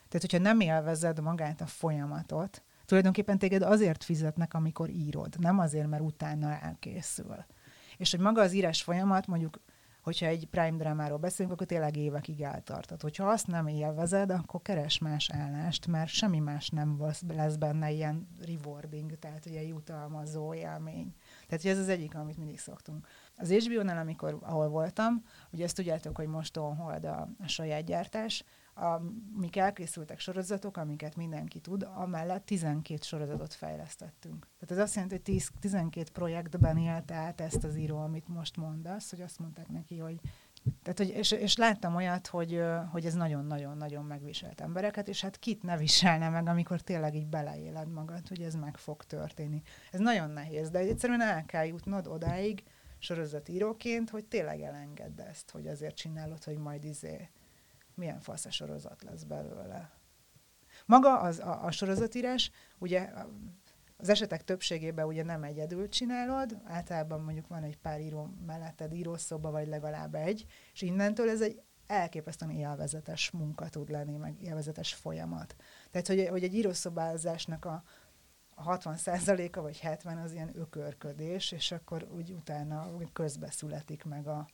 Tehát, 0.09 0.31
hogyha 0.31 0.39
nem 0.39 0.61
élvezed 0.61 1.21
magát 1.21 1.61
a 1.61 1.67
folyamatot, 1.67 2.63
tulajdonképpen 2.85 3.39
téged 3.39 3.63
azért 3.63 4.05
fizetnek, 4.05 4.55
amikor 4.55 4.91
írod, 4.91 5.39
nem 5.39 5.59
azért, 5.59 5.89
mert 5.89 6.03
utána 6.03 6.59
elkészül. 6.59 7.45
És 7.97 8.11
hogy 8.11 8.21
maga 8.21 8.41
az 8.43 8.53
írás 8.53 8.83
folyamat 8.83 9.27
mondjuk 9.27 9.61
hogyha 10.03 10.27
egy 10.27 10.47
prime 10.51 10.77
drámáról 10.77 11.19
beszélünk, 11.19 11.55
akkor 11.55 11.67
tényleg 11.67 11.97
évekig 11.97 12.41
eltartat. 12.41 13.03
Hogyha 13.03 13.29
azt 13.29 13.47
nem 13.47 13.67
élvezed, 13.67 14.31
akkor 14.31 14.63
keres 14.63 14.99
más 14.99 15.31
állást, 15.31 15.87
mert 15.87 16.11
semmi 16.11 16.39
más 16.39 16.69
nem 16.69 17.03
lesz 17.29 17.57
benne 17.57 17.91
ilyen 17.91 18.29
rewarding, 18.47 19.19
tehát 19.19 19.47
ilyen 19.47 19.65
jutalmazó 19.65 20.55
élmény. 20.55 21.15
Tehát 21.47 21.65
ez 21.65 21.79
az 21.79 21.89
egyik, 21.89 22.15
amit 22.15 22.39
mindig 22.39 22.59
szoktunk. 22.59 23.07
Az 23.37 23.53
HBO-nál, 23.53 23.99
amikor, 23.99 24.39
ahol 24.41 24.69
voltam, 24.69 25.25
ugye 25.51 25.65
ezt 25.65 25.77
tudjátok, 25.77 26.17
hogy 26.17 26.29
most 26.29 26.57
on 26.57 26.77
hold 26.77 27.05
a, 27.05 27.29
a 27.39 27.49
saját 27.49 27.85
gyártás, 27.85 28.45
amik 28.79 29.57
elkészültek 29.57 30.19
sorozatok, 30.19 30.77
amiket 30.77 31.17
mindenki 31.17 31.59
tud, 31.61 31.89
amellett 31.95 32.47
12 32.47 33.03
sorozatot 33.03 33.55
fejlesztettünk. 33.55 34.47
Tehát 34.59 34.71
ez 34.71 34.85
azt 34.85 34.95
jelenti, 34.95 35.15
hogy 35.15 35.25
10, 35.25 35.51
12 35.61 36.11
projektben 36.13 36.79
élt 36.79 37.11
át 37.11 37.41
ezt 37.41 37.65
az 37.65 37.77
író, 37.77 37.99
amit 37.99 38.29
most 38.29 38.57
mondasz, 38.57 39.11
hogy 39.11 39.21
azt 39.21 39.39
mondták 39.39 39.69
neki, 39.69 39.99
hogy 39.99 40.21
tehát, 40.83 40.99
hogy, 40.99 41.09
és, 41.09 41.31
és 41.31 41.57
láttam 41.57 41.95
olyat, 41.95 42.27
hogy, 42.27 42.63
hogy 42.91 43.07
ez 43.07 43.15
nagyon-nagyon-nagyon 43.15 44.05
megviselt 44.05 44.61
embereket, 44.61 45.09
és 45.09 45.21
hát 45.21 45.39
kit 45.39 45.63
ne 45.63 45.77
viselne 45.77 46.29
meg, 46.29 46.47
amikor 46.47 46.81
tényleg 46.81 47.15
így 47.15 47.27
beleéled 47.27 47.89
magad, 47.89 48.29
hogy 48.29 48.43
ez 48.43 48.55
meg 48.55 48.77
fog 48.77 49.05
történni. 49.05 49.63
Ez 49.93 50.01
nagyon 50.01 50.31
nehéz, 50.31 50.71
de 50.71 50.79
egyszerűen 50.79 51.21
el 51.21 51.45
kell 51.47 51.67
jutnod 51.67 52.07
odáig 52.07 52.63
sorozatíróként, 52.99 54.11
hogy 54.11 54.25
tényleg 54.25 54.61
elengedd 54.61 55.21
ezt, 55.21 55.51
hogy 55.51 55.67
azért 55.67 55.97
csinálod, 55.97 56.45
hogy 56.45 56.57
majd 56.57 56.85
izé 56.85 57.29
milyen 57.99 58.21
fasz 58.21 58.45
a 58.45 58.51
sorozat 58.51 59.03
lesz 59.03 59.23
belőle. 59.23 59.91
Maga 60.87 61.21
az, 61.21 61.39
a, 61.39 61.65
a 61.65 61.71
sorozatírás, 61.71 62.51
ugye 62.79 63.13
az 63.97 64.09
esetek 64.09 64.45
többségében 64.45 65.07
ugye 65.07 65.23
nem 65.23 65.43
egyedül 65.43 65.89
csinálod, 65.89 66.59
általában 66.65 67.21
mondjuk 67.21 67.49
van 67.49 67.63
egy 67.63 67.79
pár 67.79 68.01
író 68.01 68.31
melletted 68.47 68.93
írószoba, 68.93 69.51
vagy 69.51 69.69
legalább 69.69 70.15
egy, 70.15 70.47
és 70.73 70.83
innentől 70.83 71.29
ez 71.29 71.41
egy 71.41 71.63
elképesztően 71.87 72.51
élvezetes 72.51 73.31
munka 73.31 73.69
tud 73.69 73.91
lenni, 73.91 74.17
meg 74.17 74.43
élvezetes 74.43 74.95
folyamat. 74.95 75.57
Tehát, 75.91 76.07
hogy, 76.07 76.29
hogy 76.29 76.43
egy 76.43 76.55
írószobázásnak 76.55 77.65
a, 77.65 77.83
a 78.55 78.79
60%-a 78.79 79.61
vagy 79.61 79.79
70 79.79 80.19
az 80.19 80.33
ilyen 80.33 80.59
ökörködés, 80.59 81.53
és 81.53 81.73
akkor 81.73 82.09
úgy 82.17 82.31
utána 82.31 82.91
úgy 82.97 83.13
közbeszületik 83.13 84.05
meg 84.05 84.27
a, 84.27 84.49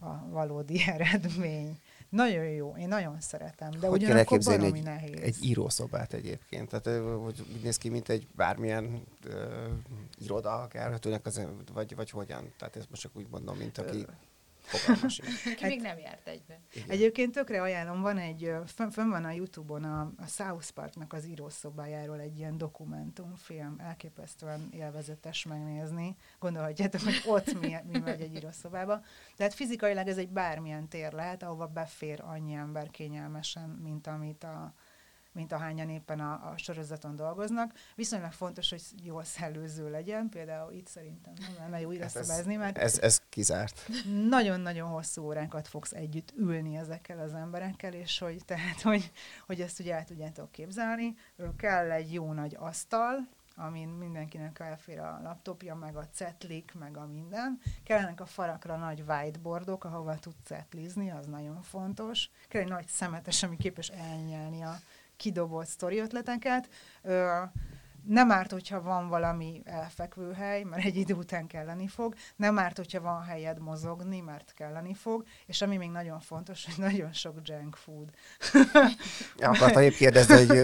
a 0.00 0.28
valódi 0.28 0.82
eredmény. 0.96 1.80
Nagyon 2.10 2.44
jó, 2.44 2.74
én 2.78 2.88
nagyon 2.88 3.20
szeretem, 3.20 3.70
de 3.80 3.86
hogy 3.86 4.02
ugyanakkor 4.02 4.38
baromi 4.38 4.78
egy, 4.78 4.84
nehéz. 4.84 5.20
egy 5.20 5.36
írószobát 5.44 6.12
egyébként? 6.12 6.68
Tehát 6.68 7.00
hogy 7.22 7.46
úgy 7.54 7.62
néz 7.62 7.78
ki, 7.78 7.88
mint 7.88 8.08
egy 8.08 8.26
bármilyen 8.36 9.02
uh, 9.26 9.34
iroda 10.18 10.62
akár, 10.62 10.98
az, 11.22 11.40
vagy, 11.72 11.94
vagy 11.94 12.10
hogyan? 12.10 12.52
Tehát 12.58 12.76
ezt 12.76 12.90
most 12.90 13.02
csak 13.02 13.16
úgy 13.16 13.26
mondom, 13.30 13.56
mint 13.56 13.78
aki 13.78 14.06
Ki 15.56 15.66
még 15.66 15.80
nem 15.80 15.98
járt 15.98 16.28
egybe. 16.28 16.60
Igen. 16.72 16.88
Egyébként 16.88 17.32
tökre 17.32 17.62
ajánlom, 17.62 18.00
van 18.00 18.18
egy, 18.18 18.52
fönn, 18.66 18.88
fön 18.88 19.08
van 19.08 19.24
a 19.24 19.30
Youtube-on 19.30 19.84
a, 19.84 20.00
a 20.00 20.26
South 20.26 20.70
Parknak 20.70 21.12
az 21.12 21.26
írószobájáról 21.26 22.20
egy 22.20 22.36
ilyen 22.36 22.58
dokumentumfilm, 22.58 23.76
elképesztően 23.78 24.68
élvezetes 24.72 25.44
megnézni. 25.44 26.16
Gondolhatjátok, 26.38 27.00
hogy 27.00 27.22
ott 27.26 27.60
mi, 27.60 27.76
mi 27.92 27.98
megy 27.98 28.20
egy 28.20 28.34
írószobába. 28.34 29.02
Tehát 29.36 29.54
fizikailag 29.54 30.08
ez 30.08 30.18
egy 30.18 30.30
bármilyen 30.30 30.88
tér 30.88 31.12
lehet, 31.12 31.42
ahova 31.42 31.66
befér 31.66 32.20
annyi 32.24 32.54
ember 32.54 32.90
kényelmesen, 32.90 33.68
mint 33.68 34.06
amit 34.06 34.44
a, 34.44 34.74
mint 35.32 35.52
ahányan 35.52 35.88
éppen 35.88 36.20
a, 36.20 36.32
a 36.32 36.54
sorozaton 36.56 37.16
dolgoznak. 37.16 37.72
Viszonylag 37.94 38.32
fontos, 38.32 38.70
hogy 38.70 38.82
jól 39.02 39.24
szellőző 39.24 39.90
legyen, 39.90 40.28
például 40.28 40.72
itt 40.72 40.86
szerintem 40.86 41.32
nem 41.40 41.54
lenne 41.58 41.80
jó 41.80 41.88
újra 41.88 42.08
szabázni, 42.08 42.56
mert 42.56 42.78
ez, 42.78 42.98
ez 42.98 43.22
kizárt. 43.28 43.88
Nagyon-nagyon 44.28 44.88
hosszú 44.88 45.22
órákat 45.22 45.68
fogsz 45.68 45.92
együtt 45.92 46.32
ülni 46.36 46.76
ezekkel 46.76 47.18
az 47.18 47.34
emberekkel, 47.34 47.92
és 47.92 48.18
hogy, 48.18 48.44
tehát, 48.44 48.80
hogy, 48.80 49.12
hogy 49.46 49.60
ezt 49.60 49.80
ugye 49.80 49.94
el 49.94 50.04
tudjátok 50.04 50.52
képzelni. 50.52 51.16
Kell 51.56 51.90
egy 51.90 52.12
jó 52.12 52.32
nagy 52.32 52.56
asztal, 52.58 53.28
amin 53.56 53.88
mindenkinek 53.88 54.58
elfér 54.58 54.98
a 54.98 55.20
laptopja, 55.22 55.74
meg 55.74 55.96
a 55.96 56.08
cetlik, 56.12 56.74
meg 56.78 56.96
a 56.96 57.06
minden. 57.06 57.60
Kellenek 57.84 58.20
a 58.20 58.26
farakra 58.26 58.76
nagy 58.76 59.04
whiteboardok, 59.08 59.84
ahova 59.84 60.18
tud 60.18 60.34
cetlizni, 60.44 61.10
az 61.10 61.26
nagyon 61.26 61.62
fontos. 61.62 62.30
Kell 62.48 62.62
egy 62.62 62.68
nagy 62.68 62.86
szemetes, 62.86 63.42
ami 63.42 63.56
képes 63.56 63.88
elnyelni 63.88 64.62
a 64.62 64.74
kidobott 65.20 65.66
sztori 65.66 65.98
ötleteket. 65.98 66.68
Ö, 67.02 67.42
nem 68.06 68.30
árt, 68.30 68.50
hogyha 68.50 68.82
van 68.82 69.08
valami 69.08 69.62
elfekvő 69.64 70.32
hely, 70.32 70.62
mert 70.62 70.84
egy 70.84 70.96
idő 70.96 71.14
után 71.14 71.46
kelleni 71.46 71.86
fog. 71.86 72.14
Nem 72.36 72.58
árt, 72.58 72.76
hogyha 72.76 73.00
van 73.00 73.22
helyed 73.22 73.58
mozogni, 73.58 74.20
mert 74.20 74.52
kelleni 74.54 74.94
fog. 74.94 75.24
És 75.46 75.62
ami 75.62 75.76
még 75.76 75.90
nagyon 75.90 76.20
fontos, 76.20 76.64
hogy 76.64 76.74
nagyon 76.78 77.12
sok 77.12 77.34
junk 77.42 77.76
food. 77.76 78.10
ja, 79.38 79.48
akartam 79.50 79.82
épp 79.82 79.92
kérdezni, 79.92 80.46
hogy 80.46 80.56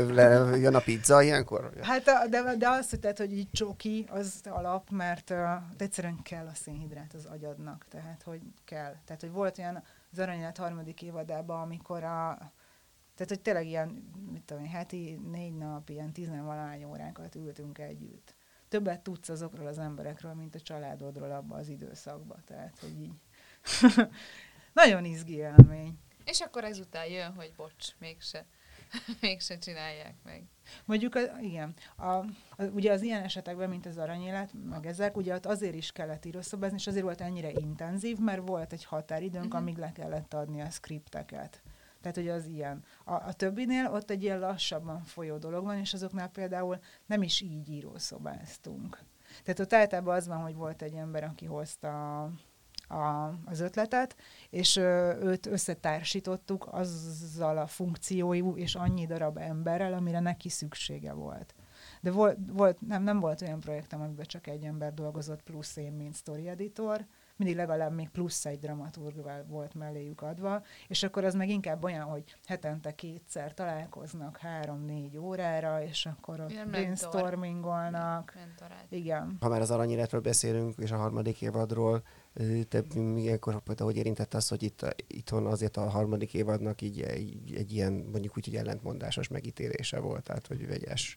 jön 0.60 0.74
a 0.74 0.80
pizza 0.80 1.22
ilyenkor? 1.22 1.72
Hát, 1.82 2.04
de, 2.30 2.56
de 2.58 2.68
azt, 2.68 2.90
hogy, 2.90 3.00
tehát, 3.00 3.18
hogy 3.18 3.32
így 3.32 3.50
csoki, 3.50 4.06
az 4.10 4.40
alap, 4.44 4.90
mert 4.90 5.30
uh, 5.30 5.38
egyszerűen 5.76 6.22
kell 6.22 6.46
a 6.46 6.54
szénhidrát 6.54 7.14
az 7.14 7.24
agyadnak. 7.24 7.86
Tehát, 7.90 8.22
hogy 8.24 8.40
kell. 8.64 8.94
Tehát, 9.04 9.20
hogy 9.20 9.30
volt 9.30 9.58
olyan 9.58 9.82
az 10.12 10.18
Aranyát 10.18 10.56
harmadik 10.56 11.02
évadában, 11.02 11.60
amikor 11.60 12.04
a 12.04 12.38
tehát, 13.16 13.28
hogy 13.28 13.40
tényleg 13.40 13.66
ilyen, 13.66 13.88
mit 14.32 14.42
tudom 14.42 14.64
én, 14.64 14.70
heti 14.70 15.20
négy 15.30 15.56
nap, 15.56 15.88
ilyen 15.88 16.12
tizenvalány 16.12 16.84
órákat 16.84 17.34
ültünk 17.34 17.78
együtt. 17.78 18.34
Többet 18.68 19.00
tudsz 19.00 19.28
azokról 19.28 19.66
az 19.66 19.78
emberekről, 19.78 20.34
mint 20.34 20.54
a 20.54 20.60
családodról 20.60 21.32
abban 21.32 21.58
az 21.58 21.68
időszakban. 21.68 22.42
Tehát, 22.44 22.78
hogy 22.78 23.00
így 23.00 23.12
nagyon 24.82 25.04
izgi 25.04 25.34
élmény. 25.34 25.98
És 26.24 26.40
akkor 26.40 26.64
ezután 26.64 27.06
jön, 27.06 27.32
hogy 27.34 27.52
bocs, 27.56 27.88
mégse, 27.98 28.46
mégse 29.20 29.58
csinálják 29.58 30.14
meg. 30.24 30.44
Mondjuk, 30.84 31.14
a, 31.14 31.20
igen, 31.40 31.74
a, 31.96 32.04
a, 32.04 32.26
ugye 32.72 32.92
az 32.92 33.02
ilyen 33.02 33.22
esetekben, 33.22 33.68
mint 33.68 33.86
az 33.86 33.98
aranyélet, 33.98 34.50
meg 34.68 34.86
ezek, 34.86 35.16
ugye 35.16 35.34
ott 35.34 35.46
azért 35.46 35.74
is 35.74 35.92
kellett 35.92 36.24
írószobázni, 36.24 36.76
és 36.76 36.86
azért 36.86 37.04
volt 37.04 37.20
ennyire 37.20 37.50
intenzív, 37.50 38.18
mert 38.18 38.48
volt 38.48 38.72
egy 38.72 38.84
határidőnk, 38.84 39.44
uh-huh. 39.44 39.60
amíg 39.60 39.76
le 39.76 39.92
kellett 39.92 40.34
adni 40.34 40.60
a 40.60 40.70
skripteket. 40.70 41.62
Tehát, 42.00 42.16
hogy 42.16 42.28
az 42.28 42.46
ilyen. 42.46 42.84
A, 43.04 43.12
a 43.12 43.32
többinél 43.32 43.90
ott 43.92 44.10
egy 44.10 44.22
ilyen 44.22 44.38
lassabban 44.38 45.02
folyó 45.02 45.36
dolog 45.36 45.64
van, 45.64 45.78
és 45.78 45.94
azoknál 45.94 46.28
például 46.28 46.78
nem 47.06 47.22
is 47.22 47.40
így 47.40 47.68
írószobáztunk. 47.68 48.98
Tehát 49.42 49.60
ott 49.60 49.72
általában 49.72 50.14
az 50.14 50.26
van, 50.26 50.42
hogy 50.42 50.54
volt 50.54 50.82
egy 50.82 50.94
ember, 50.94 51.24
aki 51.24 51.44
hozta 51.44 52.22
a, 52.22 52.30
a, 52.88 53.34
az 53.44 53.60
ötletet, 53.60 54.16
és 54.50 54.76
ö, 54.76 55.14
őt 55.20 55.46
összetársítottuk 55.46 56.68
azzal 56.70 57.58
a 57.58 57.66
funkciójú 57.66 58.56
és 58.56 58.74
annyi 58.74 59.06
darab 59.06 59.38
emberrel, 59.38 59.92
amire 59.92 60.20
neki 60.20 60.48
szüksége 60.48 61.12
volt. 61.12 61.54
De 62.00 62.10
volt, 62.10 62.38
volt 62.52 62.80
nem, 62.80 63.02
nem 63.02 63.20
volt 63.20 63.42
olyan 63.42 63.60
projektem, 63.60 64.00
amiben 64.00 64.26
csak 64.26 64.46
egy 64.46 64.64
ember 64.64 64.94
dolgozott, 64.94 65.42
plusz 65.42 65.76
én, 65.76 65.92
mint 65.92 66.14
story 66.14 66.48
editor, 66.48 67.06
mindig 67.36 67.56
legalább 67.56 67.92
még 67.92 68.08
plusz 68.08 68.44
egy 68.44 68.58
dramaturg 68.58 69.46
volt 69.48 69.74
melléjük 69.74 70.22
adva, 70.22 70.62
és 70.88 71.02
akkor 71.02 71.24
az 71.24 71.34
meg 71.34 71.48
inkább 71.48 71.84
olyan, 71.84 72.04
hogy 72.04 72.36
hetente 72.46 72.94
kétszer 72.94 73.54
találkoznak 73.54 74.38
három-négy 74.38 75.16
órára, 75.16 75.82
és 75.82 76.06
akkor 76.06 76.40
ott 76.40 76.50
Ilyen 76.50 76.70
brainstormingolnak. 76.70 78.36
Igen. 78.88 79.36
Ha 79.40 79.48
már 79.48 79.60
az 79.60 79.70
aranyéletről 79.70 80.20
beszélünk, 80.20 80.74
és 80.78 80.90
a 80.90 80.96
harmadik 80.96 81.42
évadról, 81.42 82.02
te 82.68 82.82
milyenkor, 82.94 83.62
hogy 83.78 83.96
érintett 83.96 84.34
az, 84.34 84.48
hogy 84.48 84.62
itt, 84.62 85.04
itthon 85.06 85.46
azért 85.46 85.76
a 85.76 85.88
harmadik 85.88 86.34
évadnak 86.34 86.80
így 86.82 87.00
egy, 87.00 87.54
egy 87.54 87.72
ilyen, 87.72 87.92
mondjuk 87.92 88.36
úgy, 88.36 88.44
hogy 88.44 88.56
ellentmondásos 88.56 89.28
megítélése 89.28 89.98
volt, 89.98 90.22
tehát 90.22 90.46
hogy 90.46 90.66
vegyes. 90.66 91.16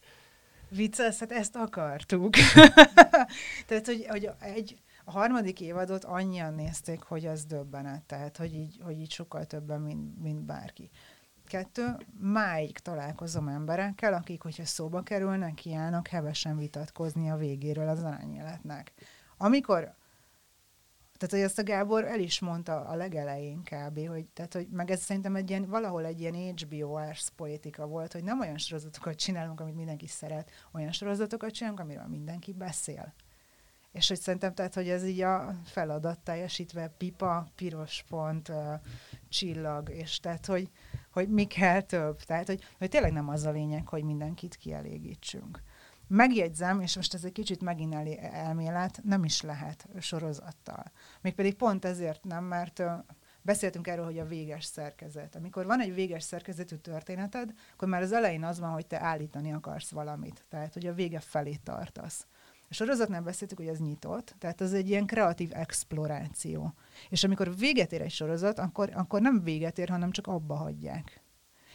Vicces, 0.69 1.19
hát 1.19 1.31
ezt 1.31 1.55
akartuk. 1.55 2.33
Tehát, 3.67 3.85
hogy, 3.85 4.05
hogy 4.07 4.29
egy, 4.39 4.77
a 5.09 5.11
harmadik 5.11 5.61
évadot 5.61 6.03
annyian 6.03 6.53
nézték, 6.53 7.01
hogy 7.01 7.25
az 7.25 7.45
döbbenet, 7.45 8.03
tehát 8.03 8.37
hogy 8.37 8.53
így, 8.53 8.79
hogy 8.83 8.99
így 8.99 9.11
sokkal 9.11 9.45
többen, 9.45 9.81
mint, 9.81 10.21
mint 10.21 10.45
bárki. 10.45 10.89
Kettő, 11.45 11.97
máig 12.19 12.77
találkozom 12.77 13.47
emberekkel, 13.47 14.13
akik, 14.13 14.41
hogyha 14.41 14.65
szóba 14.65 15.01
kerülnek, 15.01 15.53
kiállnak 15.53 16.07
hevesen 16.07 16.57
vitatkozni 16.57 17.29
a 17.29 17.35
végéről 17.35 17.87
az 17.87 18.03
aranyéletnek. 18.03 18.93
Amikor 19.37 19.97
tehát, 21.17 21.33
hogy 21.33 21.43
ezt 21.43 21.59
a 21.59 21.63
Gábor 21.63 22.05
el 22.05 22.19
is 22.19 22.39
mondta 22.39 22.81
a 22.81 22.95
legelején 22.95 23.61
kb., 23.63 24.07
hogy, 24.07 24.25
tehát, 24.25 24.53
hogy 24.53 24.67
meg 24.69 24.91
ez 24.91 25.01
szerintem 25.01 25.35
egy 25.35 25.49
ilyen, 25.49 25.65
valahol 25.65 26.05
egy 26.05 26.19
ilyen 26.19 26.53
HBO-ás 26.55 27.29
politika 27.35 27.87
volt, 27.87 28.13
hogy 28.13 28.23
nem 28.23 28.39
olyan 28.39 28.57
sorozatokat 28.57 29.15
csinálunk, 29.15 29.59
amit 29.59 29.75
mindenki 29.75 30.07
szeret, 30.07 30.51
olyan 30.73 30.91
sorozatokat 30.91 31.51
csinálunk, 31.51 31.79
amiről 31.79 32.07
mindenki 32.07 32.53
beszél. 32.53 33.13
És 33.99 34.07
hogy 34.07 34.19
szerintem, 34.19 34.53
tehát, 34.53 34.73
hogy 34.73 34.89
ez 34.89 35.05
így 35.05 35.21
a 35.21 35.55
feladat 35.65 36.19
teljesítve, 36.19 36.87
pipa, 36.87 37.47
piros 37.55 38.03
pont, 38.09 38.51
csillag, 39.29 39.89
és 39.89 40.19
tehát, 40.19 40.45
hogy, 40.45 40.69
hogy 41.11 41.29
mi 41.29 41.45
kell 41.45 41.81
több. 41.81 42.21
Tehát, 42.21 42.47
hogy, 42.47 42.63
hogy 42.77 42.89
tényleg 42.89 43.11
nem 43.11 43.29
az 43.29 43.43
a 43.43 43.51
lényeg, 43.51 43.87
hogy 43.87 44.03
mindenkit 44.03 44.55
kielégítsünk. 44.55 45.63
Megjegyzem, 46.07 46.81
és 46.81 46.95
most 46.95 47.13
ez 47.13 47.23
egy 47.23 47.31
kicsit 47.31 47.61
megint 47.61 47.93
elmélet, 48.19 48.99
nem 49.03 49.23
is 49.23 49.41
lehet 49.41 49.87
sorozattal. 49.99 50.83
Mégpedig 51.21 51.55
pont 51.55 51.85
ezért 51.85 52.23
nem, 52.23 52.43
mert 52.43 52.83
beszéltünk 53.41 53.87
erről, 53.87 54.05
hogy 54.05 54.19
a 54.19 54.25
véges 54.25 54.65
szerkezet. 54.65 55.35
Amikor 55.35 55.65
van 55.65 55.81
egy 55.81 55.93
véges 55.93 56.23
szerkezetű 56.23 56.75
történeted, 56.75 57.53
akkor 57.73 57.87
már 57.87 58.01
az 58.01 58.11
elején 58.11 58.43
az 58.43 58.59
van, 58.59 58.71
hogy 58.71 58.87
te 58.87 59.01
állítani 59.01 59.53
akarsz 59.53 59.91
valamit. 59.91 60.45
Tehát, 60.49 60.73
hogy 60.73 60.87
a 60.87 60.93
vége 60.93 61.19
felé 61.19 61.55
tartasz. 61.63 62.27
A 62.69 62.73
sorozatnál 62.73 63.21
beszéltük, 63.21 63.57
hogy 63.57 63.67
ez 63.67 63.79
nyitott, 63.79 64.35
tehát 64.37 64.61
az 64.61 64.73
egy 64.73 64.89
ilyen 64.89 65.05
kreatív 65.05 65.49
exploráció. 65.53 66.73
És 67.09 67.23
amikor 67.23 67.55
véget 67.55 67.91
ér 67.91 68.01
egy 68.01 68.11
sorozat, 68.11 68.59
akkor, 68.59 68.89
akkor 68.93 69.21
nem 69.21 69.43
véget 69.43 69.77
ér, 69.77 69.89
hanem 69.89 70.11
csak 70.11 70.27
abba 70.27 70.55
hagyják. 70.55 71.21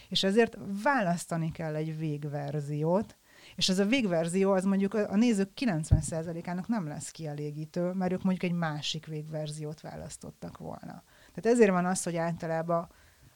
És 0.09 0.23
ezért 0.23 0.57
választani 0.83 1.51
kell 1.51 1.75
egy 1.75 1.97
végverziót, 1.97 3.17
és 3.55 3.69
ez 3.69 3.79
a 3.79 3.85
végverzió 3.85 4.51
az 4.51 4.63
mondjuk 4.63 4.93
a 4.93 5.15
nézők 5.15 5.49
90%-ának 5.55 6.67
nem 6.67 6.87
lesz 6.87 7.11
kielégítő, 7.11 7.91
mert 7.91 8.11
ők 8.11 8.23
mondjuk 8.23 8.51
egy 8.51 8.57
másik 8.57 9.05
végverziót 9.05 9.81
választottak 9.81 10.57
volna. 10.57 11.03
Tehát 11.33 11.57
ezért 11.57 11.71
van 11.71 11.85
az, 11.85 12.03
hogy 12.03 12.15
általában 12.15 12.87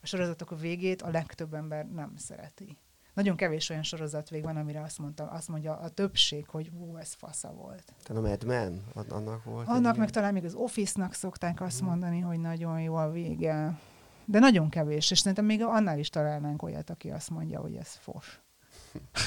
a 0.01 0.05
sorozatok 0.05 0.59
végét 0.59 1.01
a 1.01 1.09
legtöbb 1.09 1.53
ember 1.53 1.85
nem 1.85 2.13
szereti. 2.15 2.77
Nagyon 3.19 3.35
kevés 3.35 3.69
olyan 3.69 3.83
sorozatvég 3.83 4.43
van, 4.43 4.57
amire 4.57 4.81
azt, 4.81 4.99
mondta, 4.99 5.23
azt 5.23 5.47
mondja 5.47 5.77
a 5.77 5.89
többség, 5.89 6.47
hogy 6.47 6.71
hú, 6.77 6.95
ez 6.97 7.13
fasza 7.13 7.51
volt. 7.51 7.93
Tehát 8.03 8.23
a 8.23 8.27
Mad 8.27 8.43
Men, 8.43 8.83
annak 9.09 9.43
volt. 9.43 9.67
Annak 9.67 9.97
meg 9.97 10.09
talán 10.09 10.33
még 10.33 10.45
az 10.45 10.53
Office-nak 10.53 11.13
szokták 11.13 11.61
azt 11.61 11.81
mondani, 11.81 12.19
hogy 12.19 12.39
nagyon 12.39 12.81
jó 12.81 12.95
a 12.95 13.11
vége. 13.11 13.79
De 14.25 14.39
nagyon 14.39 14.69
kevés, 14.69 15.11
és 15.11 15.19
szerintem 15.19 15.45
még 15.45 15.63
annál 15.63 15.99
is 15.99 16.09
találnánk 16.09 16.61
olyat, 16.61 16.89
aki 16.89 17.09
azt 17.09 17.29
mondja, 17.29 17.59
hogy 17.59 17.75
ez 17.75 17.93
fos. 17.93 18.41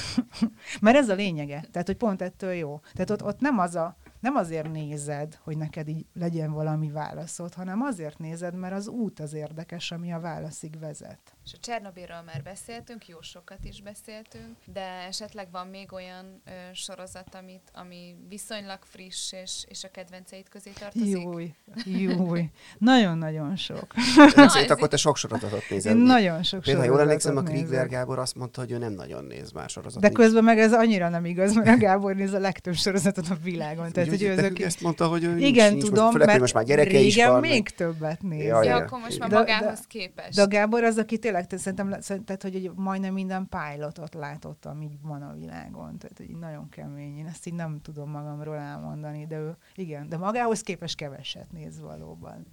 Mert 0.81 0.97
ez 0.97 1.09
a 1.09 1.13
lényege. 1.13 1.65
Tehát, 1.71 1.87
hogy 1.87 1.97
pont 1.97 2.21
ettől 2.21 2.53
jó. 2.53 2.79
Tehát 2.93 3.09
ott, 3.09 3.23
ott 3.23 3.39
nem 3.39 3.59
az 3.59 3.75
a 3.75 3.95
nem 4.19 4.35
azért 4.35 4.71
nézed, 4.71 5.39
hogy 5.43 5.57
neked 5.57 5.87
így 5.87 6.05
legyen 6.13 6.51
valami 6.51 6.91
válaszod, 6.91 7.53
hanem 7.53 7.81
azért 7.81 8.19
nézed, 8.19 8.55
mert 8.55 8.73
az 8.73 8.87
út 8.87 9.19
az 9.19 9.33
érdekes, 9.33 9.91
ami 9.91 10.13
a 10.13 10.19
válaszig 10.19 10.79
vezet. 10.79 11.32
És 11.45 11.53
a 11.53 11.57
Csernobilról 11.61 12.21
már 12.25 12.41
beszéltünk, 12.43 13.07
jó 13.07 13.21
sokat 13.21 13.57
is 13.63 13.81
beszéltünk, 13.81 14.55
de 14.65 15.05
esetleg 15.07 15.47
van 15.51 15.67
még 15.67 15.93
olyan 15.93 16.41
ö, 16.45 16.51
sorozat, 16.73 17.35
amit, 17.35 17.71
ami 17.73 18.15
viszonylag 18.29 18.79
friss, 18.83 19.31
és, 19.31 19.65
és 19.67 19.83
a 19.83 19.91
kedvenceid 19.91 20.49
közé 20.49 20.71
tartozik? 20.79 21.21
Júj, 21.21 21.53
júj. 21.85 22.49
Nagyon-nagyon 22.77 23.55
sok. 23.55 23.93
Ezért 24.35 24.69
akkor 24.69 24.87
te 24.87 24.97
sok 24.97 25.17
sorozatot 25.17 25.63
nézel. 25.69 25.95
Én 25.95 26.01
nagyon 26.01 26.43
sok 26.43 26.61
Például, 26.61 26.85
ha 26.85 26.91
jól 26.91 27.01
emlékszem, 27.01 27.37
a 27.37 27.41
Kriegler 27.41 27.87
Gábor 27.87 28.19
azt 28.19 28.35
mondta, 28.35 28.61
hogy 28.61 28.71
ő 28.71 28.77
nem 28.77 28.93
nagyon 28.93 29.25
néz 29.25 29.51
már 29.51 29.69
sorozatot. 29.69 30.09
De 30.09 30.09
közben 30.09 30.43
meg 30.43 30.59
ez 30.59 30.73
annyira 30.73 31.09
nem 31.09 31.25
igaz, 31.25 31.53
mert 31.55 31.67
a 31.67 31.77
Gábor 31.77 32.15
néz 32.15 32.33
a 32.33 32.39
legtöbb 32.39 32.75
sorozatot 32.75 33.29
a 33.29 33.35
világon. 33.43 33.91
Tehát, 33.91 34.09
hogy 34.09 34.21
ő 34.21 34.31
ezek... 34.31 34.59
ezt 34.59 34.81
mondta, 34.81 35.07
hogy 35.07 35.23
ő 35.23 35.37
Igen, 35.37 35.71
nincs, 35.71 35.83
tudom, 35.83 36.05
most, 36.05 36.17
mert 36.25 36.39
most 36.39 36.53
már 36.53 36.63
gyereke 36.63 36.89
régen 36.89 37.05
is 37.05 37.15
van, 37.15 37.39
még 37.39 37.69
többet 37.69 38.21
néz. 38.21 38.45
Ja, 38.45 38.63
ja, 38.63 38.75
akkor 38.75 38.99
most 38.99 39.19
már 39.19 39.31
magához 39.31 39.79
képest. 39.87 40.35
De 40.35 40.41
a 40.41 40.47
Gábor 40.47 40.83
az, 40.83 40.97
aki 40.97 41.19
tényleg, 41.41 41.61
szerintem, 41.61 42.23
tehát, 42.25 42.41
hogy 42.41 42.71
majdnem 42.75 43.13
minden 43.13 43.47
pilotot 43.49 44.13
látott, 44.13 44.65
ami 44.65 44.99
van 45.01 45.21
a 45.21 45.33
világon. 45.33 45.97
Tehát, 45.97 46.17
hogy 46.17 46.37
nagyon 46.37 46.69
kemény. 46.69 47.17
Én 47.17 47.27
ezt 47.27 47.47
így 47.47 47.53
nem 47.53 47.81
tudom 47.81 48.09
magamról 48.09 48.55
elmondani, 48.55 49.25
de 49.25 49.37
ő, 49.37 49.57
igen, 49.75 50.09
de 50.09 50.17
magához 50.17 50.61
képest 50.61 50.95
keveset 50.95 51.51
néz 51.51 51.79
valóban. 51.79 52.45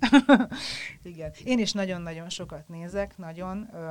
igen. 1.03 1.33
Én 1.45 1.59
is 1.59 1.73
nagyon-nagyon 1.73 2.29
sokat 2.29 2.69
nézek, 2.69 3.17
nagyon. 3.17 3.69
Ö, 3.73 3.89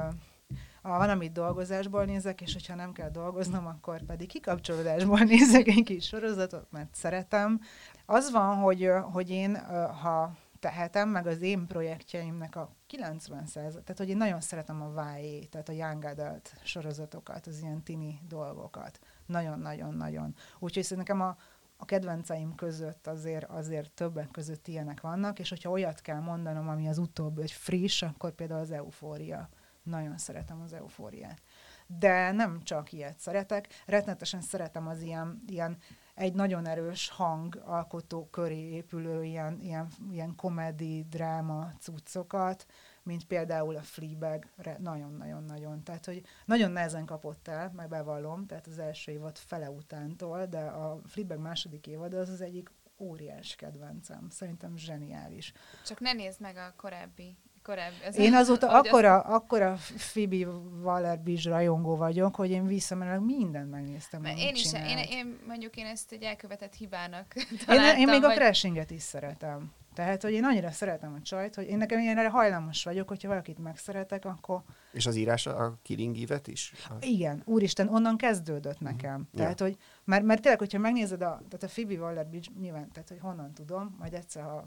ha 0.82 0.98
van, 0.98 1.10
amit 1.10 1.32
dolgozásból 1.32 2.06
nézek, 2.06 2.42
és 2.42 2.54
hogyha 2.54 2.76
nem 2.76 2.92
kell 2.92 3.10
dolgoznom, 3.10 3.68
akkor 3.68 4.02
pedig 4.06 4.28
kikapcsolódásból 4.28 5.20
nézek 5.34 5.68
egy 5.68 5.84
kis 5.84 6.06
sorozatot, 6.06 6.68
mert 6.72 6.96
szeretem. 6.96 7.62
Az 8.06 8.32
van, 8.32 8.56
hogy, 8.56 8.90
hogy 9.12 9.30
én, 9.30 9.56
ha 10.02 10.38
tehetem, 10.60 11.10
meg 11.10 11.28
az 11.28 11.42
én 11.42 11.68
projektjeimnek 11.68 12.56
a 12.56 12.76
90 12.88 13.46
tehát 13.54 13.98
hogy 13.98 14.10
én 14.10 14.18
nagyon 14.18 14.42
szeretem 14.42 14.82
a 14.82 14.86
YA, 14.86 15.48
tehát 15.50 15.70
a 15.70 15.72
Young 15.72 16.06
Adult 16.06 16.54
sorozatokat, 16.64 17.48
az 17.48 17.62
ilyen 17.62 17.84
tini 17.84 18.20
dolgokat. 18.28 19.00
Nagyon-nagyon-nagyon. 19.26 20.36
Úgyhogy 20.60 20.98
nekem 20.98 21.22
a, 21.22 21.38
a 21.78 21.86
kedvenceim 21.86 22.56
között 22.56 23.08
azért, 23.08 23.46
azért 23.46 23.92
többek 23.92 24.32
között 24.32 24.68
ilyenek 24.68 25.02
vannak, 25.02 25.40
és 25.40 25.50
hogyha 25.50 25.70
olyat 25.70 26.02
kell 26.02 26.20
mondanom, 26.20 26.70
ami 26.70 26.88
az 26.88 26.98
utóbbi, 26.98 27.40
hogy 27.40 27.52
friss, 27.52 28.02
akkor 28.02 28.32
például 28.32 28.60
az 28.60 28.72
eufória 28.72 29.50
nagyon 29.84 30.18
szeretem 30.18 30.62
az 30.62 30.74
eufóriát. 30.74 31.42
De 31.88 32.32
nem 32.32 32.64
csak 32.64 32.92
ilyet 32.92 33.20
szeretek, 33.20 33.68
rettenetesen 33.86 34.42
szeretem 34.42 34.88
az 34.88 35.02
ilyen, 35.02 35.44
ilyen 35.48 35.78
egy 36.20 36.34
nagyon 36.34 36.68
erős 36.68 37.10
hang 37.10 37.62
alkotó 37.66 38.28
köré 38.32 38.70
épülő 38.70 39.24
ilyen, 39.24 39.60
ilyen, 39.62 39.88
ilyen 40.12 40.36
komedi, 40.36 41.06
dráma 41.10 41.72
cuccokat, 41.80 42.66
mint 43.04 43.26
például 43.26 43.76
a 43.76 43.82
Fleabag, 43.82 44.46
nagyon-nagyon-nagyon. 44.78 45.84
Tehát, 45.84 46.06
hogy 46.06 46.22
nagyon 46.46 46.72
nehezen 46.72 47.06
kapott 47.06 47.48
el, 47.48 47.72
meg 47.76 47.90
bevallom, 47.90 48.46
tehát 48.46 48.68
az 48.68 48.80
első 48.80 49.12
évad 49.12 49.38
fele 49.38 49.70
utántól, 49.70 50.46
de 50.46 50.60
a 50.60 51.00
Fleabag 51.06 51.40
második 51.40 51.88
évad 51.88 52.14
az 52.14 52.30
az 52.30 52.42
egyik 52.42 52.72
óriás 52.98 53.56
kedvencem. 53.56 54.30
Szerintem 54.30 54.78
zseniális. 54.78 55.54
Csak 55.86 56.00
ne 56.00 56.14
nézd 56.14 56.42
meg 56.42 56.56
a 56.56 56.74
korábbi 56.76 57.38
korábbi. 57.70 57.96
Ez 58.04 58.18
én 58.18 58.34
azóta 58.34 58.68
akkora, 58.68 59.20
akkora 59.20 59.78
Phoebe 60.12 60.48
Waller-Bizs 60.84 61.46
rajongó 61.46 61.96
vagyok, 61.96 62.36
hogy 62.36 62.50
én 62.50 62.68
visszamenőleg 62.68 63.22
mindent 63.22 63.70
megnéztem. 63.70 64.26
Én 64.26 64.56
is, 64.56 64.74
én, 64.74 64.98
én, 65.10 65.40
mondjuk 65.48 65.76
én 65.76 65.86
ezt 65.86 66.12
egy 66.12 66.24
elkövetett 66.24 66.74
hibának 66.74 67.34
találtam. 67.66 67.96
Én, 67.96 68.08
én 68.08 68.08
még 68.08 68.22
vagy... 68.22 68.32
a 68.32 68.36
crashinget 68.36 68.92
is 68.92 69.02
szeretem. 69.02 69.72
Tehát, 69.94 70.22
hogy 70.22 70.32
én 70.32 70.44
annyira 70.44 70.72
szeretem 70.72 71.14
a 71.14 71.22
csajt, 71.22 71.56
hogy 71.56 71.68
én 71.68 71.78
nekem 71.78 72.00
ilyenre 72.00 72.30
hajlamos 72.30 72.84
vagyok, 72.84 73.08
hogyha 73.08 73.28
valakit 73.28 73.58
megszeretek, 73.58 74.26
akkor... 74.26 74.62
És 74.92 75.06
az 75.06 75.16
írás 75.16 75.48
a 75.48 75.80
Killing 75.82 76.18
Eve-et 76.18 76.48
is? 76.48 76.74
Igen, 77.00 77.42
úristen, 77.46 77.88
onnan 77.88 78.18
kezdődött 78.18 78.80
nekem. 78.80 79.20
Mm. 79.20 79.38
Tehát, 79.38 79.60
ja. 79.60 79.66
hogy, 79.66 79.78
mert, 80.04 80.24
mert 80.24 80.42
tényleg, 80.42 80.60
hogyha 80.60 80.80
megnézed 80.80 81.22
a, 81.22 81.42
tehát 81.50 81.64
a 81.64 81.68
Phoebe 81.68 81.94
Waller-Bridge, 81.94 82.50
nyilván, 82.60 82.92
tehát, 82.92 83.10
hogy 83.10 83.20
honnan 83.22 83.54
tudom, 83.54 83.96
majd 84.00 84.14
egyszer, 84.14 84.44
ha 84.44 84.66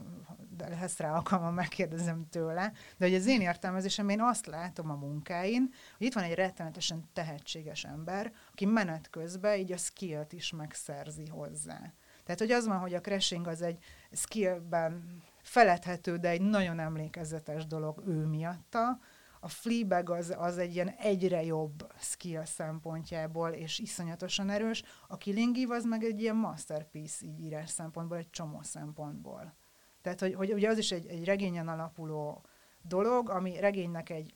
lesz 0.57 0.97
rá 0.97 1.13
alkalmam, 1.13 1.53
megkérdezem 1.53 2.27
tőle, 2.29 2.71
de 2.97 3.05
hogy 3.05 3.15
az 3.15 3.27
én 3.27 3.41
értelmezésem, 3.41 4.09
én 4.09 4.21
azt 4.21 4.45
látom 4.45 4.89
a 4.89 4.95
munkáin, 4.95 5.69
hogy 5.97 6.07
itt 6.07 6.13
van 6.13 6.23
egy 6.23 6.35
rettenetesen 6.35 7.09
tehetséges 7.13 7.83
ember, 7.83 8.33
aki 8.51 8.65
menet 8.65 9.09
közben 9.09 9.57
így 9.57 9.71
a 9.71 9.77
skillt 9.77 10.33
is 10.33 10.51
megszerzi 10.51 11.27
hozzá. 11.27 11.93
Tehát, 12.23 12.39
hogy 12.39 12.51
az 12.51 12.67
van, 12.67 12.79
hogy 12.79 12.93
a 12.93 13.01
crashing 13.01 13.47
az 13.47 13.61
egy 13.61 13.77
skillben 14.13 15.21
feledhető, 15.41 16.17
de 16.17 16.29
egy 16.29 16.41
nagyon 16.41 16.79
emlékezetes 16.79 17.65
dolog 17.65 18.03
ő 18.07 18.25
miatta. 18.25 18.99
A 19.39 19.47
Fleabag 19.47 20.09
az, 20.09 20.33
az 20.37 20.57
egy 20.57 20.73
ilyen 20.73 20.89
egyre 20.89 21.43
jobb 21.43 21.93
skill 21.99 22.45
szempontjából, 22.45 23.49
és 23.49 23.79
iszonyatosan 23.79 24.49
erős. 24.49 24.83
A 25.07 25.17
Killing 25.17 25.57
Eve 25.57 25.75
az 25.75 25.83
meg 25.83 26.03
egy 26.03 26.21
ilyen 26.21 26.35
masterpiece 26.35 27.25
így 27.25 27.39
írás 27.39 27.69
szempontból, 27.69 28.17
egy 28.17 28.29
csomó 28.29 28.61
szempontból. 28.61 29.53
Tehát, 30.01 30.19
hogy, 30.19 30.33
hogy 30.33 30.53
ugye 30.53 30.69
az 30.69 30.77
is 30.77 30.91
egy, 30.91 31.05
egy 31.07 31.25
regényen 31.25 31.67
alapuló 31.67 32.45
dolog, 32.81 33.29
ami 33.29 33.59
regénynek 33.59 34.09
egy 34.09 34.35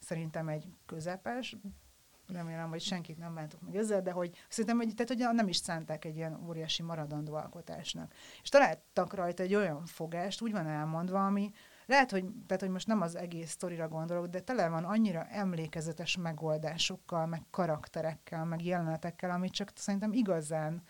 szerintem 0.00 0.48
egy 0.48 0.66
közepes, 0.86 1.56
remélem, 2.32 2.68
hogy 2.68 2.80
senkit 2.80 3.18
nem 3.18 3.34
bántok 3.34 3.60
meg 3.60 3.76
ezzel, 3.76 4.02
de 4.02 4.10
hogy 4.10 4.36
szerintem, 4.48 4.76
hogy, 4.76 4.94
tehát, 4.94 5.26
hogy 5.26 5.36
nem 5.36 5.48
is 5.48 5.56
szánták 5.56 6.04
egy 6.04 6.16
ilyen 6.16 6.40
óriási 6.46 6.82
maradandó 6.82 7.34
alkotásnak. 7.34 8.12
És 8.42 8.48
találtak 8.48 9.14
rajta 9.14 9.42
egy 9.42 9.54
olyan 9.54 9.86
fogást, 9.86 10.42
úgy 10.42 10.52
van 10.52 10.66
elmondva, 10.66 11.26
ami 11.26 11.50
lehet, 11.86 12.10
hogy, 12.10 12.24
tehát, 12.46 12.62
hogy 12.62 12.70
most 12.70 12.86
nem 12.86 13.00
az 13.00 13.16
egész 13.16 13.50
sztorira 13.50 13.88
gondolok, 13.88 14.26
de 14.26 14.40
tele 14.40 14.68
van 14.68 14.84
annyira 14.84 15.24
emlékezetes 15.24 16.16
megoldásokkal, 16.16 17.26
meg 17.26 17.42
karakterekkel, 17.50 18.44
meg 18.44 18.64
jelenetekkel, 18.64 19.30
amit 19.30 19.52
csak 19.52 19.70
szerintem 19.74 20.12
igazán, 20.12 20.82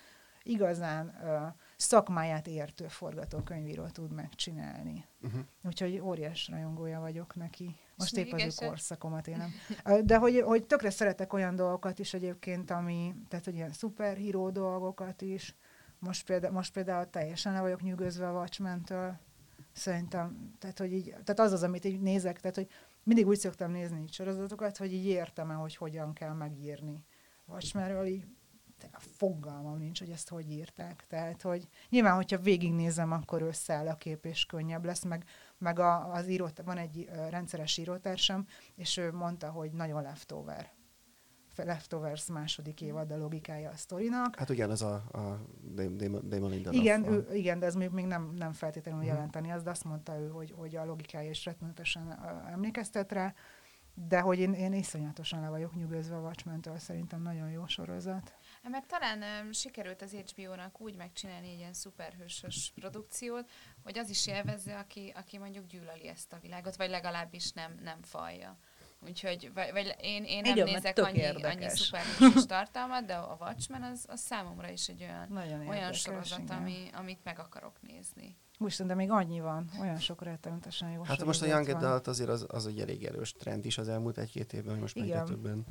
igazán 0.43 1.07
uh, 1.23 1.55
szakmáját 1.77 2.47
értő 2.47 2.89
forgatókönyvíró 2.89 3.87
tud 3.87 4.13
megcsinálni. 4.13 5.05
Uh-huh. 5.21 5.41
Úgyhogy 5.65 5.99
óriás 5.99 6.49
rajongója 6.49 7.01
vagyok 7.01 7.35
neki. 7.35 7.77
Most 7.97 8.17
épp 8.17 8.33
az 8.33 8.63
ő 8.63 8.67
korszakomat 8.67 9.27
élem. 9.27 9.53
De 10.05 10.17
hogy, 10.17 10.41
hogy 10.41 10.67
tökre 10.67 10.91
szeretek 10.91 11.33
olyan 11.33 11.57
dolgokat 11.57 11.99
is 11.99 12.15
egyébként, 12.15 12.71
ami, 12.71 13.15
tehát 13.29 13.45
hogy 13.45 13.55
ilyen 13.55 13.73
szuperhíró 13.73 14.51
dolgokat 14.51 15.23
is. 15.23 15.57
Most 15.99 16.27
például, 16.27 16.53
most 16.53 16.73
például 16.73 17.11
teljesen 17.11 17.53
le 17.53 17.61
vagyok 17.61 17.83
nyűgözve 17.83 18.29
a 18.29 18.33
Watchmen-től. 18.33 19.19
Szerintem, 19.73 20.55
tehát, 20.59 20.79
hogy 20.79 20.93
így, 20.93 21.05
tehát 21.05 21.41
az 21.41 21.53
az, 21.53 21.63
amit 21.63 21.85
így 21.85 22.01
nézek, 22.01 22.41
tehát, 22.41 22.57
hogy 22.57 22.69
mindig 23.03 23.27
úgy 23.27 23.39
szoktam 23.39 23.71
nézni 23.71 24.01
így 24.01 24.13
sorozatokat, 24.13 24.77
hogy 24.77 24.93
így 24.93 25.07
értem 25.07 25.49
hogy 25.49 25.77
hogyan 25.77 26.13
kell 26.13 26.33
megírni. 26.33 27.05
Watchmenről 27.47 28.07
így 28.07 28.25
fogalmam 28.99 29.79
nincs, 29.79 29.99
hogy 29.99 30.11
ezt 30.11 30.29
hogy 30.29 30.51
írták. 30.51 31.05
Tehát, 31.09 31.43
hogy 31.43 31.69
nyilván, 31.89 32.15
hogyha 32.15 32.39
végignézem, 32.39 33.13
akkor 33.13 33.43
összeáll 33.43 33.89
a 33.89 33.97
kép, 33.97 34.25
és 34.25 34.47
könnyebb 34.47 34.85
lesz, 34.85 35.05
meg, 35.05 35.25
meg 35.59 35.79
a, 35.79 36.13
az 36.13 36.29
írót, 36.29 36.63
van 36.65 36.79
egy 36.79 37.09
rendszeres 37.31 37.77
írótársam, 37.77 38.47
és 38.75 38.97
ő 38.97 39.13
mondta, 39.13 39.51
hogy 39.51 39.71
nagyon 39.73 40.03
leftover. 40.03 40.75
Leftovers 41.57 42.27
második 42.27 42.81
évad 42.81 43.11
a 43.11 43.17
logikája 43.17 43.71
a 43.71 43.77
sztorinak. 43.77 44.37
Hát 44.37 44.51
ugyanaz 44.51 44.83
a, 44.83 44.95
a 44.95 45.41
Damon 46.23 46.51
Lindelof. 46.51 46.75
Igen, 46.75 47.13
ő, 47.13 47.35
igen, 47.35 47.59
de 47.59 47.67
ez 47.67 47.75
még, 47.75 47.91
még 47.91 48.07
nem, 48.07 48.35
nem 48.37 48.53
feltétlenül 48.53 49.01
hmm. 49.01 49.11
jelenteni, 49.11 49.51
az, 49.51 49.63
de 49.63 49.71
azt 49.71 49.85
mondta 49.85 50.19
ő, 50.19 50.29
hogy, 50.29 50.55
hogy 50.57 50.77
a 50.77 50.85
logikája 50.85 51.31
is 51.31 51.45
rettenetesen 51.45 52.19
emlékeztet 52.51 53.13
rá, 53.13 53.35
de 54.09 54.21
hogy 54.21 54.39
én, 54.39 54.53
én 54.53 54.73
iszonyatosan 54.73 55.41
le 55.41 55.49
vagyok 55.49 55.75
nyugodva 55.75 56.17
a 56.17 56.21
Watchmen-től, 56.21 56.79
szerintem 56.79 57.23
nagyon 57.23 57.51
jó 57.51 57.67
sorozat. 57.67 58.35
Mert 58.63 58.87
talán 58.87 59.45
um, 59.45 59.53
sikerült 59.53 60.03
az 60.03 60.13
HBO-nak 60.13 60.81
úgy 60.81 60.97
megcsinálni 60.97 61.49
egy 61.49 61.59
ilyen 61.59 61.73
szuperhősös 61.73 62.73
produkciót, 62.75 63.51
hogy 63.87 63.99
az 63.99 64.11
is 64.11 64.27
élvezze, 64.27 64.79
aki, 64.79 65.13
aki 65.17 65.39
mondjuk 65.39 65.67
gyűlöli 65.67 66.09
ezt 66.09 66.33
a 66.33 66.39
világot, 66.39 66.77
vagy 66.77 66.91
legalábbis 66.91 67.53
nem, 67.53 67.79
nem 67.83 68.03
falja. 68.03 68.59
Úgyhogy, 69.01 69.51
vagy, 69.55 69.73
vagy 69.73 69.97
én, 70.01 70.25
én 70.25 70.41
nem 70.41 70.53
Egyébként 70.53 70.77
nézek 70.77 70.99
annyi, 70.99 71.25
annyi 71.25 71.69
szuperhősös 71.69 72.47
tartalmat, 72.57 73.05
de 73.05 73.15
a 73.15 73.37
Watchmen 73.41 73.83
az, 73.83 74.05
az 74.09 74.21
számomra 74.21 74.71
is 74.71 74.89
egy 74.89 75.03
olyan, 75.03 75.67
olyan 75.69 75.93
sorozat, 75.93 76.51
ami, 76.51 76.91
amit 76.93 77.25
meg 77.25 77.39
akarok 77.39 77.77
nézni. 77.81 78.37
Most, 78.59 78.87
de 78.87 78.95
még 78.95 79.11
annyi 79.11 79.41
van, 79.41 79.71
olyan 79.81 79.99
sok 79.99 80.23
rettenetesen 80.23 80.91
jó 80.91 81.03
Hát 81.03 81.25
most 81.25 81.43
a 81.43 81.47
Young 81.47 81.69
Adult 81.69 82.07
azért 82.07 82.29
az, 82.29 82.47
az 82.49 82.67
egy 82.67 82.81
elég 82.81 83.05
erős 83.05 83.33
trend 83.33 83.65
is 83.65 83.79
az 83.79 83.89
elmúlt 83.89 84.19
egy-két 84.19 84.53
évben, 84.53 84.73
hogy 84.73 84.81
most 84.81 84.97
egyre 84.97 85.23
többen. 85.23 85.65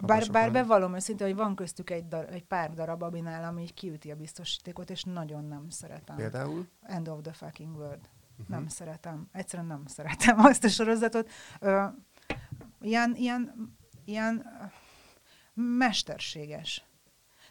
Bár, 0.00 0.30
bár 0.30 0.52
bevallom 0.52 0.94
őszintén, 0.94 1.26
hogy 1.26 1.36
van 1.36 1.54
köztük 1.54 1.90
egy, 1.90 2.08
dar, 2.08 2.32
egy 2.32 2.44
pár 2.44 2.74
darab, 2.74 3.02
ami 3.02 3.20
nálam 3.20 3.58
így 3.58 3.74
kiüti 3.74 4.10
a 4.10 4.16
biztosítékot, 4.16 4.90
és 4.90 5.02
nagyon 5.02 5.44
nem 5.44 5.68
szeretem. 5.68 6.16
Például? 6.16 6.66
End 6.82 7.08
of 7.08 7.20
the 7.22 7.32
fucking 7.32 7.76
world. 7.76 8.08
Uh-huh. 8.30 8.48
Nem 8.48 8.68
szeretem. 8.68 9.28
Egyszerűen 9.32 9.68
nem 9.68 9.82
szeretem 9.86 10.38
azt 10.46 10.64
a 10.64 10.68
sorozatot. 10.68 11.30
Ö, 11.60 11.84
ilyen, 12.80 13.14
ilyen, 13.16 13.76
ilyen 14.04 14.46
mesterséges 15.54 16.84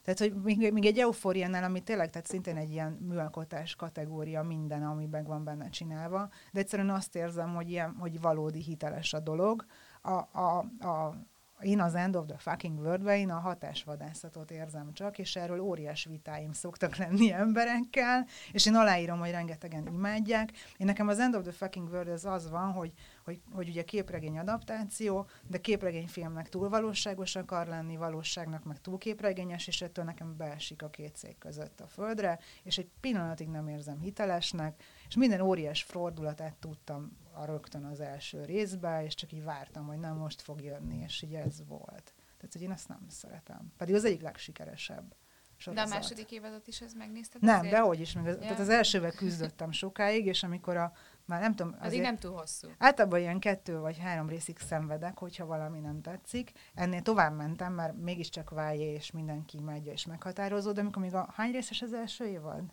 tehát, 0.04 0.34
hogy 0.34 0.44
még, 0.44 0.74
még 0.74 0.86
egy 0.86 0.98
eufóriánál, 0.98 1.64
ami 1.64 1.80
tényleg, 1.80 2.10
tehát 2.10 2.28
szintén 2.28 2.58
egy 2.58 2.72
ilyen 2.72 2.92
műalkotás 2.92 3.76
kategória 3.76 4.44
minden, 4.44 4.84
ami 4.84 5.06
meg 5.06 5.28
van 5.28 5.44
benne 5.44 5.70
csinálva, 5.70 6.30
de 6.52 6.60
egyszerűen 6.60 6.90
azt 6.90 7.16
érzem, 7.16 7.56
hogy, 7.56 7.70
ilyen, 7.70 7.96
hogy 8.00 8.22
valódi 8.22 8.62
hiteles 8.62 9.14
a 9.14 9.20
dolog. 9.20 9.66
A, 10.02 10.12
a, 10.40 10.58
a, 10.80 11.16
én 11.62 11.82
az 11.82 11.95
End 11.95 12.16
of 12.16 12.26
the 12.26 12.38
Fucking 12.38 12.80
world 12.80 13.07
én 13.07 13.30
a 13.30 13.39
hatásvadászatot 13.39 14.51
érzem 14.51 14.93
csak, 14.93 15.18
és 15.18 15.36
erről 15.36 15.60
óriás 15.60 16.05
vitáim 16.05 16.51
szoktak 16.51 16.95
lenni 16.95 17.32
emberekkel, 17.32 18.26
és 18.51 18.66
én 18.66 18.76
aláírom, 18.76 19.20
hogy 19.20 19.32
rengetegen 19.32 19.88
imádják. 19.88 20.51
Én 20.78 20.86
nekem 20.86 21.07
az 21.07 21.20
End 21.20 21.36
of 21.36 21.43
the 21.43 21.51
Fucking 21.51 21.89
World 21.89 22.07
az 22.07 22.26
az 22.26 22.49
van, 22.49 22.72
hogy, 22.72 22.91
hogy, 23.24 23.41
hogy 23.51 23.70
ugye 23.70 23.84
képregény 23.84 24.38
adaptáció, 24.38 25.28
de 25.47 25.57
képregényfilmnek 25.57 26.49
túl 26.49 26.70
valóságos 26.70 27.36
akar 27.36 27.68
lenni, 27.68 27.97
valóságnak 27.97 28.64
meg 28.64 28.82
túl 28.82 28.97
képregényes, 28.97 29.68
és 29.68 29.82
ettől 29.82 30.05
nekem 30.05 30.38
beesik 30.38 30.84
a 30.84 30.89
két 30.89 31.16
szék 31.16 31.38
között 31.38 31.80
a 31.80 31.88
földre, 31.88 32.39
és 32.64 32.78
egy 32.78 32.89
pillanatig 32.99 33.47
nem 33.47 33.68
érzem 33.68 33.99
hitelesnek, 33.99 34.84
és 35.07 35.16
minden 35.16 35.41
óriás 35.41 35.84
fordulatát 35.84 36.55
tudtam 36.55 37.18
a 37.40 37.46
rögtön 37.46 37.86
az 37.86 38.00
első 38.00 38.44
részbe, 38.44 39.04
és 39.04 39.16
csak 39.16 39.32
így 39.32 39.44
vártam, 39.44 39.88
hogy 39.88 40.00
nem 40.00 40.16
most 40.16 40.42
fog 40.42 40.62
jönni, 40.62 40.98
és 41.04 41.22
így 41.22 41.34
ez 41.34 41.66
volt. 41.68 42.14
Tehát, 42.38 42.54
hogy 42.54 42.62
én 42.62 42.72
ezt 42.72 42.88
nem 42.88 43.06
szeretem. 43.08 43.74
Pedig 43.78 43.96
az 43.96 44.06
egyik 44.06 44.22
legsikeresebb. 44.22 45.16
Sorozat. 45.58 45.88
De 45.88 45.92
a 45.92 45.96
második 46.00 46.32
évadot 46.32 46.68
is 46.68 46.82
ez 46.82 46.94
megnézted? 46.94 47.42
Nem, 47.42 47.60
azért? 47.60 47.74
dehogy 47.74 48.00
is. 48.00 48.14
Meg 48.14 48.28
az, 48.28 48.34
ja. 48.34 48.40
Tehát 48.40 48.60
az 48.60 48.70
elsővel 48.70 49.12
küzdöttem 49.12 49.72
sokáig, 49.72 50.26
és 50.26 50.44
amikor 50.44 50.78
a, 50.78 50.92
már 51.26 51.42
nem 51.42 51.56
tudom... 51.56 51.76
Azért 51.80 52.04
nem 52.04 52.18
túl 52.18 52.32
hosszú. 52.32 52.68
Általában 52.78 53.20
ilyen 53.20 53.40
kettő 53.40 53.80
vagy 53.80 53.98
három 53.98 54.30
részig 54.30 54.58
szenvedek, 54.58 55.18
hogyha 55.18 55.46
valami 55.46 55.80
nem 55.80 56.02
tetszik. 56.02 56.52
Ennél 56.74 57.02
tovább 57.02 57.36
mentem, 57.36 57.74
mert 57.74 57.98
mégiscsak 57.98 58.50
válja, 58.50 58.92
és 58.92 59.12
mindenki 59.12 59.58
imádja, 59.58 59.92
és 59.92 60.06
meghatározó, 60.06 60.72
de 60.72 60.82
amikor 60.82 61.02
még 61.02 61.14
a... 61.14 61.30
Hány 61.36 61.52
részes 61.52 61.82
az 61.82 61.94
első 61.94 62.26
évad? 62.26 62.64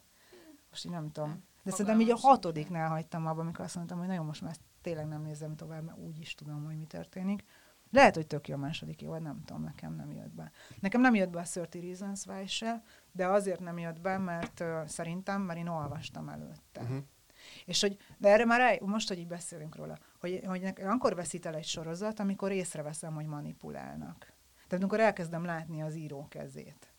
Most 0.70 0.84
így 0.84 0.92
nem 0.92 1.10
tudom. 1.10 1.44
De 1.66 1.72
szerintem 1.72 2.00
így 2.00 2.10
a 2.10 2.16
hatodiknál 2.16 2.88
hagytam 2.88 3.26
abba, 3.26 3.40
amikor 3.40 3.64
azt 3.64 3.74
mondtam, 3.74 3.98
hogy 3.98 4.06
nagyon 4.06 4.24
most 4.24 4.40
már 4.40 4.50
ezt 4.50 4.60
tényleg 4.80 5.06
nem 5.06 5.22
nézem 5.22 5.56
tovább, 5.56 5.84
mert 5.84 5.98
úgy 5.98 6.20
is 6.20 6.34
tudom, 6.34 6.64
hogy 6.64 6.76
mi 6.76 6.84
történik. 6.84 7.44
Lehet, 7.90 8.14
hogy 8.14 8.26
tök 8.26 8.48
jó 8.48 8.54
a 8.54 8.58
második 8.58 9.02
évad, 9.02 9.22
nem 9.22 9.42
tudom, 9.44 9.62
nekem 9.62 9.94
nem 9.94 10.12
jött 10.12 10.34
be. 10.34 10.50
Nekem 10.80 11.00
nem 11.00 11.14
jött 11.14 11.30
be 11.30 11.38
a 11.38 11.44
30 11.54 11.74
Reasons 11.74 12.26
Why 12.26 12.46
se, 12.46 12.82
de 13.12 13.26
azért 13.26 13.60
nem 13.60 13.78
jött 13.78 14.00
be, 14.00 14.18
mert 14.18 14.60
uh, 14.60 14.86
szerintem, 14.86 15.42
mert 15.42 15.58
én 15.58 15.68
olvastam 15.68 16.28
előtte. 16.28 16.80
Uh-huh. 16.80 16.98
És 17.64 17.80
hogy, 17.80 17.96
de 18.18 18.28
erre 18.28 18.44
már 18.44 18.60
el, 18.60 18.78
most, 18.80 19.08
hogy 19.08 19.18
így 19.18 19.26
beszélünk 19.26 19.76
róla, 19.76 19.98
hogy, 20.20 20.40
hogy 20.46 20.60
nekem, 20.60 20.90
akkor 20.90 21.14
veszít 21.14 21.46
el 21.46 21.54
egy 21.54 21.64
sorozat, 21.64 22.20
amikor 22.20 22.52
észreveszem, 22.52 23.14
hogy 23.14 23.26
manipulálnak. 23.26 24.18
Tehát 24.54 24.84
amikor 24.84 25.00
elkezdem 25.00 25.44
látni 25.44 25.82
az 25.82 25.94
író 25.94 26.26
kezét. 26.28 26.95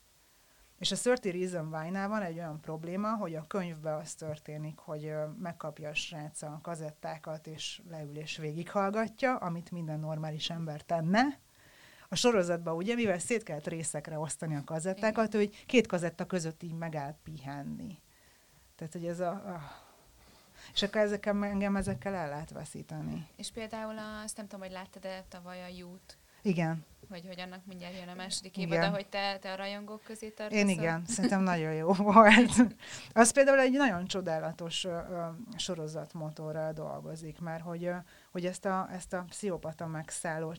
És 0.78 0.92
a 0.92 0.96
30 1.04 1.26
Reason 1.26 1.74
Why-nál 1.74 2.08
van 2.08 2.22
egy 2.22 2.38
olyan 2.38 2.60
probléma, 2.62 3.16
hogy 3.16 3.36
a 3.36 3.48
könyvben 3.48 4.00
az 4.00 4.14
történik, 4.14 4.78
hogy 4.78 5.14
megkapja 5.40 5.90
a 5.90 5.94
srác 5.94 6.42
a 6.42 6.60
kazettákat, 6.62 7.48
és 7.48 7.82
leül 7.90 8.18
és 8.18 8.38
végighallgatja, 8.38 9.36
amit 9.36 9.72
minden 9.72 10.00
normális 10.00 10.50
ember 10.50 10.82
tenne. 10.82 11.40
A 12.10 12.16
sorozatban 12.16 12.76
ugye, 12.76 12.96
mivel 12.96 13.20
szét 13.20 13.44
kellett 13.44 13.68
részekre 13.68 14.20
osztani 14.20 14.56
a 14.56 14.64
kazettákat, 14.64 15.34
hogy 15.34 15.66
két 15.66 15.88
kazetta 15.88 16.26
között 16.26 16.64
így 16.64 16.74
megáll 16.74 17.16
pihenni. 17.24 18.00
Tehát, 18.76 18.94
hogy 18.94 19.06
ez 19.06 19.20
a... 19.20 19.30
a 19.30 19.86
és 20.74 20.84
akkor 20.84 21.02
ezekkel, 21.02 21.44
engem 21.44 21.76
ezekkel 21.76 22.14
el 22.14 22.30
lehet 22.30 22.52
veszíteni. 22.52 23.28
És 23.36 23.52
például 23.52 23.98
azt 24.24 24.38
nem 24.38 24.48
tudom, 24.48 24.66
hogy 24.66 24.74
láttad-e 24.74 25.26
tavaly 25.30 25.64
a 25.64 25.68
Jút? 25.68 26.18
Igen 26.42 26.86
hogy, 27.10 27.26
hogy 27.28 27.40
annak 27.40 27.66
mindjárt 27.66 27.98
jön 28.00 28.08
a 28.08 28.14
második 28.14 28.58
évad, 28.58 28.80
de 28.80 28.88
hogy 28.88 29.08
te, 29.08 29.38
te 29.38 29.52
a 29.52 29.56
rajongók 29.56 30.04
közé 30.04 30.30
tartozol. 30.30 30.64
Én 30.64 30.70
igen, 30.70 31.06
szerintem 31.16 31.42
nagyon 31.42 31.74
jó 31.74 31.94
volt. 31.94 32.52
Az 33.14 33.32
például 33.32 33.60
egy 33.60 33.72
nagyon 33.72 34.06
csodálatos 34.06 34.84
uh, 34.84 34.94
sorozatmotorral 35.58 36.74
dolgozik, 36.74 37.40
mert 37.40 37.64
hogy, 37.64 37.88
uh, 37.88 37.96
hogy 38.32 38.46
ezt 38.46 38.66
a, 38.66 38.88
ezt 38.92 39.14
a 39.14 39.26
pszichopata 39.28 39.88
megszálló 39.88 40.54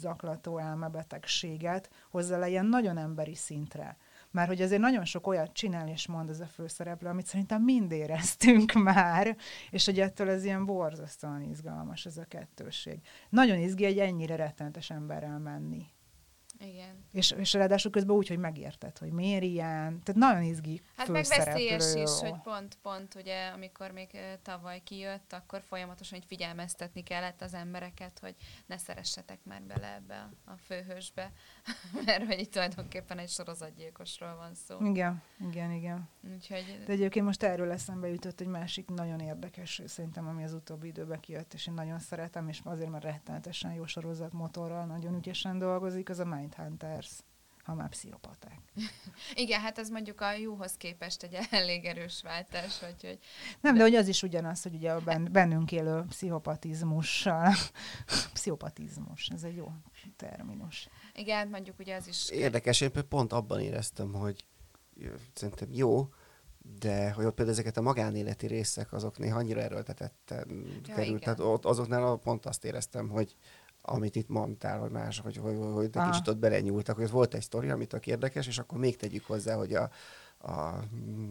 zaklató 0.00 0.58
elmebetegséget 0.58 1.90
hozza 2.10 2.38
le 2.38 2.48
ilyen 2.48 2.66
nagyon 2.66 2.98
emberi 2.98 3.34
szintre. 3.34 3.96
Már 4.30 4.46
hogy 4.46 4.62
azért 4.62 4.80
nagyon 4.80 5.04
sok 5.04 5.26
olyat 5.26 5.52
csinál 5.52 5.88
és 5.88 6.06
mond 6.06 6.30
ez 6.30 6.40
a 6.40 6.46
főszereplő, 6.46 7.08
amit 7.08 7.26
szerintem 7.26 7.62
mind 7.62 7.92
éreztünk 7.92 8.72
már, 8.92 9.36
és 9.70 9.84
hogy 9.84 10.00
ettől 10.00 10.30
ez 10.30 10.44
ilyen 10.44 10.64
borzasztóan 10.64 11.42
izgalmas 11.42 12.06
ez 12.06 12.16
a 12.16 12.24
kettőség. 12.24 13.00
Nagyon 13.28 13.58
izgi 13.58 13.84
egy 13.84 13.98
ennyire 13.98 14.36
rettenetes 14.36 14.90
emberrel 14.90 15.38
menni. 15.38 15.86
Igen. 16.60 17.04
És, 17.12 17.30
és 17.30 17.52
ráadásul 17.52 17.90
közben 17.90 18.16
úgy, 18.16 18.28
hogy 18.28 18.38
megérted, 18.38 18.98
hogy 18.98 19.10
miért 19.12 19.42
ilyen. 19.42 20.00
Tehát 20.02 20.20
nagyon 20.20 20.42
izgi 20.42 20.82
Hát 20.96 21.08
meg 21.08 21.24
veszélyes 21.24 21.94
is, 21.94 22.20
hogy 22.20 22.40
pont, 22.42 22.78
pont 22.82 23.14
ugye, 23.14 23.46
amikor 23.46 23.90
még 23.90 24.08
tavaly 24.42 24.80
kijött, 24.84 25.32
akkor 25.32 25.62
folyamatosan 25.68 26.18
hogy 26.18 26.26
figyelmeztetni 26.28 27.02
kellett 27.02 27.42
az 27.42 27.54
embereket, 27.54 28.18
hogy 28.18 28.34
ne 28.66 28.76
szeressetek 28.76 29.38
már 29.42 29.62
bele 29.62 29.94
ebbe 29.94 30.28
a, 30.44 30.50
a 30.50 30.56
főhősbe, 30.56 31.32
mert 32.06 32.24
hogy 32.24 32.38
itt 32.38 32.52
tulajdonképpen 32.52 33.18
egy 33.18 33.28
sorozatgyilkosról 33.28 34.36
van 34.36 34.54
szó. 34.54 34.84
Igen, 34.84 35.22
igen, 35.48 35.72
igen. 35.72 36.08
Úgyhogy... 36.34 36.82
De 36.86 36.92
egyébként 36.92 37.24
most 37.24 37.42
erről 37.42 37.70
eszembe 37.70 38.08
jutott 38.08 38.40
egy 38.40 38.46
másik 38.46 38.88
nagyon 38.88 39.20
érdekes, 39.20 39.82
szerintem, 39.86 40.28
ami 40.28 40.44
az 40.44 40.52
utóbbi 40.52 40.86
időben 40.86 41.20
kijött, 41.20 41.54
és 41.54 41.66
én 41.66 41.74
nagyon 41.74 41.98
szeretem, 41.98 42.48
és 42.48 42.60
azért, 42.64 42.90
mert 42.90 43.04
rettenetesen 43.04 43.72
jó 43.72 43.86
sorozat 43.86 44.32
motorral 44.32 44.86
nagyon 44.86 45.14
ügyesen 45.14 45.58
dolgozik, 45.58 46.08
az 46.08 46.18
a 46.18 46.24
Mind 46.24 46.49
Mindhunters, 46.56 47.10
ha 47.64 47.74
már 47.74 47.88
pszichopaták. 47.88 48.60
Igen, 49.34 49.60
hát 49.60 49.78
ez 49.78 49.88
mondjuk 49.88 50.20
a 50.20 50.32
jóhoz 50.32 50.72
képest 50.76 51.22
egy 51.22 51.38
elég 51.50 51.84
erős 51.84 52.22
váltás, 52.22 52.78
hogy, 52.78 52.94
hogy 53.00 53.18
Nem, 53.60 53.74
de 53.74 53.82
hogy 53.82 53.94
az 53.94 54.08
is 54.08 54.22
ugyanaz, 54.22 54.62
hogy 54.62 54.74
ugye 54.74 54.92
a 54.92 55.00
bennünk 55.30 55.72
élő 55.72 56.04
pszichopatizmussal, 56.08 57.52
pszichopatizmus, 58.32 59.28
ez 59.28 59.42
egy 59.42 59.56
jó 59.56 59.72
terminus. 60.16 60.88
Igen, 61.14 61.36
hát 61.36 61.50
mondjuk 61.50 61.78
ugye 61.78 61.96
az 61.96 62.06
is... 62.06 62.30
Érdekes, 62.30 62.80
én 62.80 62.90
pont 63.08 63.32
abban 63.32 63.60
éreztem, 63.60 64.12
hogy 64.12 64.44
szerintem 65.34 65.68
jó, 65.72 66.08
de 66.78 67.12
hogy 67.12 67.24
ott 67.24 67.34
például 67.34 67.56
ezeket 67.56 67.76
a 67.76 67.82
magánéleti 67.82 68.46
részek, 68.46 68.92
azok 68.92 69.18
néha 69.18 69.38
annyira 69.38 69.60
erőltetetten 69.60 70.66
ja, 70.86 70.94
került. 70.94 71.22
Tehát 71.22 71.40
ott 71.40 71.64
azoknál 71.64 72.16
pont 72.16 72.46
azt 72.46 72.64
éreztem, 72.64 73.08
hogy 73.08 73.36
amit 73.82 74.16
itt 74.16 74.28
mondtál, 74.28 74.78
hogy 74.78 74.90
más, 74.90 75.18
hogy, 75.20 75.36
hogy, 75.36 75.56
hogy 75.72 75.90
egy 75.92 76.10
kicsit 76.10 76.28
ott 76.28 76.38
belenyúltak, 76.38 76.94
hogy 76.94 77.04
ez 77.04 77.10
volt 77.10 77.34
egy 77.34 77.42
sztori, 77.42 77.70
amit 77.70 77.88
tök 77.88 78.06
érdekes, 78.06 78.46
és 78.46 78.58
akkor 78.58 78.78
még 78.78 78.96
tegyük 78.96 79.24
hozzá, 79.26 79.56
hogy 79.56 79.74
a, 79.74 79.90
a 80.42 80.84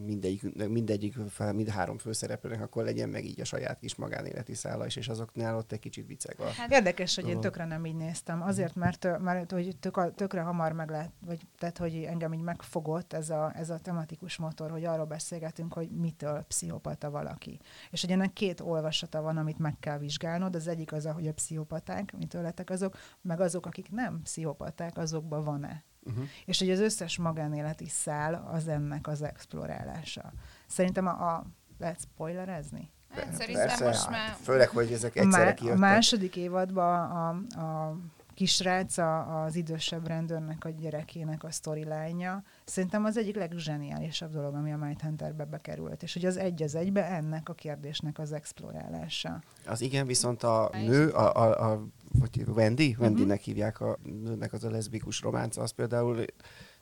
mindegyik, 0.05 0.67
mindegyik 0.67 1.15
mind 1.53 1.69
három 1.69 1.97
főszereplőnek 1.97 2.61
akkor 2.61 2.83
legyen 2.83 3.09
meg 3.09 3.25
így 3.25 3.41
a 3.41 3.43
saját 3.43 3.79
kis 3.79 3.95
magánéleti 3.95 4.53
szála 4.53 4.85
is, 4.85 4.95
és 4.95 5.07
azoknál 5.07 5.57
ott 5.57 5.71
egy 5.71 5.79
kicsit 5.79 6.07
viceg 6.07 6.39
a 6.39 6.43
hát, 6.43 6.71
Érdekes, 6.71 7.15
hogy 7.15 7.27
én 7.27 7.41
tökre 7.41 7.65
nem 7.65 7.85
így 7.85 7.95
néztem. 7.95 8.41
Azért, 8.41 8.75
mert, 8.75 9.19
mert 9.19 9.51
hogy 9.51 9.77
tök, 9.79 10.15
tökre 10.15 10.41
hamar 10.41 10.71
meg 10.71 10.89
lehet, 10.89 11.11
vagy 11.25 11.47
tehát, 11.57 11.77
hogy 11.77 12.03
engem 12.03 12.33
így 12.33 12.41
megfogott 12.41 13.13
ez 13.13 13.29
a, 13.29 13.51
ez 13.55 13.69
a 13.69 13.79
tematikus 13.79 14.37
motor, 14.37 14.71
hogy 14.71 14.85
arról 14.85 15.05
beszélgetünk, 15.05 15.73
hogy 15.73 15.89
mitől 15.89 16.41
pszichopata 16.47 17.09
valaki. 17.09 17.59
És 17.91 18.01
hogy 18.01 18.11
ennek 18.11 18.33
két 18.33 18.59
olvasata 18.59 19.21
van, 19.21 19.37
amit 19.37 19.59
meg 19.59 19.75
kell 19.79 19.97
vizsgálnod. 19.97 20.55
Az 20.55 20.67
egyik 20.67 20.91
az, 20.91 21.05
hogy 21.05 21.27
a 21.27 21.33
pszichopaták, 21.33 22.17
mitől 22.17 22.41
lettek 22.41 22.69
azok, 22.69 22.97
meg 23.21 23.39
azok, 23.39 23.65
akik 23.65 23.91
nem 23.91 24.21
pszichopaták, 24.23 24.97
azokban 24.97 25.43
van-e 25.43 25.83
Uh-huh. 26.03 26.23
És 26.45 26.59
hogy 26.59 26.69
az 26.69 26.79
összes 26.79 27.17
magánéleti 27.17 27.87
szál 27.87 28.49
az 28.51 28.67
ennek 28.67 29.07
az 29.07 29.21
explorálása. 29.21 30.33
Szerintem 30.67 31.07
a, 31.07 31.09
a 31.09 31.45
lehet 31.77 31.99
spoilerezni? 31.99 32.91
Hát, 33.09 33.33
szerintem 33.33 33.67
Persze, 33.67 33.85
most 33.85 34.09
már... 34.09 34.35
Főleg, 34.41 34.69
hogy 34.69 34.91
ezek 34.91 35.15
egyszerre 35.15 35.53
kijöttek. 35.53 35.77
A 35.77 35.79
második 35.79 36.35
évadban 36.35 37.11
a, 37.11 37.29
a 37.59 37.97
kisrác, 38.39 38.97
a, 38.97 39.43
az 39.43 39.55
idősebb 39.55 40.07
rendőrnek 40.07 40.65
a 40.65 40.69
gyerekének 40.69 41.43
a 41.43 41.51
storyline 41.51 42.43
szerintem 42.65 43.05
az 43.05 43.17
egyik 43.17 43.35
legzseniálisabb 43.35 44.31
dolog, 44.31 44.55
ami 44.55 44.71
a 44.71 44.77
Mindhunterbe 44.77 45.45
bekerült. 45.45 46.03
És 46.03 46.13
hogy 46.13 46.25
az 46.25 46.37
egy 46.37 46.63
az 46.63 46.75
egybe 46.75 47.05
ennek 47.05 47.49
a 47.49 47.53
kérdésnek 47.53 48.19
az 48.19 48.31
explorálása. 48.31 49.41
Az 49.65 49.81
igen, 49.81 50.07
viszont 50.07 50.43
a 50.43 50.69
nő, 50.73 51.09
a, 51.09 51.35
a, 51.35 51.71
a 51.71 51.83
vagy 52.19 52.43
Wendy, 52.47 52.89
uh-huh. 52.89 53.05
Wendynek 53.05 53.41
hívják 53.41 53.81
a 53.81 53.97
nőnek 54.23 54.53
az 54.53 54.63
a 54.63 54.69
leszbikus 54.69 55.21
románca, 55.21 55.61
az 55.61 55.71
például 55.71 56.25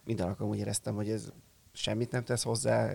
minden 0.03 0.27
alkalom 0.27 0.51
úgy 0.51 0.59
éreztem, 0.59 0.95
hogy 0.95 1.09
ez 1.09 1.31
semmit 1.77 2.11
nem 2.11 2.23
tesz 2.23 2.43
hozzá, 2.43 2.91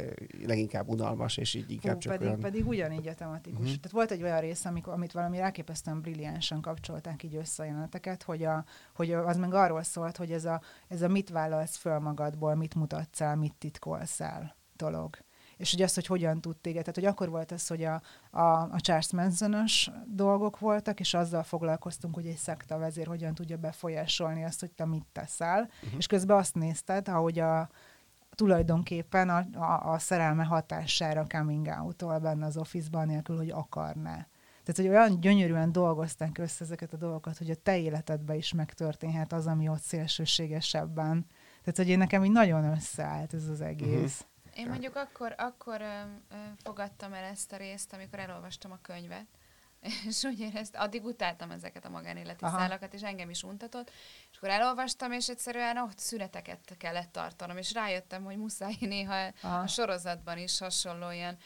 leginkább 0.46 0.88
unalmas, 0.88 1.36
és 1.36 1.54
így 1.54 1.70
inkább 1.70 1.94
Hú, 1.94 2.00
csak 2.00 2.12
pedig, 2.12 2.26
olyan... 2.26 2.40
pedig 2.40 2.66
ugyanígy 2.66 3.08
a 3.08 3.14
tematikus. 3.14 3.60
Uh-huh. 3.60 3.76
Tehát 3.76 3.90
volt 3.90 4.10
egy 4.10 4.22
olyan 4.22 4.40
rész, 4.40 4.64
amikor, 4.64 4.92
amit 4.92 5.12
valami 5.12 5.38
elképesztően 5.38 6.00
brilliánsan 6.00 6.60
kapcsolták 6.60 7.22
így 7.22 7.36
össze 7.36 7.62
a 7.62 7.66
jeleneteket, 7.66 8.22
hogy, 8.22 8.44
a, 8.44 8.64
hogy 8.94 9.12
az 9.12 9.36
meg 9.36 9.54
arról 9.54 9.82
szólt, 9.82 10.16
hogy 10.16 10.32
ez 10.32 10.44
a, 10.44 10.60
ez 10.88 11.02
a 11.02 11.08
mit 11.08 11.28
vállalsz 11.28 11.76
föl 11.76 11.98
magadból, 11.98 12.54
mit 12.54 12.74
mutatsz 12.74 13.20
el, 13.20 13.36
mit 13.36 13.54
titkolsz 13.54 14.20
el 14.20 14.56
dolog 14.76 15.16
és 15.62 15.70
hogy 15.70 15.82
azt, 15.82 15.94
hogy 15.94 16.06
hogyan 16.06 16.40
tud 16.40 16.56
téged. 16.56 16.80
Tehát, 16.80 16.94
hogy 16.94 17.04
akkor 17.04 17.28
volt 17.28 17.52
az, 17.52 17.66
hogy 17.66 17.84
a, 17.84 18.02
a, 18.30 18.40
a 18.40 18.80
Charles 18.80 19.12
manson 19.12 19.64
dolgok 20.06 20.58
voltak, 20.58 21.00
és 21.00 21.14
azzal 21.14 21.42
foglalkoztunk, 21.42 22.14
hogy 22.14 22.26
egy 22.26 22.36
szekta 22.36 22.78
vezér 22.78 23.06
hogyan 23.06 23.34
tudja 23.34 23.56
befolyásolni 23.56 24.44
azt, 24.44 24.60
hogy 24.60 24.70
te 24.70 24.84
mit 24.84 25.06
teszel, 25.12 25.70
uh-huh. 25.82 25.98
és 25.98 26.06
közben 26.06 26.36
azt 26.36 26.54
nézted, 26.54 27.08
ahogy 27.08 27.38
a, 27.38 27.70
tulajdonképpen 28.34 29.28
a, 29.28 29.46
a, 29.52 29.92
a 29.92 29.98
szerelme 29.98 30.44
hatására 30.44 31.26
coming 31.28 31.66
out 31.66 32.22
benne 32.22 32.46
az 32.46 32.56
office-ban, 32.56 33.06
nélkül, 33.06 33.36
hogy 33.36 33.50
akarná. 33.50 34.26
Tehát, 34.64 34.80
hogy 34.80 34.88
olyan 34.88 35.20
gyönyörűen 35.20 35.72
dolgozták 35.72 36.38
össze 36.38 36.64
ezeket 36.64 36.92
a 36.92 36.96
dolgokat, 36.96 37.38
hogy 37.38 37.50
a 37.50 37.54
te 37.54 37.78
életedben 37.78 38.36
is 38.36 38.52
megtörténhet 38.52 39.32
az, 39.32 39.46
ami 39.46 39.68
ott 39.68 39.80
szélsőségesebben. 39.80 41.26
Tehát, 41.60 41.76
hogy 41.76 41.88
én 41.88 41.98
nekem 41.98 42.24
így 42.24 42.30
nagyon 42.30 42.64
összeállt 42.64 43.34
ez 43.34 43.48
az 43.48 43.60
egész. 43.60 44.20
Uh-huh. 44.20 44.60
Én 44.60 44.68
mondjuk 44.68 44.96
akkor, 44.96 45.34
akkor 45.38 45.80
ö, 45.80 46.00
ö, 46.30 46.36
fogadtam 46.62 47.12
el 47.12 47.24
ezt 47.24 47.52
a 47.52 47.56
részt, 47.56 47.92
amikor 47.92 48.18
elolvastam 48.18 48.72
a 48.72 48.78
könyvet, 48.82 49.26
és 50.08 50.24
úgy 50.24 50.40
éreztem, 50.40 50.80
addig 50.82 51.04
utáltam 51.04 51.50
ezeket 51.50 51.84
a 51.84 51.88
magánéleti 51.88 52.44
Aha. 52.44 52.58
szálakat, 52.58 52.94
és 52.94 53.02
engem 53.02 53.30
is 53.30 53.42
untatott, 53.42 53.90
és 54.30 54.36
akkor 54.36 54.48
elolvastam, 54.48 55.12
és 55.12 55.28
egyszerűen 55.28 55.76
ott 55.76 55.98
szüneteket 55.98 56.74
kellett 56.78 57.12
tartanom, 57.12 57.56
és 57.56 57.72
rájöttem, 57.72 58.24
hogy 58.24 58.36
muszáj 58.36 58.76
néha 58.80 59.32
Aha. 59.42 59.58
a 59.58 59.66
sorozatban 59.66 60.38
is 60.38 60.58
hasonló 60.58 61.10
ilyen 61.10 61.36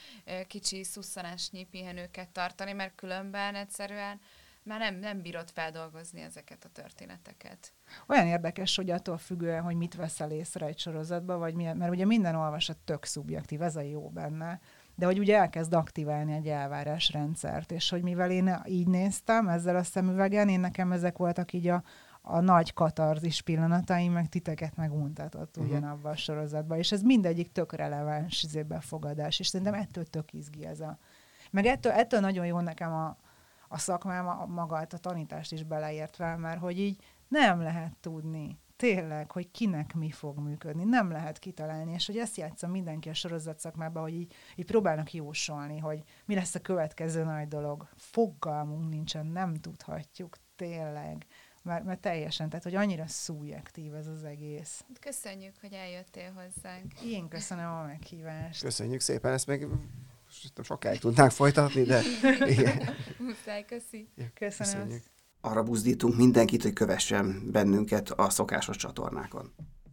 kicsi 0.47 0.85
szusszanásnyi 0.85 1.65
pihenőket 1.65 2.29
tartani, 2.29 2.73
mert 2.73 2.95
különben 2.95 3.55
egyszerűen 3.55 4.21
már 4.63 4.79
nem, 4.79 4.95
nem 4.95 5.23
bírod 5.23 5.51
feldolgozni 5.51 6.21
ezeket 6.21 6.65
a 6.65 6.69
történeteket. 6.69 7.73
Olyan 8.07 8.27
érdekes, 8.27 8.77
hogy 8.77 8.91
attól 8.91 9.19
függően, 9.19 9.63
hogy 9.63 9.77
mit 9.77 9.95
veszel 9.95 10.31
észre 10.31 10.67
egy 10.67 10.79
sorozatban, 10.79 11.39
vagy 11.39 11.55
milyen, 11.55 11.77
mert 11.77 11.91
ugye 11.91 12.05
minden 12.05 12.35
olvasat 12.35 12.77
tök 12.77 13.05
szubjektív, 13.05 13.63
ez 13.63 13.77
a 13.77 13.81
jó 13.81 14.09
benne, 14.09 14.61
de 14.97 15.07
hogy 15.07 15.19
ugye 15.19 15.37
elkezd 15.37 15.73
aktiválni 15.73 16.33
egy 16.33 16.49
elvárásrendszert, 16.49 17.73
és 17.73 17.91
hogy 17.91 18.03
mivel 18.03 18.31
én 18.31 18.61
így 18.67 18.87
néztem 18.87 19.49
ezzel 19.49 19.77
a 19.77 19.83
szemüvegen, 19.83 20.49
én 20.49 20.61
nekem 20.61 20.93
ezek 20.93 21.17
voltak 21.17 21.53
így 21.53 21.69
a, 21.69 21.83
a 22.23 22.41
nagy 22.41 22.73
katarzis 22.73 23.43
pillanataim, 23.43 24.13
meg 24.13 24.29
titeket 24.29 24.77
meguntatott 24.77 25.57
uh-huh. 25.57 25.73
ugyanabban 25.73 26.13
a 26.13 26.17
sorozatban, 26.17 26.79
és 26.79 26.93
ez 26.93 27.03
mindegyik 27.03 27.53
tök 27.53 27.73
releváns 27.73 28.43
izé, 28.43 28.63
befogadás, 28.63 29.39
és 29.39 29.47
szerintem 29.47 29.75
ettől 29.75 30.05
tök 30.05 30.33
izgi 30.33 30.67
ez 30.67 30.81
a... 30.81 30.99
Meg 31.51 31.67
ettől, 31.67 31.93
ettől 31.93 32.21
nagyon 32.21 32.47
jó 32.47 32.61
nekem 32.61 32.93
a, 32.93 33.17
a 33.69 33.79
szakmám, 33.79 34.29
a, 34.29 34.47
magát, 34.47 34.93
a 34.93 34.99
tanítást 34.99 35.53
is 35.53 35.63
beleértve, 35.63 36.37
mert 36.37 36.61
hogy 36.61 36.79
így 36.79 37.03
nem 37.29 37.61
lehet 37.61 37.97
tudni, 38.01 38.59
tényleg, 38.77 39.31
hogy 39.31 39.51
kinek 39.51 39.95
mi 39.95 40.11
fog 40.11 40.39
működni. 40.39 40.85
Nem 40.85 41.11
lehet 41.11 41.39
kitalálni, 41.39 41.93
és 41.93 42.07
hogy 42.07 42.17
ezt 42.17 42.37
játszom 42.37 42.71
mindenki 42.71 43.09
a 43.09 43.15
sorozat 43.15 43.59
szakmában, 43.59 44.03
hogy 44.03 44.15
így, 44.15 44.35
így 44.57 44.65
próbálnak 44.65 45.13
jósolni, 45.13 45.79
hogy 45.79 46.03
mi 46.25 46.35
lesz 46.35 46.55
a 46.55 46.61
következő 46.61 47.25
nagy 47.25 47.49
dolog. 47.49 47.89
Fogalmunk 47.97 48.89
nincsen, 48.89 49.27
nem 49.27 49.55
tudhatjuk, 49.55 50.37
tényleg. 50.57 51.27
Mert, 51.63 51.85
mert 51.85 52.01
teljesen, 52.01 52.49
tehát 52.49 52.65
hogy 52.65 52.75
annyira 52.75 53.07
szubjektív 53.07 53.95
ez 53.95 54.07
az 54.07 54.25
egész. 54.25 54.85
Köszönjük, 55.01 55.55
hogy 55.61 55.73
eljöttél 55.73 56.33
hozzánk. 56.33 57.01
Én 57.03 57.29
köszönöm 57.29 57.71
a 57.71 57.83
meghívást. 57.83 58.63
Köszönjük 58.63 59.01
szépen, 59.01 59.33
ezt 59.33 59.47
még 59.47 59.67
sokáig 60.63 60.99
tudnánk 60.99 61.31
folytatni, 61.31 61.83
de 61.83 62.01
igen. 62.47 62.95
Muszáj, 63.19 63.65
köszi. 63.65 64.09
Köszönöm. 64.35 65.03
Arra 65.41 65.63
buzdítunk 65.63 66.17
mindenkit, 66.17 66.63
hogy 66.63 66.73
kövessen 66.73 67.51
bennünket 67.53 68.11
a 68.11 68.31
szokásos 68.31 68.77
csatornákon. 68.77 69.53